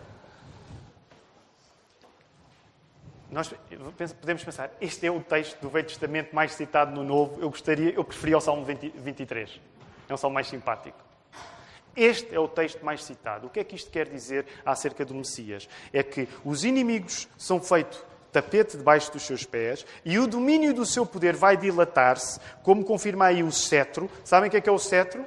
Nós 3.31 3.53
podemos 4.19 4.43
pensar, 4.43 4.71
este 4.81 5.07
é 5.07 5.11
o 5.11 5.21
texto 5.21 5.61
do 5.61 5.69
Velho 5.69 5.87
Testamento 5.87 6.35
mais 6.35 6.53
citado 6.53 6.91
no 6.91 7.05
Novo. 7.05 7.39
Eu 7.39 7.51
gostaria, 7.51 7.91
eu 7.91 8.03
preferia 8.03 8.39
o 8.39 8.41
Salmo 8.41 8.65
20, 8.65 8.95
23. 8.97 9.61
É 10.11 10.15
um 10.15 10.17
salmo 10.17 10.35
mais 10.35 10.49
simpático. 10.49 10.99
Este 11.95 12.35
é 12.35 12.41
o 12.41 12.49
texto 12.49 12.85
mais 12.85 13.05
citado. 13.05 13.47
O 13.47 13.51
que 13.51 13.61
é 13.61 13.65
que 13.65 13.77
isto 13.77 13.91
quer 13.91 14.09
dizer 14.09 14.45
acerca 14.67 15.05
do 15.05 15.15
Messias? 15.15 15.69
É 15.93 16.03
que 16.03 16.29
os 16.45 16.65
inimigos 16.65 17.29
são 17.39 17.61
feitos 17.61 18.05
tapete 18.33 18.77
debaixo 18.77 19.13
dos 19.13 19.23
seus 19.23 19.45
pés 19.45 19.85
e 20.05 20.19
o 20.19 20.27
domínio 20.27 20.73
do 20.75 20.87
seu 20.87 21.05
poder 21.05 21.35
vai 21.35 21.57
dilatar-se, 21.57 22.41
como 22.63 22.85
confirma 22.85 23.27
aí 23.27 23.43
o 23.43 23.53
cetro. 23.53 24.11
Sabem 24.25 24.49
o 24.49 24.51
que 24.51 24.57
é 24.57 24.61
que 24.61 24.69
é 24.69 24.73
o 24.73 24.79
cetro? 24.79 25.25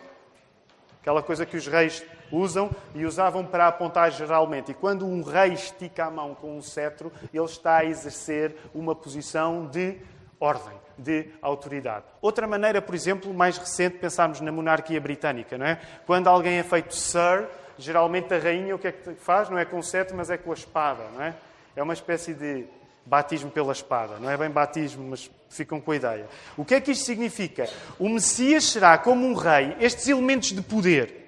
Aquela 1.02 1.24
coisa 1.24 1.46
que 1.46 1.56
os 1.56 1.67
reis 1.67 2.04
usam 2.30 2.69
e 2.93 3.06
usavam 3.06 3.46
para 3.46 3.67
apontar 3.67 4.12
geralmente. 4.12 4.72
E 4.72 4.74
quando 4.74 5.06
um 5.06 5.22
rei 5.22 5.54
estica 5.54 6.06
a 6.06 6.12
mão 6.12 6.36
com 6.36 6.58
um 6.58 6.62
cetro, 6.62 7.12
ele 7.34 7.46
está 7.46 7.78
a 7.78 7.86
exercer 7.86 8.56
uma 8.74 8.93
posição 8.93 9.65
de 9.65 9.98
ordem 10.39 10.83
de 10.97 11.27
autoridade. 11.41 12.06
Outra 12.21 12.47
maneira, 12.47 12.82
por 12.82 12.95
exemplo, 12.95 13.34
mais 13.34 13.58
recente, 13.58 13.97
pensarmos 13.97 14.39
na 14.41 14.51
monarquia 14.51 14.99
britânica, 14.99 15.58
não 15.58 15.65
é? 15.65 15.79
Quando 16.06 16.27
alguém 16.27 16.60
é 16.60 16.63
feito 16.63 16.95
Sir, 16.95 17.47
geralmente 17.77 18.34
a 18.34 18.39
rainha 18.39 18.75
o 18.75 18.79
que 18.79 18.88
é 18.88 18.91
que 18.91 19.13
faz? 19.15 19.49
Não 19.49 19.58
é 19.58 19.65
com 19.65 19.79
o 19.79 19.84
cetro, 19.84 20.15
mas 20.15 20.29
é 20.29 20.38
com 20.38 20.51
a 20.51 20.53
espada, 20.53 21.03
não 21.13 21.23
é? 21.23 21.34
É 21.75 21.82
uma 21.82 21.93
espécie 21.93 22.34
de 22.34 22.65
batismo 23.06 23.49
pela 23.51 23.71
espada. 23.71 24.17
Não 24.19 24.29
é 24.29 24.38
bem 24.38 24.49
batismo, 24.49 25.10
mas 25.10 25.29
ficam 25.49 25.79
com 25.82 25.91
a 25.91 25.95
ideia. 25.95 26.27
O 26.56 26.63
que 26.63 26.75
é 26.75 26.82
que 26.82 26.91
isto 26.91 27.06
significa? 27.06 27.67
O 27.99 28.08
Messias 28.10 28.65
será 28.65 28.97
como 28.97 29.25
um 29.25 29.34
rei, 29.34 29.75
estes 29.79 30.08
elementos 30.08 30.51
de 30.51 30.62
poder. 30.62 31.21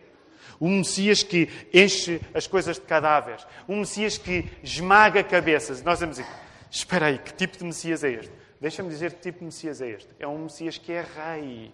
Um 0.59 0.77
Messias 0.77 1.21
que 1.21 1.49
enche 1.73 2.21
as 2.33 2.47
coisas 2.47 2.77
de 2.77 2.83
cadáveres. 2.83 3.45
Um 3.67 3.79
Messias 3.79 4.17
que 4.17 4.49
esmaga 4.63 5.23
cabeças. 5.23 5.83
Nós 5.83 5.99
vamos 5.99 6.17
dizer, 6.17 6.29
espera 6.71 7.07
aí, 7.07 7.19
que 7.19 7.33
tipo 7.33 7.57
de 7.57 7.65
Messias 7.65 8.03
é 8.03 8.11
este? 8.11 8.31
Deixa-me 8.59 8.89
dizer 8.89 9.13
que 9.13 9.21
tipo 9.21 9.39
de 9.39 9.45
Messias 9.45 9.81
é 9.81 9.89
este. 9.89 10.09
É 10.19 10.27
um 10.27 10.43
Messias 10.43 10.77
que 10.77 10.91
é 10.91 11.01
rei 11.01 11.73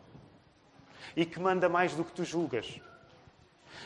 e 1.15 1.25
que 1.25 1.39
manda 1.39 1.69
mais 1.69 1.93
do 1.93 2.03
que 2.03 2.11
tu 2.11 2.23
julgas. 2.23 2.79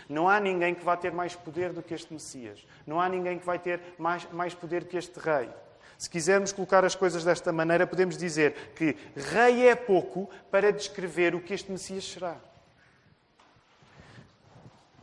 Não 0.07 0.29
há 0.29 0.39
ninguém 0.39 0.73
que 0.75 0.83
vá 0.83 0.95
ter 0.95 1.11
mais 1.11 1.35
poder 1.35 1.73
do 1.73 1.81
que 1.81 1.93
este 1.93 2.13
Messias. 2.13 2.65
Não 2.85 2.99
há 2.99 3.09
ninguém 3.09 3.39
que 3.39 3.45
vai 3.45 3.59
ter 3.59 3.81
mais, 3.97 4.29
mais 4.31 4.53
poder 4.53 4.85
que 4.85 4.97
este 4.97 5.19
rei. 5.19 5.49
Se 5.97 6.09
quisermos 6.09 6.51
colocar 6.51 6.83
as 6.83 6.95
coisas 6.95 7.23
desta 7.23 7.51
maneira, 7.51 7.87
podemos 7.87 8.17
dizer 8.17 8.73
que 8.75 8.97
rei 9.15 9.67
é 9.67 9.75
pouco 9.75 10.29
para 10.51 10.71
descrever 10.71 11.33
o 11.35 11.41
que 11.41 11.53
este 11.53 11.71
Messias 11.71 12.03
será. 12.03 12.35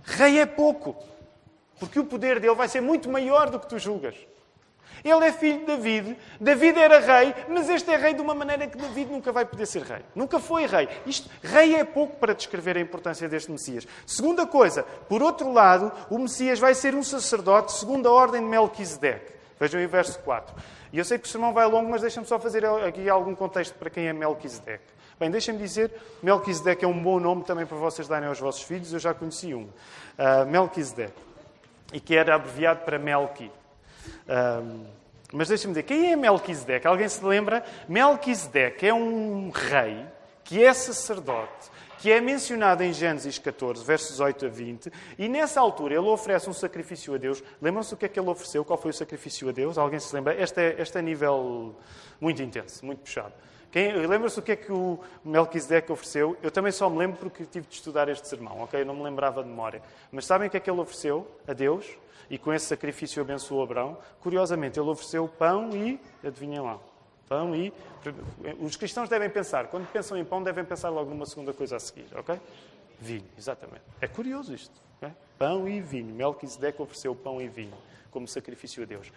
Rei 0.05 0.41
é 0.41 0.47
pouco, 0.47 0.97
porque 1.79 1.99
o 1.99 2.05
poder 2.05 2.41
dele 2.41 2.55
vai 2.55 2.69
ser 2.69 2.81
muito 2.81 3.09
maior 3.09 3.51
do 3.51 3.59
que 3.59 3.69
tu 3.69 3.79
julgas. 3.79 4.17
Ele 5.05 5.25
é 5.25 5.33
filho 5.33 5.61
de 5.61 5.67
David. 5.67 6.17
David 6.41 6.79
era 6.79 7.01
rei, 7.01 7.35
mas 7.49 7.69
este 7.69 7.91
é 7.91 7.97
rei 7.97 8.15
de 8.15 8.21
uma 8.21 8.35
maneira 8.35 8.67
que 8.67 8.77
David 8.77 9.11
nunca 9.11 9.33
vai 9.33 9.45
poder 9.45 9.67
ser 9.67 9.83
rei. 9.83 10.03
Nunca 10.15 10.38
foi 10.38 10.67
rei. 10.67 10.88
Isto, 11.07 11.29
rei 11.43 11.77
é 11.77 11.85
pouco 11.85 12.17
para 12.17 12.35
descrever 12.35 12.77
a 12.77 12.81
importância 12.81 13.29
deste 13.29 13.51
Messias. 13.51 13.87
Segunda 14.07 14.46
coisa, 14.46 14.85
por 15.09 15.23
outro 15.23 15.53
lado, 15.53 15.90
o 16.09 16.19
Messias 16.19 16.59
vai 16.59 16.75
ser 16.75 16.94
um 16.94 17.03
sacerdote 17.03 17.73
segundo 17.73 18.09
a 18.09 18.13
ordem 18.13 18.40
de 18.40 18.46
Melquisedeque. 18.46 19.33
Vejam 19.59 19.81
aí 19.81 19.87
o 19.87 19.88
verso 19.88 20.19
4. 20.21 20.55
E 20.92 20.98
eu 20.98 21.05
sei 21.05 21.19
que 21.19 21.27
o 21.27 21.31
sermão 21.31 21.53
vai 21.53 21.67
longo, 21.67 21.90
mas 21.90 22.00
deixa-me 22.00 22.27
só 22.27 22.38
fazer 22.38 22.65
aqui 22.67 23.09
algum 23.09 23.35
contexto 23.35 23.75
para 23.75 23.88
quem 23.88 24.09
é 24.09 24.13
Melquisedeque. 24.13 24.85
Bem, 25.19 25.31
deixem-me 25.31 25.61
dizer, 25.61 25.92
Melquisedeque 26.23 26.85
é 26.85 26.88
um 26.88 27.00
bom 27.00 27.21
nome 27.21 27.44
também 27.44 27.65
para 27.65 27.77
vocês 27.77 28.09
darem 28.09 28.29
aos 28.29 28.40
vossos 28.40 28.63
filhos, 28.63 28.92
eu 28.92 28.98
já 28.98 29.15
conheci 29.15 29.55
um. 29.55 29.63
Uh, 30.19 30.44
Melquisedeque. 30.48 31.21
E 31.92 32.00
que 32.00 32.17
era 32.17 32.35
abreviado 32.35 32.85
para 32.85 32.98
Melqui. 32.98 33.50
Uh, 34.27 34.87
mas 35.33 35.48
deixem-me 35.48 35.73
dizer, 35.73 35.85
quem 35.85 36.13
é 36.13 36.17
Melquisedeque? 36.17 36.87
Alguém 36.87 37.09
se 37.09 37.25
lembra? 37.25 37.65
Melquisedeque 37.88 38.87
é 38.87 38.92
um 38.92 39.50
rei 39.50 40.07
que 40.44 40.63
é 40.63 40.75
sacerdote, 40.75 41.71
que 41.98 42.11
é 42.13 42.21
mencionado 42.21 42.83
em 42.83 42.92
Gênesis 42.92 43.38
14, 43.38 43.83
versos 43.85 44.21
8 44.21 44.46
a 44.46 44.48
20, 44.48 44.92
e 45.19 45.29
nessa 45.29 45.61
altura 45.61 45.94
ele 45.94 46.07
oferece 46.09 46.50
um 46.50 46.53
sacrifício 46.53 47.15
a 47.15 47.17
Deus. 47.17 47.42
Lembram-se 47.63 47.94
o 47.94 47.96
que 47.96 48.05
é 48.05 48.09
que 48.09 48.21
ele 48.21 48.29
ofereceu? 48.29 48.65
Qual 48.65 48.79
foi 48.79 48.90
o 48.90 48.94
sacrifício 48.94 49.48
a 49.48 49.53
Deus? 49.53 49.79
Alguém 49.79 50.00
se 50.00 50.15
lembra? 50.15 50.38
Este 50.38 50.61
é, 50.61 50.77
este 50.79 50.98
é 50.98 51.03
nível 51.03 51.75
muito 52.21 52.42
intenso, 52.42 52.85
muito 52.85 52.98
puxado. 52.98 53.33
Lembra-se 53.75 54.38
o 54.38 54.42
que 54.42 54.53
é 54.53 54.57
que 54.57 54.71
o 54.71 54.98
Melquisedeque 55.25 55.90
ofereceu? 55.90 56.37
Eu 56.42 56.50
também 56.50 56.73
só 56.73 56.90
me 56.90 56.98
lembro 56.98 57.17
porque 57.17 57.46
tive 57.46 57.67
de 57.67 57.75
estudar 57.75 58.07
este 58.11 58.29
sermão, 58.29 58.61
ok? 58.61 58.83
Eu 58.83 58.85
não 58.85 58.94
me 58.94 59.03
lembrava 59.03 59.42
de 59.42 59.48
memória. 59.48 59.81
Mas 60.11 60.27
sabem 60.27 60.48
o 60.48 60.50
que 60.50 60.59
é 60.59 60.61
que 60.61 60.71
ele 60.71 60.81
ofereceu 60.81 61.27
a 61.48 61.55
Deus? 61.55 61.87
E 62.33 62.39
com 62.39 62.51
esse 62.53 62.65
sacrifício 62.65 63.21
abençoou 63.21 63.63
Abraão. 63.63 63.99
Curiosamente, 64.21 64.81
ele 64.81 64.89
ofereceu 64.89 65.29
pão 65.29 65.71
e, 65.77 66.01
adivinhem 66.27 66.61
lá, 66.61 66.79
pão 67.29 67.55
e... 67.55 67.71
Os 68.59 68.75
cristãos 68.75 69.09
devem 69.09 69.29
pensar, 69.29 69.69
quando 69.69 69.87
pensam 69.93 70.17
em 70.17 70.25
pão, 70.25 70.43
devem 70.43 70.65
pensar 70.65 70.89
logo 70.89 71.11
numa 71.11 71.27
segunda 71.27 71.53
coisa 71.53 71.77
a 71.77 71.79
seguir, 71.79 72.07
ok? 72.17 72.41
Vinho, 72.99 73.29
exatamente. 73.37 73.83
É 74.01 74.09
curioso 74.09 74.55
isto. 74.55 74.81
Okay? 74.97 75.15
Pão 75.39 75.69
e 75.69 75.79
vinho. 75.81 76.15
Melquisedeque 76.15 76.81
ofereceu 76.81 77.15
pão 77.15 77.39
e 77.39 77.49
vinho 77.49 77.75
como 78.11 78.27
sacrifício 78.27 78.83
a 78.83 78.87
Deus 78.87 79.13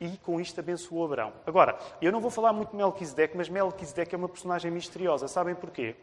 e 0.00 0.16
com 0.18 0.40
isto 0.40 0.58
abençoou 0.58 1.04
Abraão. 1.04 1.32
Agora, 1.46 1.78
eu 2.00 2.10
não 2.10 2.20
vou 2.20 2.30
falar 2.30 2.52
muito 2.52 2.70
de 2.70 2.76
Melquisedeque, 2.76 3.36
mas 3.36 3.48
Melquisedeque 3.48 4.14
é 4.14 4.18
uma 4.18 4.28
personagem 4.28 4.68
misteriosa. 4.68 5.28
Sabem 5.28 5.54
porquê? 5.54 5.94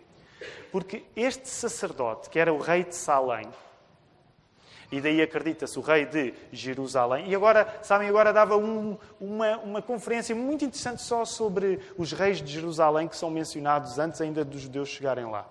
Porque 0.72 1.04
este 1.18 1.50
sacerdote, 1.50 2.30
que 2.30 2.40
era 2.40 2.54
o 2.54 2.60
rei 2.60 2.86
de 2.86 2.96
Salém, 2.96 3.50
e 4.92 5.00
daí 5.00 5.22
acredita-se 5.22 5.78
o 5.78 5.82
rei 5.82 6.06
de 6.06 6.34
Jerusalém. 6.52 7.30
E 7.30 7.36
agora, 7.36 7.80
sabem, 7.82 8.08
agora 8.08 8.34
dava 8.34 8.58
um, 8.58 8.98
uma, 9.20 9.58
uma 9.58 9.82
conferência 9.82 10.36
muito 10.36 10.66
interessante 10.66 11.02
só 11.02 11.26
sobre 11.26 11.80
os 11.98 12.12
reis 12.12 12.42
de 12.42 12.52
Jerusalém 12.52 13.08
que 13.08 13.16
são 13.16 13.30
mencionados 13.30 14.00
antes 14.00 14.20
ainda 14.22 14.44
dos 14.44 14.62
judeus 14.62 14.90
chegarem 14.90 15.26
lá 15.26 15.48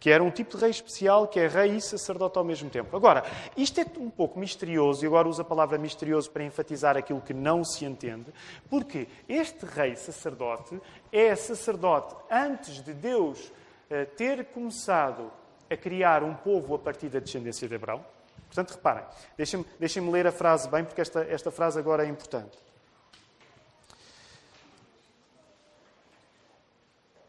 que 0.00 0.10
era 0.10 0.24
um 0.24 0.30
tipo 0.30 0.56
de 0.56 0.62
rei 0.62 0.70
especial, 0.70 1.28
que 1.28 1.38
é 1.38 1.46
rei 1.46 1.76
e 1.76 1.80
sacerdote 1.80 2.38
ao 2.38 2.44
mesmo 2.44 2.70
tempo. 2.70 2.96
Agora, 2.96 3.22
isto 3.54 3.80
é 3.80 3.86
um 3.98 4.08
pouco 4.08 4.38
misterioso, 4.38 5.04
e 5.04 5.06
agora 5.06 5.28
uso 5.28 5.42
a 5.42 5.44
palavra 5.44 5.76
misterioso 5.76 6.30
para 6.30 6.42
enfatizar 6.42 6.96
aquilo 6.96 7.20
que 7.20 7.34
não 7.34 7.62
se 7.62 7.84
entende, 7.84 8.32
porque 8.70 9.06
este 9.28 9.66
rei 9.66 9.94
sacerdote 9.94 10.80
é 11.12 11.36
sacerdote 11.36 12.16
antes 12.30 12.82
de 12.82 12.94
Deus 12.94 13.52
eh, 13.90 14.06
ter 14.06 14.46
começado 14.46 15.30
a 15.68 15.76
criar 15.76 16.24
um 16.24 16.34
povo 16.34 16.74
a 16.74 16.78
partir 16.78 17.10
da 17.10 17.20
descendência 17.20 17.68
de 17.68 17.74
Abraão. 17.74 18.02
Portanto, 18.50 18.72
reparem, 18.72 19.04
deixem-me 19.36 19.64
deixem 19.78 20.10
ler 20.10 20.26
a 20.26 20.32
frase 20.32 20.68
bem, 20.68 20.84
porque 20.84 21.00
esta, 21.00 21.22
esta 21.22 21.52
frase 21.52 21.78
agora 21.78 22.04
é 22.04 22.08
importante. 22.08 22.58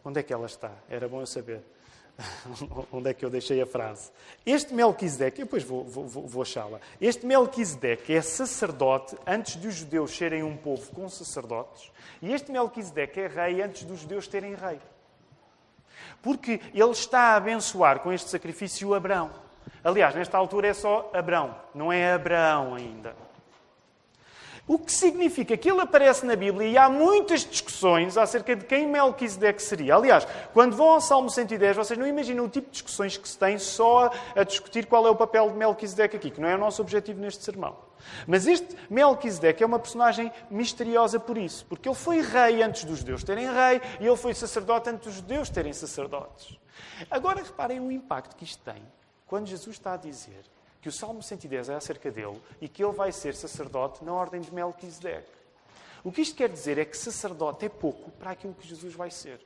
Onde 0.04 0.20
é 0.20 0.24
que 0.24 0.34
ela 0.34 0.48
está? 0.48 0.72
Era 0.90 1.08
bom 1.08 1.20
eu 1.20 1.28
saber. 1.28 1.62
Onde 2.92 3.12
é 3.12 3.14
que 3.14 3.24
eu 3.24 3.30
deixei 3.30 3.62
a 3.62 3.68
frase? 3.68 4.12
Este 4.44 4.74
Melquisedeque, 4.74 5.42
eu 5.42 5.46
depois 5.46 5.64
vou, 5.64 5.84
vou, 5.84 6.28
vou 6.28 6.42
achá-la. 6.42 6.80
Este 7.00 7.24
Melquisedeque 7.24 8.16
é 8.16 8.22
sacerdote 8.22 9.16
antes 9.28 9.62
de 9.62 9.68
os 9.68 9.76
judeus 9.76 10.18
serem 10.18 10.42
um 10.42 10.58
povo 10.58 10.92
com 10.92 11.08
sacerdotes. 11.08 11.92
E 12.20 12.34
este 12.34 12.52
Melquisedeque 12.52 13.20
é 13.20 13.28
rei 13.28 13.62
antes 13.62 13.84
dos 13.84 14.00
judeus 14.00 14.28
terem 14.28 14.56
rei. 14.56 14.80
Porque 16.20 16.60
ele 16.74 16.92
está 16.92 17.20
a 17.20 17.36
abençoar 17.36 18.00
com 18.00 18.12
este 18.12 18.28
sacrifício 18.28 18.96
Abraão. 18.96 19.51
Aliás, 19.84 20.14
nesta 20.14 20.38
altura 20.38 20.68
é 20.68 20.74
só 20.74 21.10
Abraão, 21.14 21.56
não 21.74 21.92
é 21.92 22.14
Abraão 22.14 22.76
ainda. 22.76 23.16
O 24.68 24.78
que 24.78 24.92
significa 24.92 25.58
que 25.58 25.70
ele 25.70 25.82
aparece 25.82 26.26
na 26.26 26.36
Bíblia 26.36 26.68
e 26.68 26.78
há 26.78 26.88
muitas 26.88 27.44
discussões 27.44 28.16
acerca 28.16 28.56
de 28.56 28.64
quem 28.64 28.88
Melquisedeque 28.88 29.62
seria. 29.62 29.96
Aliás, 29.96 30.28
quando 30.54 30.76
vão 30.76 30.92
ao 30.92 31.02
Salmo 31.02 31.30
110, 31.30 31.76
vocês 31.76 32.00
não 32.00 32.06
imaginam 32.06 32.46
o 32.46 32.50
tipo 32.50 32.68
de 32.68 32.74
discussões 32.74 33.18
que 33.18 33.28
se 33.28 33.38
tem 33.38 33.58
só 33.58 34.12
a 34.36 34.44
discutir 34.44 34.86
qual 34.86 35.06
é 35.08 35.10
o 35.10 35.16
papel 35.16 35.50
de 35.50 35.58
Melquisedeque 35.58 36.16
aqui, 36.16 36.30
que 36.30 36.40
não 36.40 36.48
é 36.48 36.56
o 36.56 36.60
nosso 36.60 36.82
objetivo 36.82 37.20
neste 37.20 37.44
sermão. 37.44 37.76
Mas 38.28 38.48
este 38.48 38.78
Melquisedeque 38.90 39.64
é 39.64 39.66
uma 39.66 39.80
personagem 39.80 40.32
misteriosa 40.50 41.20
por 41.20 41.38
isso, 41.38 41.66
porque 41.66 41.90
ele 41.90 41.96
foi 41.96 42.22
rei 42.22 42.62
antes 42.62 42.84
dos 42.84 43.00
judeus 43.00 43.24
terem 43.24 43.52
rei 43.52 43.82
e 44.00 44.06
ele 44.06 44.16
foi 44.16 44.34
sacerdote 44.34 44.90
antes 44.90 45.06
dos 45.06 45.16
judeus 45.16 45.50
terem 45.50 45.74
sacerdotes. 45.74 46.58
Agora 47.10 47.44
reparem 47.44 47.80
o 47.80 47.92
impacto 47.92 48.36
que 48.36 48.44
isto 48.44 48.64
tem 48.64 48.82
quando 49.32 49.48
Jesus 49.48 49.78
está 49.78 49.94
a 49.94 49.98
dizer 49.98 50.44
que 50.82 50.90
o 50.90 50.92
Salmo 50.92 51.24
110 51.24 51.70
é 51.70 51.76
acerca 51.76 52.12
dele 52.12 52.38
e 52.60 52.68
que 52.68 52.84
ele 52.84 52.92
vai 52.92 53.14
ser 53.14 53.34
sacerdote 53.34 54.04
na 54.04 54.12
ordem 54.12 54.42
de 54.42 54.54
Melquisedeque. 54.54 55.32
O 56.04 56.12
que 56.12 56.20
isto 56.20 56.36
quer 56.36 56.50
dizer 56.50 56.78
é 56.78 56.84
que 56.84 56.98
sacerdote 56.98 57.66
é 57.66 57.70
pouco 57.70 58.12
para 58.12 58.32
aquilo 58.32 58.54
que 58.54 58.68
Jesus 58.68 58.94
vai 58.94 59.10
ser. 59.10 59.40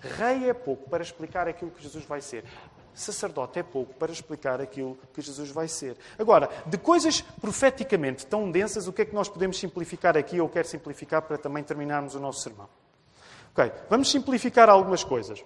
Rei 0.00 0.48
é 0.48 0.54
pouco 0.54 0.88
para 0.88 1.02
explicar 1.02 1.48
aquilo 1.48 1.72
que 1.72 1.82
Jesus 1.82 2.04
vai 2.04 2.20
ser. 2.20 2.44
Sacerdote 2.94 3.58
é 3.58 3.64
pouco 3.64 3.92
para 3.94 4.12
explicar 4.12 4.60
aquilo 4.60 4.96
que 5.12 5.20
Jesus 5.20 5.50
vai 5.50 5.66
ser. 5.66 5.96
Agora, 6.16 6.48
de 6.64 6.78
coisas 6.78 7.22
profeticamente 7.40 8.24
tão 8.24 8.52
densas, 8.52 8.86
o 8.86 8.92
que 8.92 9.02
é 9.02 9.04
que 9.04 9.14
nós 9.16 9.28
podemos 9.28 9.58
simplificar 9.58 10.16
aqui? 10.16 10.36
Eu 10.36 10.48
quero 10.48 10.68
simplificar 10.68 11.22
para 11.22 11.36
também 11.36 11.64
terminarmos 11.64 12.14
o 12.14 12.20
nosso 12.20 12.40
sermão. 12.40 12.68
Ok, 13.50 13.72
vamos 13.90 14.12
simplificar 14.12 14.70
algumas 14.70 15.02
coisas. 15.02 15.44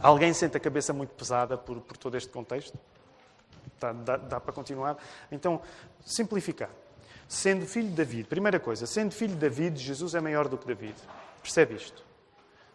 Alguém 0.00 0.32
sente 0.32 0.56
a 0.56 0.60
cabeça 0.60 0.92
muito 0.92 1.14
pesada 1.14 1.56
por, 1.56 1.80
por 1.80 1.96
todo 1.96 2.16
este 2.16 2.30
contexto? 2.30 2.78
Dá, 3.80 3.92
dá, 3.92 4.16
dá 4.16 4.40
para 4.40 4.52
continuar? 4.52 4.96
Então, 5.30 5.60
simplificar. 6.04 6.70
Sendo 7.28 7.66
filho 7.66 7.88
de 7.88 7.94
David, 7.94 8.28
primeira 8.28 8.60
coisa, 8.60 8.86
sendo 8.86 9.12
filho 9.12 9.34
de 9.34 9.40
David, 9.40 9.80
Jesus 9.80 10.14
é 10.14 10.20
maior 10.20 10.48
do 10.48 10.58
que 10.58 10.66
David. 10.66 10.94
Percebe 11.42 11.74
isto? 11.74 12.04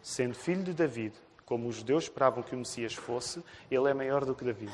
Sendo 0.02 0.34
filho 0.34 0.62
de 0.62 0.72
David, 0.72 1.14
como 1.46 1.68
os 1.68 1.76
judeus 1.76 2.04
esperavam 2.04 2.42
que 2.42 2.54
o 2.54 2.58
Messias 2.58 2.94
fosse, 2.94 3.42
ele 3.70 3.88
é 3.88 3.94
maior 3.94 4.24
do 4.24 4.34
que 4.34 4.44
David. 4.44 4.72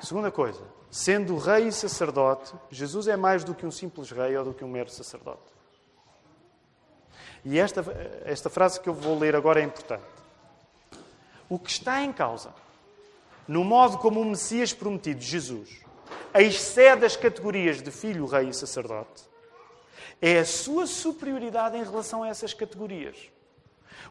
Segunda 0.00 0.30
coisa, 0.30 0.62
sendo 0.90 1.36
rei 1.36 1.68
e 1.68 1.72
sacerdote, 1.72 2.54
Jesus 2.70 3.06
é 3.06 3.16
mais 3.16 3.44
do 3.44 3.54
que 3.54 3.66
um 3.66 3.70
simples 3.70 4.10
rei 4.10 4.36
ou 4.36 4.44
do 4.44 4.54
que 4.54 4.64
um 4.64 4.68
mero 4.68 4.90
sacerdote. 4.90 5.42
E 7.44 7.58
esta, 7.58 7.84
esta 8.24 8.50
frase 8.50 8.80
que 8.80 8.88
eu 8.88 8.94
vou 8.94 9.18
ler 9.18 9.34
agora 9.36 9.60
é 9.60 9.64
importante. 9.64 10.19
O 11.50 11.58
que 11.58 11.68
está 11.68 12.00
em 12.00 12.12
causa 12.12 12.54
no 13.50 13.64
modo 13.64 13.98
como 13.98 14.20
o 14.20 14.24
Messias 14.24 14.72
prometido, 14.72 15.20
Jesus, 15.20 15.80
excede 16.32 17.04
as 17.04 17.16
categorias 17.16 17.82
de 17.82 17.90
filho, 17.90 18.24
rei 18.24 18.48
e 18.48 18.54
sacerdote, 18.54 19.24
é 20.22 20.38
a 20.38 20.44
sua 20.44 20.86
superioridade 20.86 21.76
em 21.76 21.82
relação 21.82 22.22
a 22.22 22.28
essas 22.28 22.54
categorias. 22.54 23.16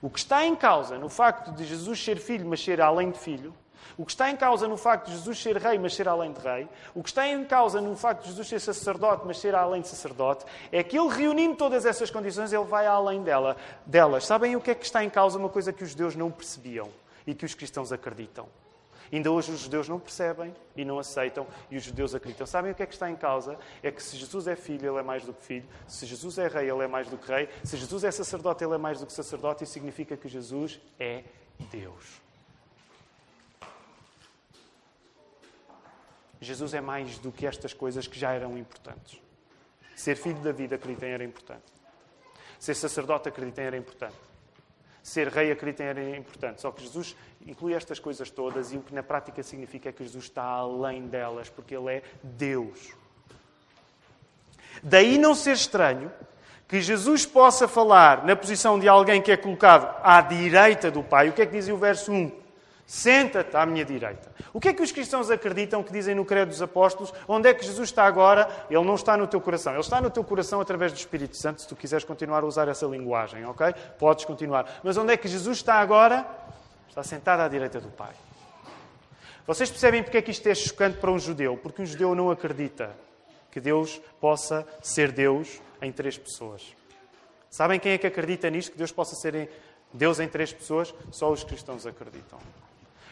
O 0.01 0.09
que 0.09 0.19
está 0.19 0.45
em 0.45 0.53
causa 0.57 0.97
no 0.97 1.07
facto 1.07 1.53
de 1.53 1.63
Jesus 1.63 2.03
ser 2.03 2.17
filho, 2.17 2.45
mas 2.45 2.61
ser 2.61 2.81
além 2.81 3.11
de 3.11 3.17
filho, 3.17 3.53
o 3.97 4.05
que 4.05 4.11
está 4.11 4.29
em 4.29 4.35
causa 4.35 4.67
no 4.67 4.75
facto 4.75 5.05
de 5.05 5.13
Jesus 5.13 5.41
ser 5.41 5.55
rei, 5.55 5.79
mas 5.79 5.95
ser 5.95 6.09
além 6.09 6.33
de 6.33 6.41
rei, 6.41 6.67
o 6.93 7.01
que 7.01 7.07
está 7.07 7.25
em 7.25 7.45
causa 7.45 7.79
no 7.79 7.95
facto 7.95 8.23
de 8.23 8.29
Jesus 8.31 8.45
ser 8.45 8.59
sacerdote, 8.59 9.23
mas 9.25 9.39
ser 9.39 9.55
além 9.55 9.81
de 9.81 9.87
sacerdote, 9.87 10.43
é 10.69 10.83
que 10.83 10.99
ele 10.99 11.07
reunindo 11.07 11.55
todas 11.55 11.85
essas 11.85 12.11
condições, 12.11 12.51
ele 12.51 12.65
vai 12.65 12.85
além 12.87 13.23
dela, 13.23 13.55
delas. 13.85 14.25
Sabem 14.25 14.57
o 14.57 14.61
que 14.61 14.71
é 14.71 14.75
que 14.75 14.83
está 14.83 15.01
em 15.01 15.09
causa? 15.09 15.39
Uma 15.39 15.47
coisa 15.49 15.71
que 15.71 15.81
os 15.81 15.91
judeus 15.91 16.13
não 16.13 16.29
percebiam 16.29 16.89
e 17.25 17.33
que 17.33 17.45
os 17.45 17.53
cristãos 17.53 17.91
acreditam. 17.91 18.47
Ainda 19.11 19.31
hoje 19.31 19.51
os 19.51 19.61
judeus 19.61 19.89
não 19.89 19.99
percebem 19.99 20.55
e 20.75 20.85
não 20.85 20.99
aceitam 20.99 21.47
e 21.71 21.77
os 21.77 21.83
judeus 21.83 22.13
acreditam. 22.13 22.45
Sabem 22.45 22.71
o 22.71 22.75
que 22.75 22.83
é 22.83 22.85
que 22.85 22.93
está 22.93 23.09
em 23.09 23.15
causa? 23.15 23.57
É 23.81 23.91
que 23.91 24.01
se 24.03 24.15
Jesus 24.15 24.47
é 24.47 24.55
filho, 24.55 24.91
ele 24.91 24.99
é 24.99 25.03
mais 25.03 25.23
do 25.25 25.33
que 25.33 25.43
filho. 25.43 25.67
Se 25.87 26.05
Jesus 26.05 26.37
é 26.37 26.47
rei, 26.47 26.69
ele 26.69 26.83
é 26.83 26.87
mais 26.87 27.07
do 27.07 27.17
que 27.17 27.27
rei. 27.27 27.49
Se 27.63 27.75
Jesus 27.75 28.03
é 28.03 28.11
sacerdote, 28.11 28.63
ele 28.63 28.75
é 28.75 28.77
mais 28.77 28.99
do 28.99 29.07
que 29.07 29.13
sacerdote. 29.13 29.63
Isso 29.63 29.73
significa 29.73 30.15
que 30.15 30.29
Jesus 30.29 30.79
é 30.99 31.23
Deus. 31.71 32.21
Jesus 36.39 36.73
é 36.73 36.79
mais 36.79 37.17
do 37.17 37.31
que 37.31 37.45
estas 37.45 37.73
coisas 37.73 38.07
que 38.07 38.17
já 38.17 38.31
eram 38.31 38.57
importantes. 38.57 39.19
Ser 39.95 40.15
filho 40.15 40.39
da 40.39 40.51
vida, 40.51 40.75
acreditem, 40.75 41.09
era 41.09 41.23
importante. 41.23 41.65
Ser 42.59 42.75
sacerdote, 42.75 43.27
acreditem, 43.27 43.65
era 43.65 43.75
importante. 43.75 44.28
Ser 45.09 45.27
rei, 45.27 45.51
acreditem, 45.51 45.87
era 45.87 46.15
importante. 46.15 46.61
Só 46.61 46.71
que 46.71 46.83
Jesus 46.83 47.15
inclui 47.43 47.73
estas 47.73 47.97
coisas 47.97 48.29
todas 48.29 48.71
e 48.71 48.77
o 48.77 48.81
que 48.81 48.93
na 48.93 49.01
prática 49.01 49.41
significa 49.41 49.89
é 49.89 49.91
que 49.91 50.03
Jesus 50.03 50.25
está 50.25 50.43
além 50.43 51.07
delas, 51.07 51.49
porque 51.49 51.75
Ele 51.75 51.95
é 51.95 52.03
Deus. 52.21 52.93
Daí 54.83 55.17
não 55.17 55.33
ser 55.33 55.53
estranho 55.53 56.11
que 56.67 56.79
Jesus 56.79 57.25
possa 57.25 57.67
falar 57.67 58.23
na 58.23 58.35
posição 58.35 58.77
de 58.77 58.87
alguém 58.87 59.19
que 59.19 59.31
é 59.31 59.37
colocado 59.37 59.99
à 60.03 60.21
direita 60.21 60.91
do 60.91 61.01
Pai. 61.01 61.29
O 61.29 61.33
que 61.33 61.41
é 61.41 61.45
que 61.47 61.53
diz 61.53 61.67
o 61.69 61.75
verso 61.77 62.11
1? 62.11 62.31
Senta-te 62.89 63.55
à 63.55 63.67
minha 63.67 63.85
direita. 63.85 64.31
O 64.51 64.59
que 64.59 64.69
é 64.69 64.73
que 64.73 64.81
os 64.81 64.91
cristãos 64.91 65.29
acreditam 65.29 65.83
que 65.83 65.93
dizem 65.93 66.15
no 66.15 66.25
Credo 66.25 66.49
dos 66.49 66.59
Apóstolos? 66.59 67.13
Onde 67.27 67.47
é 67.47 67.53
que 67.53 67.63
Jesus 67.63 67.89
está 67.89 68.03
agora? 68.03 68.49
Ele 68.67 68.83
não 68.83 68.95
está 68.95 69.15
no 69.15 69.27
teu 69.27 69.39
coração. 69.39 69.73
Ele 69.73 69.81
está 69.81 70.01
no 70.01 70.09
teu 70.09 70.23
coração 70.23 70.59
através 70.59 70.91
do 70.91 70.97
Espírito 70.97 71.37
Santo, 71.37 71.61
se 71.61 71.67
tu 71.67 71.75
quiseres 71.75 72.03
continuar 72.03 72.41
a 72.41 72.47
usar 72.47 72.67
essa 72.67 72.87
linguagem, 72.87 73.45
ok? 73.45 73.75
Podes 73.99 74.25
continuar. 74.25 74.79
Mas 74.83 74.97
onde 74.97 75.13
é 75.13 75.17
que 75.17 75.27
Jesus 75.27 75.59
está 75.59 75.75
agora? 75.75 76.25
Está 76.87 77.03
sentado 77.03 77.41
à 77.41 77.47
direita 77.47 77.79
do 77.79 77.89
Pai. 77.89 78.13
Vocês 79.45 79.69
percebem 79.69 80.01
porque 80.01 80.17
é 80.17 80.21
que 80.23 80.31
isto 80.31 80.47
é 80.47 80.55
chocante 80.55 80.97
para 80.97 81.11
um 81.11 81.19
judeu? 81.19 81.57
Porque 81.57 81.83
um 81.83 81.85
judeu 81.85 82.15
não 82.15 82.31
acredita 82.31 82.89
que 83.51 83.59
Deus 83.61 84.01
possa 84.19 84.67
ser 84.81 85.11
Deus 85.11 85.61
em 85.79 85.91
três 85.91 86.17
pessoas. 86.17 86.75
Sabem 87.51 87.79
quem 87.79 87.91
é 87.91 87.99
que 87.99 88.07
acredita 88.07 88.49
nisto? 88.49 88.71
Que 88.71 88.79
Deus 88.79 88.91
possa 88.91 89.15
ser 89.15 89.47
Deus 89.93 90.19
em 90.19 90.27
três 90.27 90.51
pessoas? 90.51 90.91
Só 91.11 91.31
os 91.31 91.43
cristãos 91.43 91.85
acreditam. 91.85 92.39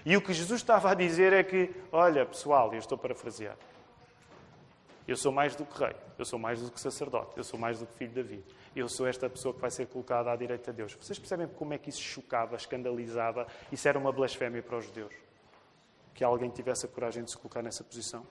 E 0.08 0.16
o 0.16 0.22
que 0.22 0.32
Jesus 0.32 0.62
estava 0.62 0.90
a 0.90 0.94
dizer 0.94 1.34
é 1.34 1.44
que, 1.44 1.70
olha, 1.92 2.26
pessoal, 2.26 2.72
eu 2.72 2.80
estou 2.80 2.98
parafrasear. 2.98 3.58
Eu 5.06 5.18
sou 5.18 5.34
mais 5.34 5.54
do 5.54 5.66
que 5.66 5.78
rei, 5.78 5.94
eu 6.18 6.24
sou 6.24 6.40
mais 6.40 6.62
do 6.62 6.72
que 6.72 6.80
sacerdote, 6.80 7.34
eu 7.36 7.44
sou 7.44 7.60
mais 7.60 7.80
do 7.80 7.86
que 7.86 7.94
filho 7.98 8.12
de 8.12 8.24
Davi. 8.24 8.46
Eu 8.74 8.88
sou 8.88 9.06
esta 9.06 9.30
pessoa 9.30 9.54
que 9.54 9.60
vai 9.60 9.70
ser 9.70 9.86
colocada 9.88 10.32
à 10.32 10.36
direita 10.38 10.72
de 10.72 10.78
Deus. 10.78 10.94
Vocês 10.94 11.20
percebem 11.20 11.46
como 11.46 11.74
é 11.74 11.78
que 11.78 11.90
isso 11.90 12.00
chocava, 12.00 12.56
escandalizava? 12.56 13.48
Isso 13.70 13.86
era 13.86 14.00
uma 14.00 14.14
blasfémia 14.14 14.64
para 14.64 14.78
os 14.78 14.86
judeus. 14.86 15.14
Que 16.14 16.24
alguém 16.24 16.50
tivesse 16.50 16.86
a 16.86 16.88
coragem 16.88 17.26
de 17.26 17.32
se 17.32 17.38
colocar 17.38 17.62
nessa 17.62 17.84
posição. 17.84 18.26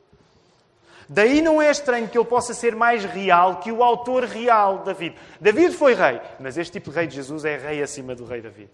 Daí 1.06 1.42
não 1.42 1.60
é 1.60 1.70
estranho 1.70 2.08
que 2.08 2.16
ele 2.16 2.24
possa 2.24 2.54
ser 2.54 2.74
mais 2.74 3.04
real 3.04 3.60
que 3.60 3.70
o 3.70 3.84
autor 3.84 4.24
real, 4.24 4.78
David. 4.78 5.14
David 5.38 5.76
foi 5.76 5.92
rei, 5.92 6.22
mas 6.40 6.56
este 6.56 6.72
tipo 6.72 6.88
de 6.88 6.96
rei 6.96 7.06
de 7.06 7.16
Jesus 7.16 7.44
é 7.44 7.58
rei 7.58 7.82
acima 7.82 8.14
do 8.14 8.24
rei 8.24 8.40
David. 8.40 8.70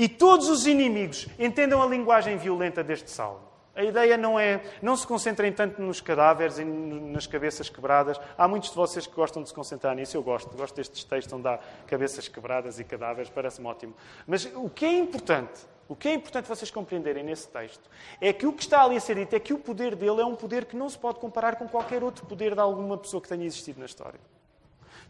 E 0.00 0.08
todos 0.08 0.48
os 0.48 0.66
inimigos 0.66 1.28
entendam 1.38 1.82
a 1.82 1.86
linguagem 1.86 2.38
violenta 2.38 2.82
deste 2.82 3.10
salmo. 3.10 3.42
A 3.76 3.84
ideia 3.84 4.16
não 4.16 4.40
é, 4.40 4.62
não 4.80 4.96
se 4.96 5.06
concentrem 5.06 5.52
tanto 5.52 5.82
nos 5.82 6.00
cadáveres 6.00 6.58
e 6.58 6.64
nas 6.64 7.26
cabeças 7.26 7.68
quebradas. 7.68 8.18
Há 8.38 8.48
muitos 8.48 8.70
de 8.70 8.76
vocês 8.76 9.06
que 9.06 9.14
gostam 9.14 9.42
de 9.42 9.50
se 9.50 9.54
concentrar 9.54 9.94
nisso. 9.94 10.16
Eu 10.16 10.22
gosto, 10.22 10.56
gosto 10.56 10.74
destes 10.74 11.04
textos 11.04 11.30
onde 11.34 11.46
há 11.46 11.60
cabeças 11.86 12.28
quebradas 12.28 12.80
e 12.80 12.84
cadáveres, 12.84 13.28
parece-me 13.28 13.66
ótimo. 13.66 13.94
Mas 14.26 14.46
o 14.54 14.70
que 14.70 14.86
é 14.86 14.98
importante, 14.98 15.60
o 15.86 15.94
que 15.94 16.08
é 16.08 16.14
importante 16.14 16.48
vocês 16.48 16.70
compreenderem 16.70 17.22
nesse 17.22 17.48
texto, 17.48 17.90
é 18.22 18.32
que 18.32 18.46
o 18.46 18.54
que 18.54 18.62
está 18.62 18.82
ali 18.82 18.96
a 18.96 19.00
ser 19.00 19.16
dito 19.16 19.36
é 19.36 19.38
que 19.38 19.52
o 19.52 19.58
poder 19.58 19.94
dele 19.94 20.22
é 20.22 20.24
um 20.24 20.34
poder 20.34 20.64
que 20.64 20.76
não 20.76 20.88
se 20.88 20.96
pode 20.96 21.18
comparar 21.18 21.56
com 21.56 21.68
qualquer 21.68 22.02
outro 22.02 22.24
poder 22.24 22.54
de 22.54 22.60
alguma 22.60 22.96
pessoa 22.96 23.20
que 23.20 23.28
tenha 23.28 23.44
existido 23.44 23.78
na 23.78 23.84
história. 23.84 24.18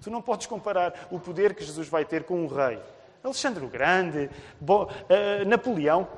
Tu 0.03 0.11
não 0.11 0.21
podes 0.21 0.49
comparar 0.49 1.07
o 1.13 1.21
poder 1.21 1.55
que 1.55 1.63
Jesus 1.63 1.87
vai 1.89 2.05
ter 2.05 2.25
com 2.25 2.43
um 2.43 2.49
rei. 2.49 2.81
Alexandre 3.23 3.65
o 3.65 3.69
Grande, 3.69 4.31
Bo, 4.61 4.85
uh, 4.85 4.89
Napoleão. 5.47 6.09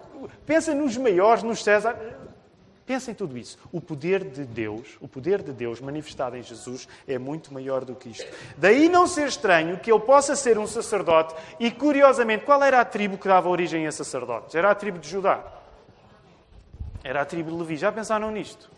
Pensa 0.47 0.75
nos 0.75 0.97
maiores, 0.97 1.43
nos 1.43 1.63
César. 1.63 1.97
Pensa 2.85 3.11
em 3.11 3.15
tudo 3.15 3.39
isso. 3.39 3.59
O 3.71 3.81
poder 3.81 4.25
de 4.25 4.45
Deus, 4.45 4.97
o 5.01 5.07
poder 5.07 5.43
de 5.43 5.53
Deus 5.53 5.81
manifestado 5.81 6.37
em 6.37 6.43
Jesus 6.43 6.89
é 7.07 7.19
muito 7.19 7.55
maior 7.55 7.85
do 7.85 7.95
que 7.95 8.09
isto. 8.09 8.27
Daí 8.57 8.89
não 8.89 9.07
ser 9.07 9.29
estranho 9.29 9.79
que 9.79 9.91
ele 9.91 10.01
possa 10.01 10.35
ser 10.35 10.59
um 10.59 10.67
sacerdote 10.67 11.35
e, 11.61 11.71
curiosamente, 11.71 12.45
qual 12.45 12.63
era 12.63 12.81
a 12.81 12.85
tribo 12.85 13.17
que 13.17 13.29
dava 13.29 13.49
origem 13.49 13.87
a 13.87 13.93
sacerdotes? 13.93 14.55
Era 14.55 14.71
a 14.71 14.75
tribo 14.75 14.99
de 14.99 15.09
Judá. 15.09 15.45
Era 17.05 17.23
a 17.23 17.25
tribo 17.25 17.51
de 17.51 17.57
Levi. 17.57 17.77
Já 17.77 17.93
pensaram 17.93 18.31
nisto? 18.31 18.72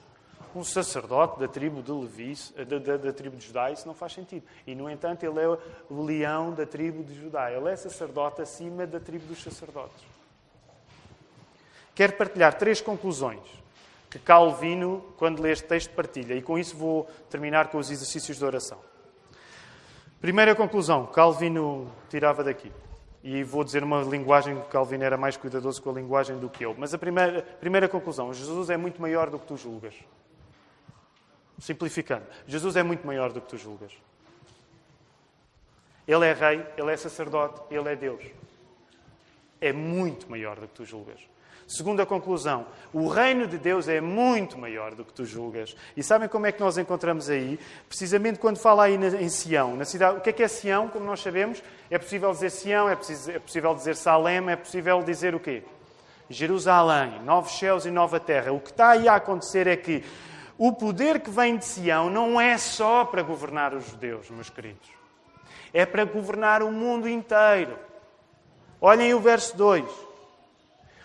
Um 0.59 0.65
sacerdote 0.65 1.39
da 1.39 1.49
tribo 1.49 1.83
de 1.83 1.93
Levi, 1.93 2.35
da, 2.67 2.79
da, 2.79 2.97
da, 2.97 3.13
tribo 3.13 3.37
de 3.37 3.47
Judá, 3.47 3.71
isso 3.71 3.87
não 3.87 3.95
faz 3.95 4.13
sentido. 4.13 4.45
E, 4.67 4.75
no 4.75 4.91
entanto, 4.91 5.25
ele 5.25 5.41
é 5.41 5.49
o 5.91 6.03
leão 6.03 6.53
da 6.53 6.67
tribo 6.67 7.03
de 7.03 7.15
Judá. 7.15 7.51
Ele 7.53 7.69
é 7.69 7.77
sacerdote 7.77 8.43
acima 8.43 8.87
da 8.87 9.01
tribo 9.01 9.27
dos 9.27 9.43
sacerdotes. 9.43 10.05
Quero 11.95 12.15
partilhar 12.15 12.55
três 12.55 12.81
conclusões 12.81 13.41
que 14.11 14.19
Calvino, 14.19 15.05
quando 15.17 15.43
lê 15.43 15.51
este 15.51 15.67
texto, 15.67 15.91
partilha. 15.91 16.35
E 16.35 16.43
com 16.43 16.59
isso 16.59 16.77
vou 16.77 17.05
terminar 17.29 17.69
com 17.69 17.79
os 17.79 17.91
exercícios 17.91 18.37
de 18.39 18.45
oração. 18.45 18.79
Primeira 20.21 20.55
conclusão, 20.55 21.05
Calvino 21.07 21.91
tirava 22.09 22.43
daqui. 22.45 22.71
E 23.23 23.43
vou 23.43 23.65
dizer 23.65 23.83
uma 23.83 24.03
linguagem 24.03 24.61
que 24.61 24.69
Calvino 24.69 25.03
era 25.03 25.17
mais 25.17 25.37
cuidadoso 25.37 25.83
com 25.83 25.91
a 25.91 25.95
linguagem 25.95 26.39
do 26.39 26.49
que 26.49 26.65
eu. 26.65 26.75
Mas 26.79 26.95
a 26.95 26.99
primeira, 26.99 27.43
primeira 27.43 27.89
conclusão, 27.89 28.33
Jesus 28.33 28.71
é 28.71 28.77
muito 28.77 29.03
maior 29.03 29.31
do 29.31 29.39
que 29.39 29.47
tu 29.47 29.57
julgas. 29.57 29.95
Simplificando, 31.59 32.25
Jesus 32.47 32.77
é 32.77 32.83
muito 32.83 33.07
maior 33.07 33.33
do 33.33 33.41
que 33.41 33.49
tu 33.49 33.57
julgas. 33.57 33.93
Ele 36.07 36.27
é 36.27 36.33
rei, 36.33 36.67
ele 36.77 36.93
é 36.93 36.97
sacerdote, 36.97 37.61
ele 37.71 37.89
é 37.89 37.97
Deus. 37.97 38.23
É 39.61 39.73
muito 39.73 40.31
maior 40.31 40.59
do 40.59 40.69
que 40.69 40.75
tu 40.75 40.85
julgas. 40.85 41.21
Segunda 41.67 42.05
conclusão, 42.05 42.67
o 42.93 43.09
reino 43.09 43.47
de 43.47 43.57
Deus 43.57 43.89
é 43.89 43.99
muito 43.99 44.59
maior 44.59 44.95
do 44.95 45.03
que 45.03 45.15
tu 45.15 45.25
julgas. 45.25 45.75
E 45.97 46.03
sabem 46.03 46.29
como 46.29 46.47
é 46.47 46.53
que 46.53 46.61
nós 46.61 46.77
encontramos 46.77 47.31
aí? 47.31 47.59
Precisamente 47.89 48.39
quando 48.39 48.59
fala 48.59 48.85
aí 48.85 48.97
em 48.97 49.29
Sião, 49.31 49.75
na 49.75 49.87
cidade. 49.87 50.19
O 50.19 50.21
que 50.21 50.29
é 50.29 50.33
que 50.33 50.43
é 50.43 50.49
Sião? 50.49 50.89
Como 50.89 51.07
nós 51.07 51.21
sabemos, 51.21 51.63
é 51.91 51.99
possível 51.99 52.31
dizer 52.33 52.51
Sião, 52.51 52.87
é, 52.89 52.93
é 52.93 53.39
possível 53.39 53.75
dizer 53.75 53.97
Salem, 53.97 54.51
é 54.51 54.57
possível 54.57 55.03
dizer 55.03 55.35
o 55.35 55.41
quê? 55.41 55.63
Jerusalém, 56.29 57.23
novos 57.23 57.59
céus 57.59 57.87
e 57.87 57.91
nova 57.91 58.21
terra. 58.21 58.53
O 58.53 58.61
que 58.61 58.71
está 58.71 58.91
aí 58.91 59.09
a 59.09 59.15
acontecer 59.15 59.67
é 59.67 59.77
que 59.77 60.05
o 60.57 60.73
poder 60.73 61.21
que 61.21 61.31
vem 61.31 61.57
de 61.57 61.65
Sião 61.65 62.09
não 62.09 62.41
é 62.41 62.57
só 62.57 63.05
para 63.05 63.23
governar 63.23 63.75
os 63.75 63.87
judeus, 63.87 64.31
meus 64.31 64.51
queridos. 64.51 64.89
É 65.73 65.85
para 65.85 66.05
governar 66.05 66.63
o 66.63 66.71
mundo 66.71 67.09
inteiro. 67.09 67.77
Olhem 68.81 69.13
o 69.15 69.21
verso 69.21 69.57
2. 69.57 69.85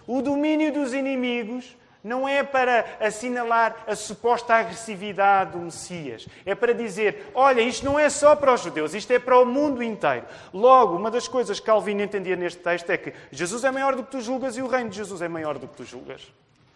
O 0.05 0.21
domínio 0.21 0.71
dos 0.71 0.93
inimigos 0.93 1.75
não 2.03 2.27
é 2.27 2.43
para 2.43 2.85
assinalar 2.99 3.83
a 3.87 3.95
suposta 3.95 4.55
agressividade 4.55 5.51
do 5.51 5.59
Messias. 5.59 6.27
É 6.45 6.55
para 6.55 6.73
dizer: 6.73 7.31
olha, 7.33 7.61
isto 7.61 7.85
não 7.85 7.99
é 7.99 8.09
só 8.09 8.35
para 8.35 8.53
os 8.53 8.61
judeus, 8.61 8.93
isto 8.93 9.11
é 9.11 9.19
para 9.19 9.39
o 9.39 9.45
mundo 9.45 9.83
inteiro. 9.83 10.25
Logo, 10.53 10.95
uma 10.95 11.11
das 11.11 11.27
coisas 11.27 11.59
que 11.59 11.65
Calvino 11.65 12.01
entendia 12.01 12.35
neste 12.35 12.59
texto 12.59 12.89
é 12.89 12.97
que 12.97 13.13
Jesus 13.31 13.63
é 13.63 13.71
maior 13.71 13.95
do 13.95 14.03
que 14.03 14.11
tu 14.11 14.21
julgas 14.21 14.55
e 14.57 14.61
o 14.61 14.67
reino 14.67 14.89
de 14.89 14.97
Jesus 14.97 15.21
é 15.21 15.27
maior 15.27 15.57
do 15.57 15.67
que 15.67 15.75
tu 15.75 15.83
julgas. 15.83 16.31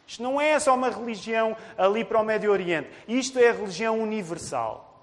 Isto 0.08 0.24
não 0.24 0.39
é 0.39 0.60
só 0.60 0.76
uma 0.76 0.89
religião 0.89 1.56
ali 1.78 2.04
para 2.04 2.20
o 2.20 2.26
Médio 2.26 2.51
Oriente. 2.51 2.89
Isto 3.08 3.39
é 3.39 3.49
a 3.49 3.54
religião 3.54 3.99
universal. 3.99 5.01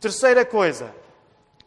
Terceira 0.00 0.44
coisa 0.44 0.94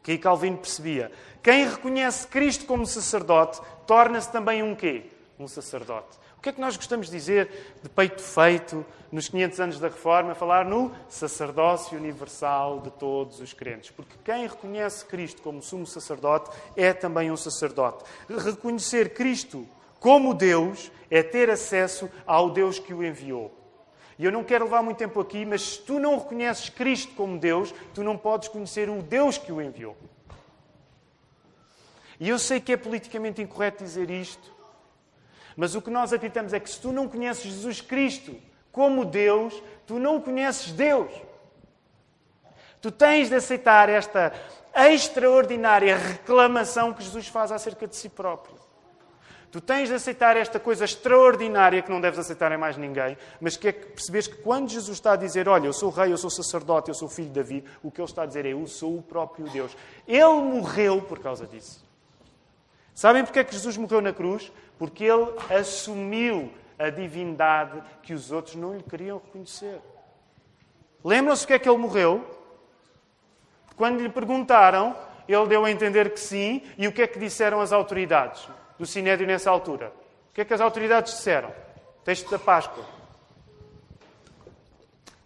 que 0.03 0.17
Calvino 0.17 0.57
percebia: 0.57 1.11
quem 1.41 1.67
reconhece 1.67 2.28
Cristo 2.28 2.65
como 2.65 2.86
sacerdote 2.86 3.59
torna-se 3.88 4.32
também 4.32 4.61
um 4.61 4.76
quê? 4.76 5.05
Um 5.39 5.47
sacerdote. 5.47 6.17
O 6.38 6.41
que 6.41 6.49
é 6.49 6.53
que 6.53 6.61
nós 6.61 6.78
gostamos 6.78 7.07
de 7.07 7.17
dizer 7.17 7.76
de 7.84 7.89
peito 7.89 8.22
feito 8.22 8.86
nos 9.11 9.28
500 9.28 9.59
anos 9.59 9.80
da 9.80 9.89
Reforma? 9.89 10.34
Falar 10.34 10.63
no 10.63 10.89
sacerdócio 11.09 11.97
universal 11.97 12.80
de 12.80 12.91
todos 12.91 13.41
os 13.41 13.51
crentes. 13.51 13.91
Porque 13.91 14.15
quem 14.24 14.47
reconhece 14.47 15.03
Cristo 15.05 15.41
como 15.41 15.61
sumo 15.61 15.86
sacerdote 15.86 16.49
é 16.78 16.93
também 16.93 17.30
um 17.30 17.36
sacerdote. 17.36 18.05
Reconhecer 18.30 19.13
Cristo 19.13 19.67
como 20.00 20.34
Deus 20.34 20.91
é 21.10 21.22
ter 21.24 21.50
acesso 21.50 22.10
ao 22.26 22.50
Deus 22.50 22.80
que 22.80 22.93
o 22.93 23.04
enviou. 23.04 23.54
E 24.18 24.26
eu 24.26 24.32
não 24.32 24.43
quero 24.43 24.66
levar 24.66 24.84
muito 24.84 24.97
tempo 24.97 25.20
aqui, 25.20 25.45
mas 25.45 25.62
se 25.62 25.80
tu 25.80 25.97
não 25.97 26.18
reconheces 26.18 26.70
Cristo 26.70 27.14
como 27.16 27.39
Deus, 27.39 27.74
tu 27.93 28.04
não 28.04 28.18
podes 28.18 28.50
conhecer 28.50 28.89
o 28.89 29.02
Deus 29.02 29.38
que 29.38 29.52
o 29.52 29.62
enviou. 29.62 29.95
E 32.20 32.28
eu 32.28 32.38
sei 32.38 32.60
que 32.60 32.74
é 32.74 32.78
politicamente 32.78 33.41
incorreto 33.41 33.84
dizer 33.84 34.10
isto, 34.10 34.54
mas 35.56 35.74
o 35.74 35.82
que 35.82 35.89
nós 35.89 36.12
acreditamos 36.12 36.54
é 36.54 36.60
que 36.60 36.70
se 36.70 36.80
tu 36.80 36.91
não 36.91 37.08
conheces 37.08 37.43
Jesus 37.43 37.82
Cristo 37.82 38.36
como 38.72 39.06
Deus, 39.06 39.62
tu 39.88 39.97
não 39.97 40.20
conheces 40.20 40.72
Deus. 40.74 41.12
Tu 42.82 42.91
tens 42.91 43.30
de 43.30 43.36
aceitar 43.36 43.89
esta 43.89 44.34
extraordinária 44.76 45.97
reclamação 45.97 46.93
que 46.93 47.04
Jesus 47.04 47.28
faz 47.28 47.52
acerca 47.52 47.88
de 47.88 47.95
si 47.95 48.10
próprio. 48.10 48.56
Tu 49.52 49.60
tens 49.60 49.89
de 49.89 49.95
aceitar 49.95 50.38
esta 50.38 50.60
coisa 50.60 50.86
extraordinária 50.86 51.82
que 51.82 51.89
não 51.89 52.00
deves 52.00 52.20
aceitar 52.20 52.52
em 52.52 52.58
mais 52.58 52.78
ninguém, 52.78 53.18
mas 53.41 53.58
que 53.58 53.70
é 53.70 53.72
que 53.72 53.88
percebes 53.88 54.28
que 54.28 54.36
quando 54.43 54.70
Jesus 54.70 54.97
está 54.97 55.14
a 55.14 55.16
dizer, 55.16 55.50
olha, 55.50 55.66
eu 55.66 55.74
sou 55.74 55.89
rei, 55.89 56.12
eu 56.12 56.18
sou 56.18 56.30
sacerdote, 56.30 56.89
eu 56.89 56.93
sou 56.93 57.10
filho 57.10 57.30
de 57.30 57.34
Davi, 57.34 57.64
o 57.82 57.89
que 57.89 58.00
ele 58.00 58.08
está 58.08 58.24
a 58.24 58.26
dizer 58.28 58.45
é, 58.45 58.54
eu 58.54 58.68
sou 58.68 58.97
o 58.97 59.02
próprio 59.02 59.50
Deus. 59.50 59.76
Ele 60.08 60.41
morreu 60.41 61.02
por 61.02 61.18
causa 61.18 61.47
disso. 61.47 61.84
Sabem 62.93 63.24
porque 63.24 63.39
é 63.39 63.43
que 63.43 63.54
Jesus 63.54 63.76
morreu 63.76 64.02
na 64.02 64.14
cruz? 64.14 64.52
Porque 64.78 65.04
ele 65.04 65.34
assumiu 65.50 66.54
a 66.78 66.91
divindade 66.91 67.82
que 68.04 68.14
os 68.14 68.32
outros 68.32 68.56
não 68.56 68.76
lhe 68.76 68.84
queriam 68.84 69.18
reconhecer. 69.18 69.82
Lembram-se 71.04 71.41
porque 71.41 71.54
é 71.54 71.60
que 71.60 71.68
ele 71.68 71.78
morreu? 71.78 72.24
Quando 73.76 74.00
lhe 74.00 74.10
perguntaram, 74.10 74.95
ele 75.28 75.47
deu 75.47 75.66
a 75.66 75.72
entender 75.72 76.12
que 76.12 76.20
sim, 76.20 76.62
e 76.78 76.88
o 76.88 76.91
que 76.91 77.02
é 77.02 77.08
que 77.08 77.18
disseram 77.18 77.62
as 77.62 77.72
autoridades? 77.72 78.47
Do 78.80 78.86
Sinédrio 78.86 79.27
nessa 79.27 79.51
altura. 79.51 79.93
O 80.32 80.34
que 80.34 80.41
é 80.41 80.45
que 80.45 80.53
as 80.53 80.61
autoridades 80.61 81.13
disseram? 81.13 81.53
Texto 82.05 82.32
da 82.32 82.39
Páscoa. 82.39 82.86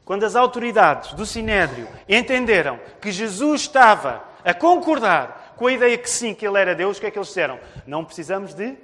Quando 0.04 0.26
as 0.26 0.36
autoridades 0.36 1.14
do 1.14 1.26
Sinédrio 1.26 1.88
entenderam 2.10 2.80
que 3.00 3.12
Jesus 3.12 3.62
estava 3.62 4.24
a 4.44 4.54
concordar 4.54 5.54
com 5.56 5.68
a 5.68 5.72
ideia 5.72 5.98
que 5.98 6.10
sim, 6.10 6.34
que 6.34 6.46
ele 6.46 6.60
era 6.60 6.76
Deus, 6.76 6.98
o 6.98 7.00
que 7.00 7.06
é 7.06 7.12
que 7.12 7.18
eles 7.18 7.28
disseram? 7.28 7.60
Não 7.86 8.04
precisamos 8.04 8.54
de 8.54 8.76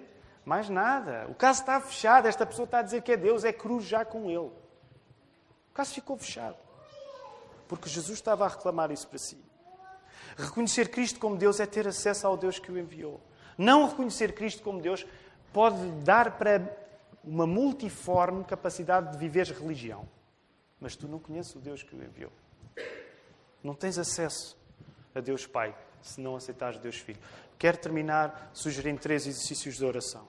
Mais 0.46 0.70
nada. 0.70 1.28
O 1.30 1.36
caso 1.36 1.62
está 1.62 1.80
fechado. 1.80 2.28
Esta 2.28 2.46
pessoa 2.46 2.64
está 2.64 2.80
a 2.80 2.82
dizer 2.82 3.02
que 3.02 3.12
é 3.12 3.18
Deus, 3.18 3.44
é 3.44 3.52
cruz 3.52 3.86
já 3.86 4.04
com 4.06 4.30
ele. 4.30 4.38
O 4.40 5.74
caso 5.74 5.94
ficou 5.94 6.18
fechado. 6.18 6.56
Porque 7.68 7.88
Jesus 7.88 8.18
estava 8.18 8.46
a 8.46 8.48
reclamar 8.48 8.90
isso 8.92 9.08
para 9.08 9.20
si. 9.20 9.38
Reconhecer 10.38 10.90
Cristo 10.90 11.20
como 11.20 11.36
Deus 11.36 11.60
é 11.60 11.68
ter 11.68 11.88
acesso 11.88 12.26
ao 12.26 12.36
Deus 12.36 12.58
que 12.58 12.72
o 12.72 12.80
enviou. 12.80 13.22
Não 13.60 13.90
reconhecer 13.90 14.34
Cristo 14.34 14.64
como 14.64 14.82
Deus 14.82 15.06
pode 15.52 15.86
dar 16.06 16.38
para 16.38 16.62
uma 17.22 17.46
multiforme 17.46 18.46
capacidade 18.46 19.12
de 19.12 19.18
viveres 19.18 19.50
religião. 19.50 20.08
Mas 20.80 20.96
tu 20.96 21.10
não 21.10 21.20
conheces 21.20 21.54
o 21.56 21.60
Deus 21.60 21.84
que 21.84 21.94
o 21.94 22.02
enviou. 22.02 22.32
Não 23.62 23.74
tens 23.74 23.98
acesso 23.98 24.58
a 25.14 25.20
Deus 25.20 25.46
Pai 25.46 25.76
se 26.02 26.22
não 26.22 26.38
aceitares 26.38 26.80
Deus 26.80 26.96
Filho. 26.96 27.20
Quero 27.58 27.78
terminar 27.78 28.50
sugerindo 28.54 29.02
três 29.02 29.28
exercícios 29.28 29.76
de 29.76 29.84
oração. 29.84 30.26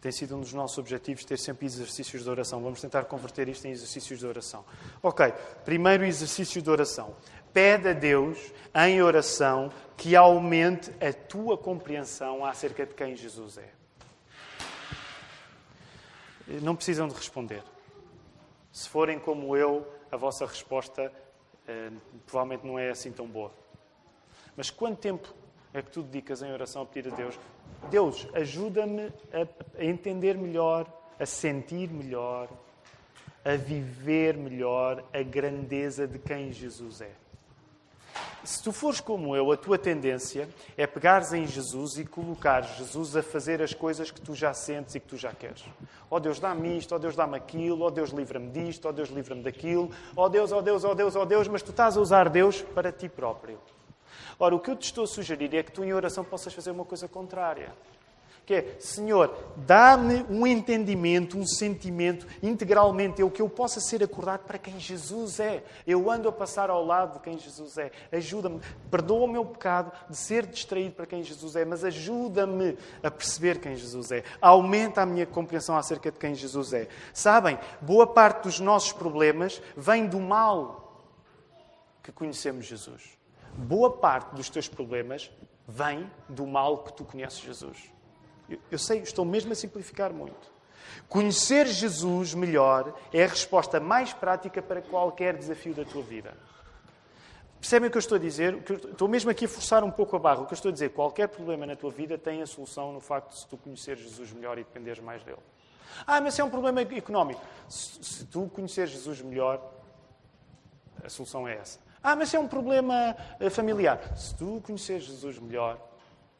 Tem 0.00 0.10
sido 0.10 0.34
um 0.34 0.40
dos 0.40 0.54
nossos 0.54 0.78
objetivos 0.78 1.22
ter 1.22 1.38
sempre 1.38 1.66
exercícios 1.66 2.24
de 2.24 2.30
oração. 2.30 2.62
Vamos 2.62 2.80
tentar 2.80 3.04
converter 3.04 3.46
isto 3.48 3.66
em 3.66 3.72
exercícios 3.72 4.18
de 4.18 4.26
oração. 4.26 4.64
Ok, 5.02 5.32
primeiro 5.66 6.04
exercício 6.04 6.62
de 6.62 6.70
oração. 6.70 7.14
Pede 7.52 7.88
a 7.88 7.92
Deus, 7.92 8.52
em 8.74 9.02
oração, 9.02 9.70
que 9.96 10.16
aumente 10.16 10.90
a 11.04 11.12
tua 11.12 11.56
compreensão 11.56 12.44
acerca 12.44 12.86
de 12.86 12.94
quem 12.94 13.14
Jesus 13.14 13.58
é. 13.58 13.70
Não 16.60 16.74
precisam 16.74 17.06
de 17.06 17.14
responder. 17.14 17.62
Se 18.72 18.88
forem 18.88 19.18
como 19.18 19.56
eu, 19.56 19.86
a 20.10 20.16
vossa 20.16 20.46
resposta 20.46 21.12
eh, 21.68 21.90
provavelmente 22.26 22.66
não 22.66 22.78
é 22.78 22.90
assim 22.90 23.12
tão 23.12 23.26
boa. 23.26 23.52
Mas 24.56 24.70
quanto 24.70 24.98
tempo 24.98 25.32
é 25.72 25.80
que 25.80 25.90
tu 25.90 26.02
dedicas 26.02 26.42
em 26.42 26.52
oração 26.52 26.82
a 26.82 26.86
pedir 26.86 27.12
a 27.12 27.16
Deus: 27.16 27.38
Deus, 27.90 28.26
ajuda-me 28.34 29.12
a, 29.32 29.78
a 29.78 29.84
entender 29.84 30.36
melhor, 30.36 30.86
a 31.18 31.26
sentir 31.26 31.88
melhor, 31.90 32.48
a 33.44 33.56
viver 33.56 34.36
melhor 34.36 35.04
a 35.12 35.22
grandeza 35.22 36.06
de 36.06 36.18
quem 36.18 36.52
Jesus 36.52 37.00
é? 37.00 37.21
Se 38.44 38.60
tu 38.60 38.72
fores 38.72 39.00
como 39.00 39.36
eu, 39.36 39.52
a 39.52 39.56
tua 39.56 39.78
tendência 39.78 40.48
é 40.76 40.84
pegares 40.84 41.32
em 41.32 41.46
Jesus 41.46 41.96
e 41.96 42.04
colocares 42.04 42.76
Jesus 42.76 43.16
a 43.16 43.22
fazer 43.22 43.62
as 43.62 43.72
coisas 43.72 44.10
que 44.10 44.20
tu 44.20 44.34
já 44.34 44.52
sentes 44.52 44.96
e 44.96 45.00
que 45.00 45.06
tu 45.06 45.16
já 45.16 45.32
queres. 45.32 45.64
Ó 46.10 46.16
oh 46.16 46.20
Deus, 46.20 46.40
dá-me 46.40 46.76
isto, 46.76 46.92
ó 46.92 46.96
oh 46.96 46.98
Deus, 46.98 47.14
dá-me 47.14 47.36
aquilo, 47.36 47.84
ó 47.84 47.86
oh 47.86 47.90
Deus, 47.90 48.10
livra-me 48.10 48.50
disto, 48.50 48.88
ó 48.88 48.92
Deus, 48.92 49.10
livra-me 49.10 49.42
daquilo, 49.42 49.90
ó 50.16 50.28
Deus, 50.28 50.50
ó 50.50 50.60
Deus, 50.60 50.84
ó 50.84 50.92
Deus, 50.92 51.14
ó 51.14 51.24
Deus, 51.24 51.46
mas 51.46 51.62
tu 51.62 51.70
estás 51.70 51.96
a 51.96 52.00
usar 52.00 52.28
Deus 52.28 52.62
para 52.62 52.90
ti 52.90 53.08
próprio. 53.08 53.60
Ora, 54.38 54.56
o 54.56 54.60
que 54.60 54.72
eu 54.72 54.76
te 54.76 54.86
estou 54.86 55.04
a 55.04 55.06
sugerir 55.06 55.54
é 55.54 55.62
que 55.62 55.70
tu, 55.70 55.84
em 55.84 55.92
oração, 55.92 56.24
possas 56.24 56.52
fazer 56.52 56.72
uma 56.72 56.84
coisa 56.84 57.06
contrária. 57.06 57.72
Que 58.44 58.54
é, 58.54 58.76
Senhor, 58.80 59.34
dá-me 59.56 60.24
um 60.28 60.46
entendimento, 60.46 61.38
um 61.38 61.46
sentimento 61.46 62.26
integralmente 62.42 63.20
eu 63.20 63.30
que 63.30 63.40
eu 63.40 63.48
possa 63.48 63.80
ser 63.80 64.02
acordado 64.02 64.40
para 64.40 64.58
quem 64.58 64.78
Jesus 64.80 65.38
é. 65.38 65.62
Eu 65.86 66.10
ando 66.10 66.28
a 66.28 66.32
passar 66.32 66.68
ao 66.68 66.84
lado 66.84 67.14
de 67.14 67.20
quem 67.20 67.38
Jesus 67.38 67.78
é. 67.78 67.90
Ajuda-me, 68.10 68.60
perdoa 68.90 69.24
o 69.24 69.28
meu 69.28 69.44
pecado 69.44 69.92
de 70.10 70.16
ser 70.16 70.46
distraído 70.46 70.94
para 70.94 71.06
quem 71.06 71.22
Jesus 71.22 71.54
é, 71.54 71.64
mas 71.64 71.84
ajuda-me 71.84 72.76
a 73.02 73.10
perceber 73.10 73.60
quem 73.60 73.76
Jesus 73.76 74.10
é. 74.10 74.24
Aumenta 74.40 75.02
a 75.02 75.06
minha 75.06 75.26
compreensão 75.26 75.76
acerca 75.76 76.10
de 76.10 76.18
quem 76.18 76.34
Jesus 76.34 76.72
é. 76.72 76.88
Sabem, 77.14 77.58
boa 77.80 78.06
parte 78.06 78.44
dos 78.44 78.58
nossos 78.58 78.92
problemas 78.92 79.62
vem 79.76 80.06
do 80.06 80.18
mal 80.18 81.00
que 82.02 82.10
conhecemos 82.10 82.66
Jesus 82.66 83.22
boa 83.56 83.90
parte 83.90 84.34
dos 84.34 84.48
teus 84.48 84.68
problemas 84.68 85.30
vem 85.66 86.10
do 86.28 86.46
mal 86.46 86.78
que 86.78 86.92
tu 86.92 87.04
conheces 87.04 87.38
Jesus. 87.38 87.91
Eu, 88.52 88.58
eu 88.72 88.78
sei, 88.78 89.00
estou 89.00 89.24
mesmo 89.24 89.52
a 89.52 89.54
simplificar 89.54 90.12
muito. 90.12 90.52
Conhecer 91.08 91.66
Jesus 91.66 92.34
melhor 92.34 92.94
é 93.12 93.24
a 93.24 93.28
resposta 93.28 93.80
mais 93.80 94.12
prática 94.12 94.62
para 94.62 94.80
qualquer 94.80 95.36
desafio 95.36 95.74
da 95.74 95.84
tua 95.84 96.02
vida. 96.02 96.36
Percebem 97.60 97.88
o 97.88 97.90
que 97.90 97.96
eu 97.96 98.00
estou 98.00 98.16
a 98.16 98.18
dizer? 98.18 98.58
Estou 98.90 99.06
mesmo 99.06 99.30
aqui 99.30 99.44
a 99.44 99.48
forçar 99.48 99.84
um 99.84 99.90
pouco 99.90 100.16
a 100.16 100.18
barra. 100.18 100.40
O 100.40 100.46
que 100.46 100.52
eu 100.52 100.56
estou 100.56 100.70
a 100.70 100.72
dizer, 100.72 100.90
qualquer 100.90 101.28
problema 101.28 101.64
na 101.64 101.76
tua 101.76 101.90
vida 101.90 102.18
tem 102.18 102.42
a 102.42 102.46
solução 102.46 102.92
no 102.92 103.00
facto 103.00 103.34
de 103.34 103.46
tu 103.46 103.56
conheceres 103.56 104.02
Jesus 104.02 104.32
melhor 104.32 104.58
e 104.58 104.64
dependeres 104.64 105.00
mais 105.00 105.22
dele. 105.22 105.38
Ah, 106.06 106.20
mas 106.20 106.38
é 106.38 106.44
um 106.44 106.50
problema 106.50 106.80
económico. 106.80 107.40
Se, 107.68 108.02
se 108.02 108.26
tu 108.26 108.50
conheceres 108.52 108.90
Jesus 108.90 109.22
melhor, 109.22 109.62
a 111.04 111.08
solução 111.08 111.46
é 111.46 111.56
essa. 111.56 111.78
Ah, 112.02 112.16
mas 112.16 112.34
é 112.34 112.38
um 112.38 112.48
problema 112.48 113.16
eh, 113.38 113.48
familiar. 113.48 114.16
Se 114.16 114.34
tu 114.34 114.60
conheceres 114.66 115.04
Jesus 115.04 115.38
melhor, 115.38 115.78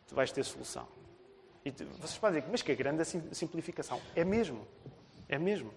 tu 0.08 0.14
vais 0.14 0.32
ter 0.32 0.42
solução. 0.44 0.86
E 1.64 1.70
vocês 1.70 2.18
podem 2.18 2.40
dizer, 2.40 2.50
mas 2.50 2.62
que 2.62 2.74
grande 2.74 3.04
simplificação. 3.32 4.00
É 4.16 4.24
mesmo. 4.24 4.66
É 5.28 5.38
mesmo. 5.38 5.72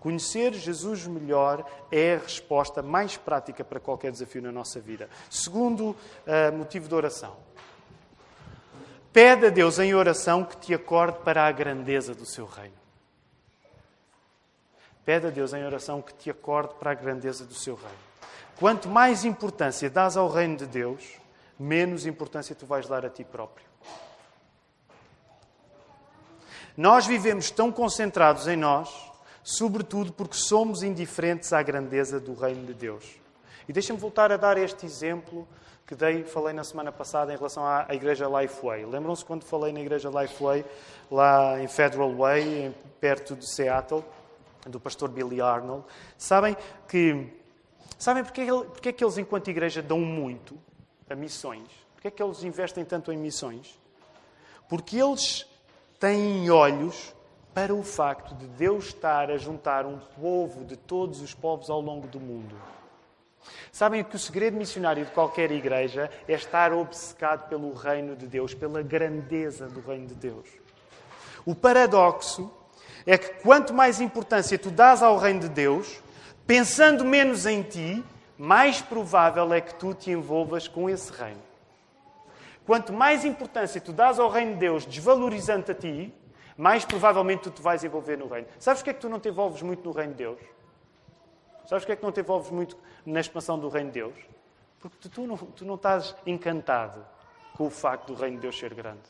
Conhecer 0.00 0.52
Jesus 0.54 1.06
melhor 1.06 1.68
é 1.90 2.14
a 2.14 2.18
resposta 2.18 2.82
mais 2.82 3.16
prática 3.16 3.64
para 3.64 3.80
qualquer 3.80 4.12
desafio 4.12 4.42
na 4.42 4.52
nossa 4.52 4.80
vida. 4.80 5.08
Segundo 5.28 5.90
uh, 5.90 5.96
motivo 6.56 6.88
de 6.88 6.94
oração. 6.94 7.36
Pede 9.12 9.46
a 9.46 9.50
Deus 9.50 9.78
em 9.78 9.94
oração 9.94 10.44
que 10.44 10.56
te 10.56 10.74
acorde 10.74 11.18
para 11.20 11.46
a 11.46 11.52
grandeza 11.52 12.14
do 12.14 12.24
seu 12.24 12.46
reino. 12.46 12.76
Pede 15.04 15.26
a 15.26 15.30
Deus 15.30 15.52
em 15.52 15.64
oração 15.64 16.02
que 16.02 16.14
te 16.14 16.30
acorde 16.30 16.74
para 16.74 16.90
a 16.92 16.94
grandeza 16.94 17.44
do 17.44 17.54
seu 17.54 17.74
reino. 17.74 18.08
Quanto 18.56 18.88
mais 18.88 19.24
importância 19.24 19.88
dás 19.88 20.16
ao 20.16 20.28
reino 20.28 20.56
de 20.56 20.66
Deus, 20.66 21.16
menos 21.58 22.06
importância 22.06 22.54
tu 22.54 22.66
vais 22.66 22.86
dar 22.86 23.06
a 23.06 23.08
ti 23.08 23.24
próprio. 23.24 23.67
Nós 26.78 27.08
vivemos 27.08 27.50
tão 27.50 27.72
concentrados 27.72 28.46
em 28.46 28.54
nós, 28.54 28.88
sobretudo 29.42 30.12
porque 30.12 30.36
somos 30.36 30.84
indiferentes 30.84 31.52
à 31.52 31.60
grandeza 31.60 32.20
do 32.20 32.34
reino 32.34 32.64
de 32.64 32.72
Deus. 32.72 33.04
E 33.68 33.72
deixa-me 33.72 33.98
voltar 33.98 34.30
a 34.30 34.36
dar 34.36 34.56
este 34.56 34.86
exemplo 34.86 35.44
que 35.84 35.96
dei, 35.96 36.22
falei 36.22 36.54
na 36.54 36.62
semana 36.62 36.92
passada 36.92 37.32
em 37.32 37.36
relação 37.36 37.66
à, 37.66 37.84
à 37.88 37.96
Igreja 37.96 38.28
Lifeway. 38.28 38.86
Lembram-se 38.86 39.24
quando 39.24 39.42
falei 39.42 39.72
na 39.72 39.80
Igreja 39.80 40.08
Lifeway, 40.08 40.64
lá 41.10 41.60
em 41.60 41.66
Federal 41.66 42.14
Way, 42.14 42.72
perto 43.00 43.34
de 43.34 43.52
Seattle, 43.52 44.04
do 44.64 44.78
pastor 44.78 45.08
Billy 45.08 45.40
Arnold? 45.40 45.84
Sabem 46.16 46.56
que 46.86 47.26
Sabem 47.98 48.22
porque, 48.22 48.46
porque 48.46 48.90
é 48.90 48.92
que 48.92 49.02
eles, 49.02 49.18
enquanto 49.18 49.48
igreja, 49.48 49.82
dão 49.82 49.98
muito 49.98 50.56
a 51.10 51.16
missões? 51.16 51.66
Porque 51.94 52.06
é 52.06 52.10
que 52.12 52.22
eles 52.22 52.44
investem 52.44 52.84
tanto 52.84 53.10
em 53.10 53.16
missões? 53.16 53.76
Porque 54.68 54.96
eles 54.96 55.44
têm 55.98 56.50
olhos 56.50 57.14
para 57.52 57.74
o 57.74 57.82
facto 57.82 58.34
de 58.34 58.46
Deus 58.46 58.86
estar 58.86 59.30
a 59.30 59.36
juntar 59.36 59.84
um 59.84 59.98
povo 60.20 60.64
de 60.64 60.76
todos 60.76 61.20
os 61.20 61.34
povos 61.34 61.68
ao 61.68 61.80
longo 61.80 62.06
do 62.06 62.20
mundo. 62.20 62.54
Sabem 63.72 64.04
que 64.04 64.16
o 64.16 64.18
segredo 64.18 64.56
missionário 64.56 65.04
de 65.04 65.10
qualquer 65.10 65.50
igreja 65.50 66.10
é 66.28 66.34
estar 66.34 66.72
obcecado 66.72 67.48
pelo 67.48 67.72
reino 67.72 68.14
de 68.14 68.26
Deus, 68.26 68.54
pela 68.54 68.82
grandeza 68.82 69.66
do 69.66 69.80
reino 69.80 70.06
de 70.06 70.14
Deus. 70.14 70.46
O 71.44 71.54
paradoxo 71.54 72.50
é 73.06 73.16
que 73.16 73.42
quanto 73.42 73.72
mais 73.72 74.00
importância 74.00 74.58
tu 74.58 74.70
dás 74.70 75.02
ao 75.02 75.16
reino 75.16 75.40
de 75.40 75.48
Deus, 75.48 76.02
pensando 76.46 77.04
menos 77.04 77.46
em 77.46 77.62
ti, 77.62 78.04
mais 78.36 78.80
provável 78.80 79.52
é 79.52 79.60
que 79.60 79.74
tu 79.74 79.94
te 79.94 80.10
envolvas 80.10 80.68
com 80.68 80.88
esse 80.88 81.10
reino. 81.12 81.47
Quanto 82.68 82.92
mais 82.92 83.24
importância 83.24 83.80
tu 83.80 83.94
dás 83.94 84.18
ao 84.18 84.28
reino 84.28 84.52
de 84.52 84.58
Deus, 84.58 84.84
desvalorizando 84.84 85.72
a 85.72 85.74
ti, 85.74 86.12
mais 86.54 86.84
provavelmente 86.84 87.44
tu 87.44 87.50
te 87.50 87.62
vais 87.62 87.82
envolver 87.82 88.18
no 88.18 88.28
reino. 88.28 88.46
Sabes 88.58 88.82
porque 88.82 88.90
é 88.90 88.92
que 88.92 89.00
tu 89.00 89.08
não 89.08 89.18
te 89.18 89.30
envolves 89.30 89.62
muito 89.62 89.82
no 89.82 89.90
reino 89.90 90.12
de 90.12 90.18
Deus? 90.18 90.38
Sabes 91.64 91.82
porque 91.84 91.92
é 91.92 91.96
que 91.96 92.02
não 92.02 92.12
te 92.12 92.20
envolves 92.20 92.50
muito 92.50 92.76
na 93.06 93.20
expansão 93.20 93.58
do 93.58 93.70
reino 93.70 93.90
de 93.90 94.00
Deus? 94.00 94.14
Porque 94.80 95.08
tu 95.08 95.26
não, 95.26 95.38
tu 95.38 95.64
não 95.64 95.76
estás 95.76 96.14
encantado 96.26 97.02
com 97.56 97.68
o 97.68 97.70
facto 97.70 98.08
do 98.08 98.14
reino 98.14 98.36
de 98.36 98.42
Deus 98.42 98.58
ser 98.58 98.74
grande. 98.74 99.00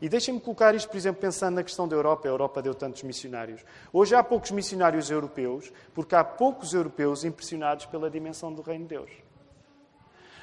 E 0.00 0.08
deixem-me 0.08 0.40
colocar 0.40 0.72
isto, 0.72 0.88
por 0.88 0.98
exemplo, 0.98 1.20
pensando 1.20 1.56
na 1.56 1.64
questão 1.64 1.88
da 1.88 1.96
Europa. 1.96 2.28
A 2.28 2.30
Europa 2.30 2.62
deu 2.62 2.76
tantos 2.76 3.02
missionários. 3.02 3.64
Hoje 3.92 4.14
há 4.14 4.22
poucos 4.22 4.52
missionários 4.52 5.10
europeus, 5.10 5.72
porque 5.92 6.14
há 6.14 6.22
poucos 6.22 6.74
europeus 6.74 7.24
impressionados 7.24 7.86
pela 7.86 8.08
dimensão 8.08 8.52
do 8.52 8.62
Reino 8.62 8.84
de 8.84 8.90
Deus. 8.90 9.27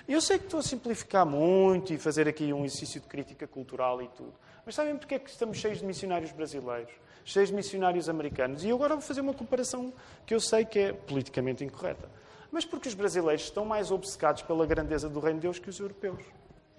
Eu 0.07 0.21
sei 0.21 0.37
que 0.37 0.45
estou 0.45 0.59
a 0.59 0.63
simplificar 0.63 1.25
muito 1.25 1.91
e 1.91 1.97
fazer 1.97 2.27
aqui 2.27 2.53
um 2.53 2.63
exercício 2.63 3.01
de 3.01 3.07
crítica 3.07 3.47
cultural 3.47 4.03
e 4.03 4.07
tudo. 4.09 4.33
Mas 4.63 4.75
sabem 4.75 4.95
porque 4.95 5.15
é 5.15 5.19
que 5.19 5.31
estamos 5.31 5.57
cheios 5.57 5.79
de 5.79 5.85
missionários 5.85 6.31
brasileiros? 6.31 6.93
Cheios 7.23 7.49
de 7.49 7.55
missionários 7.55 8.07
americanos? 8.07 8.63
E 8.63 8.71
agora 8.71 8.93
vou 8.93 9.01
fazer 9.01 9.21
uma 9.21 9.33
comparação 9.33 9.91
que 10.23 10.35
eu 10.35 10.39
sei 10.39 10.63
que 10.63 10.77
é 10.77 10.93
politicamente 10.93 11.63
incorreta. 11.63 12.07
Mas 12.51 12.65
porque 12.65 12.87
os 12.87 12.93
brasileiros 12.93 13.45
estão 13.45 13.65
mais 13.65 13.89
obcecados 13.89 14.43
pela 14.43 14.63
grandeza 14.67 15.09
do 15.09 15.19
Reino 15.19 15.39
de 15.39 15.47
Deus 15.47 15.57
que 15.57 15.71
os 15.71 15.79
europeus, 15.79 16.23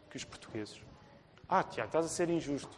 que 0.09 0.17
os 0.17 0.25
portugueses. 0.25 0.81
Ah, 1.49 1.65
Tiago, 1.65 1.89
estás 1.89 2.07
a 2.07 2.09
ser 2.09 2.31
injusto. 2.31 2.77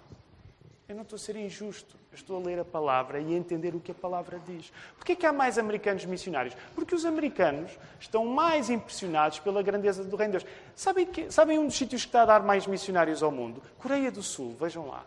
Eu 0.89 0.97
não 0.97 1.03
estou 1.03 1.17
a 1.17 1.21
ser 1.21 1.37
injusto. 1.37 1.95
Estou 2.19 2.37
a 2.37 2.41
ler 2.41 2.59
a 2.59 2.65
palavra 2.65 3.21
e 3.21 3.33
a 3.33 3.37
entender 3.37 3.77
o 3.77 3.81
que 3.81 3.93
a 3.93 3.95
palavra 3.95 4.41
diz. 4.45 4.73
Porquê 4.97 5.13
é 5.13 5.15
que 5.15 5.25
há 5.25 5.33
mais 5.33 5.57
americanos 5.57 6.05
missionários? 6.05 6.57
Porque 6.75 6.93
os 6.93 7.05
americanos 7.05 7.71
estão 8.01 8.27
mais 8.27 8.69
impressionados 8.69 9.39
pela 9.39 9.63
grandeza 9.63 10.03
do 10.03 10.17
Reino 10.17 10.33
de 10.37 10.45
Deus. 10.45 10.55
Sabem, 10.75 11.07
que, 11.07 11.31
sabem 11.31 11.61
um 11.61 11.67
dos 11.67 11.77
sítios 11.77 12.03
que 12.03 12.09
está 12.09 12.23
a 12.23 12.27
dar 12.27 12.43
mais 12.43 12.67
missionários 12.67 13.23
ao 13.23 13.31
mundo? 13.31 13.63
Coreia 13.79 14.11
do 14.11 14.23
Sul, 14.23 14.57
vejam 14.59 14.89
lá. 14.89 15.05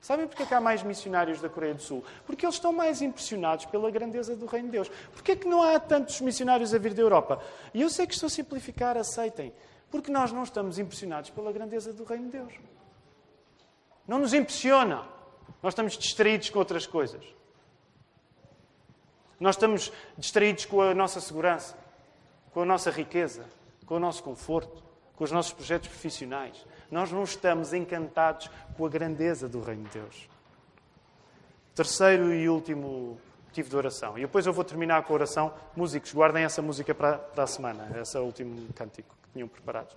Sabem 0.00 0.28
porquê 0.28 0.46
que 0.46 0.54
há 0.54 0.60
mais 0.60 0.80
missionários 0.84 1.40
da 1.40 1.48
Coreia 1.48 1.74
do 1.74 1.82
Sul? 1.82 2.04
Porque 2.24 2.46
eles 2.46 2.54
estão 2.54 2.72
mais 2.72 3.02
impressionados 3.02 3.64
pela 3.64 3.90
grandeza 3.90 4.36
do 4.36 4.46
Reino 4.46 4.68
de 4.68 4.72
Deus. 4.72 4.88
Porquê 5.12 5.34
que 5.34 5.48
não 5.48 5.60
há 5.60 5.78
tantos 5.80 6.20
missionários 6.20 6.72
a 6.72 6.78
vir 6.78 6.94
da 6.94 7.02
Europa? 7.02 7.42
E 7.74 7.82
eu 7.82 7.90
sei 7.90 8.06
que 8.06 8.14
estou 8.14 8.28
a 8.28 8.30
simplificar, 8.30 8.96
aceitem. 8.96 9.52
Porque 9.90 10.12
nós 10.12 10.30
não 10.30 10.44
estamos 10.44 10.78
impressionados 10.78 11.30
pela 11.30 11.50
grandeza 11.50 11.92
do 11.92 12.04
Reino 12.04 12.26
de 12.26 12.38
Deus. 12.38 12.52
Não 14.06 14.20
nos 14.20 14.32
impressiona. 14.32 15.17
Nós 15.62 15.72
estamos 15.72 15.96
distraídos 15.96 16.50
com 16.50 16.58
outras 16.58 16.86
coisas. 16.86 17.24
Nós 19.40 19.54
estamos 19.54 19.92
distraídos 20.16 20.64
com 20.64 20.80
a 20.80 20.94
nossa 20.94 21.20
segurança, 21.20 21.76
com 22.52 22.62
a 22.62 22.64
nossa 22.64 22.90
riqueza, 22.90 23.44
com 23.86 23.94
o 23.94 24.00
nosso 24.00 24.22
conforto, 24.22 24.82
com 25.14 25.24
os 25.24 25.32
nossos 25.32 25.52
projetos 25.52 25.88
profissionais. 25.88 26.64
Nós 26.90 27.12
não 27.12 27.22
estamos 27.22 27.72
encantados 27.72 28.50
com 28.76 28.86
a 28.86 28.88
grandeza 28.88 29.48
do 29.48 29.60
Reino 29.60 29.84
de 29.84 29.98
Deus. 29.98 30.28
Terceiro 31.74 32.32
e 32.32 32.48
último 32.48 33.20
motivo 33.46 33.68
de 33.68 33.76
oração. 33.76 34.18
E 34.18 34.22
depois 34.22 34.46
eu 34.46 34.52
vou 34.52 34.64
terminar 34.64 35.02
com 35.02 35.12
a 35.12 35.14
oração. 35.14 35.54
Músicos, 35.76 36.12
guardem 36.12 36.44
essa 36.44 36.60
música 36.60 36.94
para, 36.94 37.18
para 37.18 37.44
a 37.44 37.46
semana, 37.46 37.88
esse 38.00 38.18
último 38.18 38.72
cântico 38.74 39.14
que 39.22 39.30
tinham 39.32 39.48
preparado. 39.48 39.94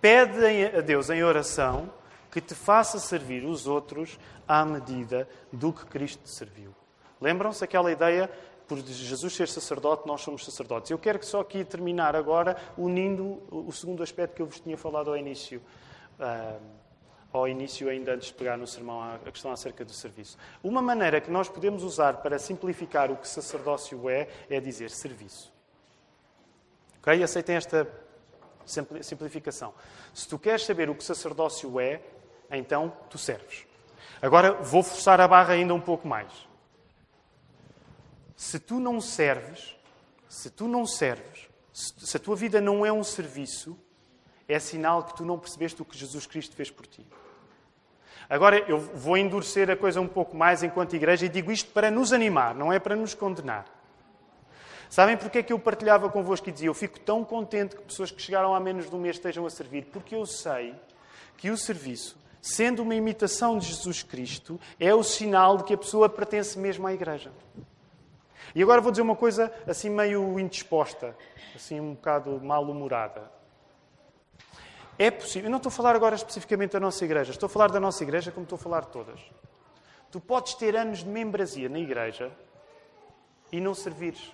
Pede 0.00 0.76
a 0.76 0.80
Deus 0.80 1.08
em 1.10 1.22
oração 1.22 1.90
que 2.36 2.40
te 2.42 2.54
faça 2.54 2.98
servir 2.98 3.46
os 3.46 3.66
outros 3.66 4.18
à 4.46 4.62
medida 4.62 5.26
do 5.50 5.72
que 5.72 5.86
Cristo 5.86 6.22
te 6.22 6.28
serviu. 6.28 6.74
Lembram-se 7.18 7.64
aquela 7.64 7.90
ideia, 7.90 8.30
por 8.68 8.76
Jesus 8.78 9.34
ser 9.34 9.48
sacerdote, 9.48 10.06
nós 10.06 10.20
somos 10.20 10.44
sacerdotes. 10.44 10.90
Eu 10.90 10.98
quero 10.98 11.24
só 11.24 11.40
aqui 11.40 11.64
terminar 11.64 12.14
agora 12.14 12.54
unindo 12.76 13.42
o 13.50 13.72
segundo 13.72 14.02
aspecto 14.02 14.34
que 14.34 14.42
eu 14.42 14.46
vos 14.46 14.60
tinha 14.60 14.76
falado 14.76 15.08
ao 15.08 15.16
início. 15.16 15.62
Uh, 16.20 16.60
ao 17.32 17.48
início, 17.48 17.88
ainda 17.88 18.12
antes 18.12 18.28
de 18.28 18.34
pegar 18.34 18.58
no 18.58 18.66
sermão, 18.66 19.00
a 19.02 19.18
questão 19.30 19.50
acerca 19.50 19.82
do 19.82 19.92
serviço. 19.94 20.36
Uma 20.62 20.82
maneira 20.82 21.22
que 21.22 21.30
nós 21.30 21.48
podemos 21.48 21.82
usar 21.82 22.18
para 22.18 22.38
simplificar 22.38 23.10
o 23.10 23.16
que 23.16 23.26
sacerdócio 23.26 24.10
é, 24.10 24.28
é 24.50 24.60
dizer 24.60 24.90
serviço. 24.90 25.50
Ok? 26.98 27.22
Aceitem 27.22 27.56
esta 27.56 27.88
simplificação. 29.00 29.72
Se 30.12 30.28
tu 30.28 30.38
queres 30.38 30.66
saber 30.66 30.90
o 30.90 30.94
que 30.94 31.02
sacerdócio 31.02 31.80
é, 31.80 32.02
então 32.50 32.92
tu 33.10 33.18
serves. 33.18 33.66
Agora 34.20 34.52
vou 34.52 34.82
forçar 34.82 35.20
a 35.20 35.28
barra 35.28 35.54
ainda 35.54 35.74
um 35.74 35.80
pouco 35.80 36.06
mais. 36.06 36.30
Se 38.36 38.58
tu 38.58 38.78
não 38.78 39.00
serves, 39.00 39.76
se 40.28 40.50
tu 40.50 40.68
não 40.68 40.86
serves, 40.86 41.48
se 41.72 42.16
a 42.16 42.20
tua 42.20 42.36
vida 42.36 42.60
não 42.60 42.84
é 42.84 42.92
um 42.92 43.04
serviço, 43.04 43.78
é 44.48 44.58
sinal 44.58 45.04
que 45.04 45.16
tu 45.16 45.24
não 45.24 45.38
percebeste 45.38 45.80
o 45.82 45.84
que 45.84 45.96
Jesus 45.96 46.26
Cristo 46.26 46.54
fez 46.54 46.70
por 46.70 46.86
ti. 46.86 47.06
Agora, 48.28 48.58
eu 48.68 48.78
vou 48.78 49.16
endurecer 49.16 49.70
a 49.70 49.76
coisa 49.76 50.00
um 50.00 50.08
pouco 50.08 50.36
mais 50.36 50.62
enquanto 50.62 50.96
igreja 50.96 51.26
e 51.26 51.28
digo 51.28 51.52
isto 51.52 51.70
para 51.70 51.90
nos 51.90 52.12
animar, 52.12 52.54
não 52.54 52.72
é 52.72 52.78
para 52.78 52.96
nos 52.96 53.14
condenar. 53.14 53.66
Sabem 54.88 55.16
porque 55.16 55.38
é 55.38 55.42
que 55.42 55.52
eu 55.52 55.58
partilhava 55.58 56.08
convosco 56.08 56.48
e 56.48 56.52
dizia 56.52 56.68
eu 56.68 56.74
fico 56.74 56.98
tão 57.00 57.24
contente 57.24 57.76
que 57.76 57.82
pessoas 57.82 58.10
que 58.10 58.22
chegaram 58.22 58.54
há 58.54 58.60
menos 58.60 58.88
de 58.88 58.94
um 58.94 58.98
mês 58.98 59.16
estejam 59.16 59.44
a 59.46 59.50
servir? 59.50 59.86
Porque 59.86 60.14
eu 60.14 60.24
sei 60.26 60.74
que 61.36 61.50
o 61.50 61.56
serviço 61.56 62.16
sendo 62.46 62.82
uma 62.82 62.94
imitação 62.94 63.58
de 63.58 63.66
Jesus 63.66 64.04
Cristo, 64.04 64.60
é 64.78 64.94
o 64.94 65.02
sinal 65.02 65.56
de 65.56 65.64
que 65.64 65.74
a 65.74 65.76
pessoa 65.76 66.08
pertence 66.08 66.56
mesmo 66.56 66.86
à 66.86 66.94
igreja. 66.94 67.32
E 68.54 68.62
agora 68.62 68.80
vou 68.80 68.92
dizer 68.92 69.02
uma 69.02 69.16
coisa 69.16 69.52
assim 69.66 69.90
meio 69.90 70.38
indisposta, 70.38 71.16
assim 71.56 71.80
um 71.80 71.94
bocado 71.94 72.40
mal-humorada. 72.40 73.28
É 74.96 75.10
possível, 75.10 75.48
eu 75.48 75.50
não 75.50 75.56
estou 75.56 75.70
a 75.70 75.72
falar 75.72 75.96
agora 75.96 76.14
especificamente 76.14 76.70
da 76.70 76.80
nossa 76.80 77.04
igreja, 77.04 77.32
estou 77.32 77.48
a 77.48 77.50
falar 77.50 77.68
da 77.68 77.80
nossa 77.80 78.04
igreja 78.04 78.30
como 78.30 78.44
estou 78.44 78.56
a 78.56 78.60
falar 78.60 78.82
de 78.82 78.88
todas. 78.92 79.20
Tu 80.12 80.20
podes 80.20 80.54
ter 80.54 80.76
anos 80.76 81.00
de 81.00 81.06
membresia 81.06 81.68
na 81.68 81.80
igreja 81.80 82.30
e 83.50 83.60
não 83.60 83.74
servires. 83.74 84.32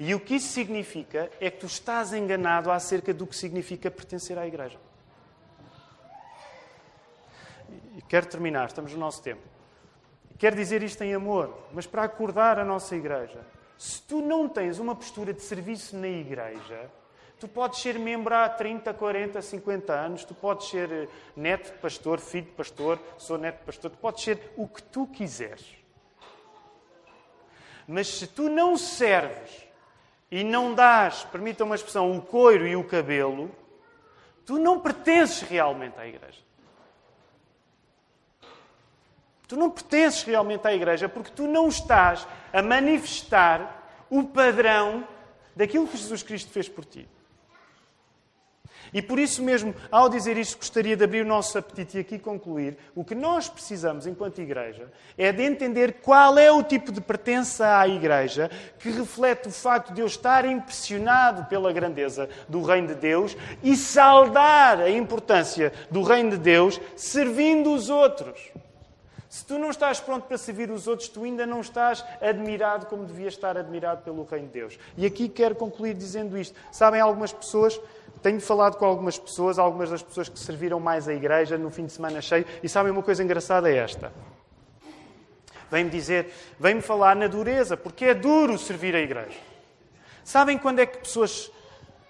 E 0.00 0.12
o 0.12 0.18
que 0.18 0.34
isso 0.34 0.48
significa 0.48 1.30
é 1.40 1.52
que 1.52 1.60
tu 1.60 1.66
estás 1.66 2.12
enganado 2.12 2.68
acerca 2.68 3.14
do 3.14 3.28
que 3.28 3.36
significa 3.36 3.88
pertencer 3.92 4.36
à 4.36 4.44
igreja. 4.44 4.78
E 7.96 8.02
quero 8.02 8.26
terminar, 8.26 8.66
estamos 8.66 8.92
no 8.92 8.98
nosso 8.98 9.22
tempo. 9.22 9.42
Quero 10.38 10.54
dizer 10.54 10.82
isto 10.82 11.02
em 11.02 11.14
amor, 11.14 11.56
mas 11.72 11.86
para 11.86 12.02
acordar 12.02 12.58
a 12.58 12.64
nossa 12.64 12.94
igreja. 12.94 13.40
Se 13.78 14.02
tu 14.02 14.20
não 14.20 14.48
tens 14.48 14.78
uma 14.78 14.94
postura 14.94 15.32
de 15.32 15.42
serviço 15.42 15.96
na 15.96 16.08
igreja, 16.08 16.90
tu 17.38 17.48
podes 17.48 17.80
ser 17.80 17.98
membro 17.98 18.34
há 18.34 18.48
30, 18.48 18.92
40, 18.92 19.40
50 19.40 19.92
anos, 19.92 20.24
tu 20.24 20.34
podes 20.34 20.68
ser 20.68 20.90
eh, 20.90 21.08
neto 21.34 21.72
de 21.72 21.78
pastor, 21.78 22.18
filho 22.18 22.46
de 22.46 22.52
pastor, 22.52 22.98
sou 23.18 23.38
neto 23.38 23.60
de 23.60 23.64
pastor, 23.64 23.90
tu 23.90 23.98
podes 23.98 24.24
ser 24.24 24.52
o 24.56 24.66
que 24.66 24.82
tu 24.82 25.06
quiseres. 25.06 25.74
Mas 27.86 28.08
se 28.08 28.26
tu 28.26 28.48
não 28.48 28.76
serves 28.76 29.66
e 30.30 30.42
não 30.42 30.74
dás, 30.74 31.24
permita 31.24 31.64
uma 31.64 31.76
expressão, 31.76 32.16
o 32.16 32.22
coiro 32.22 32.66
e 32.66 32.74
o 32.74 32.84
cabelo, 32.84 33.50
tu 34.44 34.58
não 34.58 34.80
pertences 34.80 35.42
realmente 35.42 35.98
à 35.98 36.06
igreja. 36.06 36.45
Tu 39.46 39.56
não 39.56 39.70
pertences 39.70 40.22
realmente 40.22 40.66
à 40.66 40.74
igreja 40.74 41.08
porque 41.08 41.30
tu 41.30 41.46
não 41.46 41.68
estás 41.68 42.26
a 42.52 42.62
manifestar 42.62 44.04
o 44.10 44.24
padrão 44.24 45.06
daquilo 45.54 45.86
que 45.86 45.96
Jesus 45.96 46.22
Cristo 46.22 46.50
fez 46.50 46.68
por 46.68 46.84
ti. 46.84 47.08
E 48.92 49.02
por 49.02 49.18
isso 49.18 49.42
mesmo, 49.42 49.74
ao 49.90 50.08
dizer 50.08 50.36
isto, 50.36 50.58
gostaria 50.58 50.96
de 50.96 51.04
abrir 51.04 51.22
o 51.22 51.28
nosso 51.28 51.58
apetite 51.58 51.96
e 51.96 52.00
aqui 52.00 52.18
concluir. 52.18 52.76
O 52.94 53.04
que 53.04 53.14
nós 53.14 53.48
precisamos, 53.48 54.06
enquanto 54.06 54.40
igreja, 54.40 54.90
é 55.18 55.32
de 55.32 55.42
entender 55.42 55.94
qual 56.02 56.38
é 56.38 56.50
o 56.50 56.62
tipo 56.62 56.92
de 56.92 57.00
pertença 57.00 57.78
à 57.78 57.88
igreja 57.88 58.50
que 58.78 58.90
reflete 58.90 59.48
o 59.48 59.52
facto 59.52 59.92
de 59.92 60.00
eu 60.00 60.06
estar 60.06 60.44
impressionado 60.44 61.44
pela 61.46 61.72
grandeza 61.72 62.28
do 62.48 62.62
Reino 62.62 62.88
de 62.88 62.94
Deus 62.94 63.36
e 63.62 63.76
saudar 63.76 64.80
a 64.80 64.90
importância 64.90 65.72
do 65.90 66.02
Reino 66.02 66.30
de 66.30 66.38
Deus 66.38 66.80
servindo 66.94 67.72
os 67.72 67.90
outros. 67.90 68.52
Se 69.36 69.44
tu 69.44 69.58
não 69.58 69.68
estás 69.68 70.00
pronto 70.00 70.26
para 70.26 70.38
servir 70.38 70.70
os 70.70 70.88
outros, 70.88 71.10
tu 71.10 71.22
ainda 71.22 71.44
não 71.44 71.60
estás 71.60 72.02
admirado 72.22 72.86
como 72.86 73.04
devias 73.04 73.34
estar 73.34 73.54
admirado 73.54 74.00
pelo 74.00 74.24
Reino 74.24 74.46
de 74.46 74.52
Deus. 74.54 74.78
E 74.96 75.04
aqui 75.04 75.28
quero 75.28 75.54
concluir 75.54 75.92
dizendo 75.92 76.38
isto. 76.38 76.58
Sabem, 76.72 77.02
algumas 77.02 77.34
pessoas, 77.34 77.78
tenho 78.22 78.40
falado 78.40 78.78
com 78.78 78.86
algumas 78.86 79.18
pessoas, 79.18 79.58
algumas 79.58 79.90
das 79.90 80.02
pessoas 80.02 80.30
que 80.30 80.38
serviram 80.38 80.80
mais 80.80 81.06
a 81.06 81.12
igreja 81.12 81.58
no 81.58 81.70
fim 81.70 81.84
de 81.84 81.92
semana 81.92 82.22
cheio, 82.22 82.46
e 82.62 82.68
sabem 82.68 82.90
uma 82.90 83.02
coisa 83.02 83.22
engraçada 83.22 83.70
é 83.70 83.76
esta. 83.76 84.10
Vem-me 85.70 85.90
dizer, 85.90 86.32
vem-me 86.58 86.80
falar 86.80 87.14
na 87.14 87.26
dureza, 87.26 87.76
porque 87.76 88.06
é 88.06 88.14
duro 88.14 88.56
servir 88.56 88.96
a 88.96 89.00
igreja. 89.00 89.38
Sabem 90.24 90.56
quando 90.56 90.78
é 90.78 90.86
que 90.86 90.96
pessoas 90.96 91.52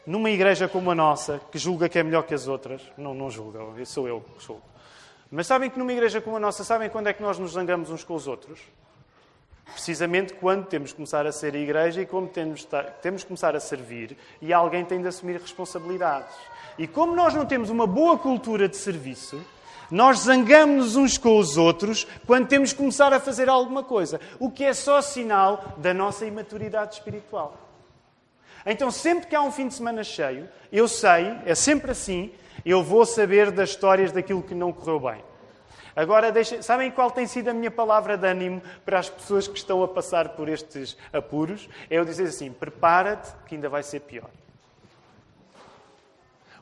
numa 0.06 0.30
igreja 0.30 0.68
como 0.68 0.92
a 0.92 0.94
nossa, 0.94 1.40
que 1.50 1.58
julga 1.58 1.88
que 1.88 1.98
é 1.98 2.04
melhor 2.04 2.22
que 2.22 2.34
as 2.34 2.46
outras, 2.46 2.80
não, 2.96 3.12
não 3.14 3.28
julga, 3.32 3.58
sou 3.84 4.06
eu 4.06 4.20
que 4.38 4.44
julgo 4.44 4.75
mas 5.30 5.46
sabem 5.46 5.68
que 5.68 5.78
numa 5.78 5.92
igreja 5.92 6.20
como 6.20 6.36
a 6.36 6.40
nossa, 6.40 6.62
sabem 6.64 6.88
quando 6.88 7.08
é 7.08 7.12
que 7.12 7.22
nós 7.22 7.38
nos 7.38 7.52
zangamos 7.52 7.90
uns 7.90 8.04
com 8.04 8.14
os 8.14 8.26
outros? 8.26 8.60
Precisamente 9.72 10.32
quando 10.34 10.66
temos 10.66 10.90
que 10.90 10.96
começar 10.96 11.26
a 11.26 11.32
ser 11.32 11.54
a 11.54 11.58
igreja 11.58 12.00
e 12.00 12.06
como 12.06 12.28
temos, 12.28 12.66
temos 13.02 13.22
que 13.22 13.28
começar 13.28 13.56
a 13.56 13.60
servir 13.60 14.16
e 14.40 14.52
alguém 14.52 14.84
tem 14.84 15.02
de 15.02 15.08
assumir 15.08 15.40
responsabilidades. 15.40 16.34
E 16.78 16.86
como 16.86 17.14
nós 17.14 17.34
não 17.34 17.44
temos 17.44 17.68
uma 17.68 17.86
boa 17.86 18.16
cultura 18.16 18.68
de 18.68 18.76
serviço, 18.76 19.44
nós 19.90 20.20
zangamos 20.20 20.96
uns 20.96 21.18
com 21.18 21.38
os 21.38 21.56
outros 21.56 22.06
quando 22.26 22.48
temos 22.48 22.72
que 22.72 22.78
começar 22.78 23.12
a 23.12 23.20
fazer 23.20 23.48
alguma 23.48 23.82
coisa, 23.82 24.20
o 24.38 24.50
que 24.50 24.64
é 24.64 24.72
só 24.72 25.00
sinal 25.00 25.74
da 25.76 25.92
nossa 25.92 26.24
imaturidade 26.24 26.94
espiritual. 26.94 27.56
Então, 28.64 28.90
sempre 28.90 29.26
que 29.26 29.36
há 29.36 29.42
um 29.42 29.52
fim 29.52 29.68
de 29.68 29.74
semana 29.74 30.02
cheio, 30.02 30.48
eu 30.72 30.88
sei, 30.88 31.36
é 31.44 31.54
sempre 31.54 31.90
assim, 31.90 32.32
eu 32.64 32.82
vou 32.82 33.04
saber 33.04 33.50
das 33.50 33.70
histórias 33.70 34.12
daquilo 34.12 34.42
que 34.42 34.54
não 34.54 34.72
correu 34.72 35.00
bem. 35.00 35.22
Agora, 35.94 36.30
deixa... 36.30 36.62
sabem 36.62 36.90
qual 36.90 37.10
tem 37.10 37.26
sido 37.26 37.48
a 37.48 37.54
minha 37.54 37.70
palavra 37.70 38.18
de 38.18 38.26
ânimo 38.26 38.62
para 38.84 38.98
as 38.98 39.08
pessoas 39.08 39.48
que 39.48 39.56
estão 39.56 39.82
a 39.82 39.88
passar 39.88 40.30
por 40.30 40.46
estes 40.46 40.96
apuros? 41.10 41.68
É 41.88 41.96
eu 41.96 42.04
dizer 42.04 42.24
assim: 42.24 42.52
prepara-te, 42.52 43.32
que 43.46 43.54
ainda 43.54 43.68
vai 43.68 43.82
ser 43.82 44.00
pior. 44.00 44.28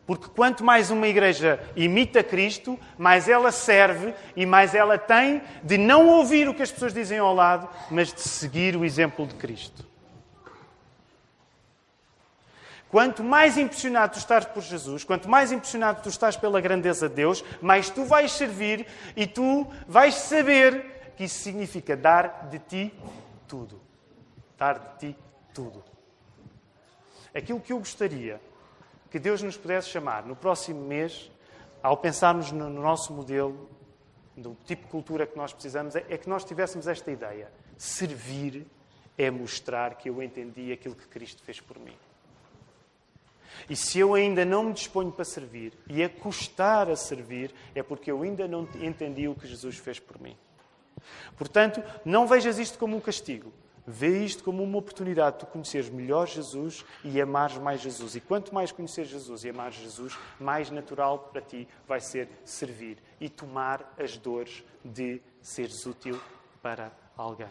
Porque 0.07 0.29
quanto 0.29 0.63
mais 0.63 0.91
uma 0.91 1.09
igreja 1.09 1.59
imita 1.75 2.23
Cristo, 2.23 2.79
mais 2.99 3.29
ela 3.29 3.51
serve 3.51 4.15
e 4.37 4.45
mais 4.45 4.75
ela 4.75 4.99
tem 4.99 5.43
de 5.63 5.79
não 5.79 6.09
ouvir 6.09 6.47
o 6.47 6.55
que 6.55 6.63
as 6.63 6.71
pessoas 6.71 6.93
dizem 6.93 7.19
ao 7.19 7.35
lado, 7.35 7.69
mas 7.91 8.13
de 8.13 8.21
seguir 8.21 8.77
o 8.77 8.85
exemplo 8.85 9.27
de 9.27 9.35
Cristo. 9.35 9.94
Quanto 12.91 13.25
mais 13.25 13.59
impressionado 13.59 14.13
tu 14.13 14.19
estás 14.19 14.45
por 14.45 14.63
Jesus, 14.63 15.03
quanto 15.03 15.29
mais 15.29 15.51
impressionado 15.51 16.03
tu 16.03 16.09
estás 16.09 16.37
pela 16.37 16.61
grandeza 16.61 17.09
de 17.09 17.15
Deus, 17.17 17.45
mais 17.61 17.91
tu 17.91 18.05
vais 18.05 18.31
servir 18.31 18.87
e 19.17 19.27
tu 19.27 19.67
vais 19.89 20.15
saber 20.15 21.13
que 21.17 21.25
isso 21.25 21.39
significa 21.41 21.97
dar 21.97 22.49
de 22.49 22.59
ti 22.61 22.95
tudo. 23.49 23.81
Dar 24.57 24.79
de 24.79 24.99
ti 24.99 25.19
tudo. 25.53 25.83
Aquilo 27.35 27.61
que 27.61 27.73
eu 27.73 27.79
gostaria 27.79 28.41
que 29.11 29.19
Deus 29.19 29.43
nos 29.43 29.57
pudesse 29.57 29.89
chamar 29.89 30.25
no 30.25 30.37
próximo 30.37 30.81
mês 30.81 31.31
ao 31.83 31.97
pensarmos 31.97 32.51
no 32.51 32.71
nosso 32.71 33.13
modelo, 33.13 33.69
do 34.37 34.57
tipo 34.65 34.85
de 34.85 34.91
cultura 34.91 35.27
que 35.27 35.37
nós 35.37 35.53
precisamos, 35.53 35.95
é, 35.95 36.05
é 36.09 36.19
que 36.19 36.29
nós 36.29 36.45
tivéssemos 36.45 36.89
esta 36.89 37.11
ideia. 37.11 37.51
Servir 37.77 38.67
é 39.17 39.31
mostrar 39.31 39.95
que 39.95 40.09
eu 40.09 40.23
entendi 40.23 40.73
aquilo 40.73 40.95
que 40.95 41.07
Cristo 41.07 41.43
fez 41.43 41.61
por 41.61 41.79
mim. 41.79 41.97
E 43.69 43.77
se 43.77 43.99
eu 43.99 44.15
ainda 44.15 44.45
não 44.45 44.65
me 44.65 44.73
disponho 44.73 45.11
para 45.11 45.25
servir 45.25 45.73
e 45.89 46.03
a 46.03 46.09
custar 46.09 46.91
a 46.91 46.97
servir, 46.97 47.55
é 47.75 47.83
porque 47.83 48.11
eu 48.11 48.23
ainda 48.23 48.47
não 48.47 48.69
entendi 48.81 49.29
o 49.29 49.35
que 49.35 49.47
Jesus 49.47 49.77
fez 49.77 49.99
por 49.99 50.21
mim. 50.21 50.37
Portanto, 51.37 51.83
não 52.05 52.27
vejas 52.27 52.59
isto 52.59 52.79
como 52.79 52.97
um 52.97 53.01
castigo. 53.01 53.53
Vê 53.87 54.25
isto 54.25 54.43
como 54.43 54.63
uma 54.63 54.79
oportunidade 54.79 55.37
de 55.37 55.41
tu 55.41 55.47
conheceres 55.47 55.91
melhor 55.91 56.27
Jesus 56.27 56.85
e 57.05 57.21
amares 57.21 57.59
mais 57.59 57.83
Jesus. 57.83 58.15
E 58.15 58.21
quanto 58.21 58.55
mais 58.55 58.73
conhecer 58.73 59.05
Jesus 59.05 59.45
e 59.45 59.51
amar 59.51 59.73
Jesus, 59.73 60.17
mais 60.41 60.71
natural 60.71 61.19
para 61.19 61.43
ti 61.43 61.69
vai 61.87 62.01
ser 62.01 62.29
servir 62.45 62.97
e 63.21 63.29
tomar 63.29 63.95
as 63.99 64.17
dores 64.17 64.65
de 64.83 65.21
seres 65.43 65.85
útil 65.85 66.19
para 66.63 66.91
alguém. 67.15 67.49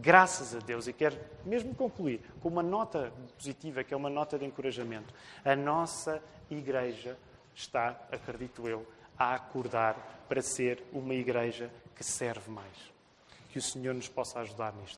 Graças 0.00 0.54
a 0.54 0.60
Deus, 0.60 0.86
e 0.86 0.92
quero 0.92 1.18
mesmo 1.44 1.74
concluir 1.74 2.20
com 2.40 2.48
uma 2.48 2.62
nota 2.62 3.12
positiva, 3.36 3.82
que 3.82 3.92
é 3.92 3.96
uma 3.96 4.08
nota 4.08 4.38
de 4.38 4.44
encorajamento. 4.44 5.12
A 5.44 5.56
nossa 5.56 6.22
igreja 6.48 7.18
está, 7.52 8.00
acredito 8.12 8.68
eu, 8.68 8.86
a 9.18 9.34
acordar 9.34 9.96
para 10.28 10.40
ser 10.40 10.84
uma 10.92 11.14
igreja 11.14 11.68
que 11.96 12.04
serve 12.04 12.48
mais. 12.48 12.92
Que 13.50 13.58
o 13.58 13.62
Senhor 13.62 13.92
nos 13.92 14.08
possa 14.08 14.38
ajudar 14.38 14.72
nisto. 14.72 14.86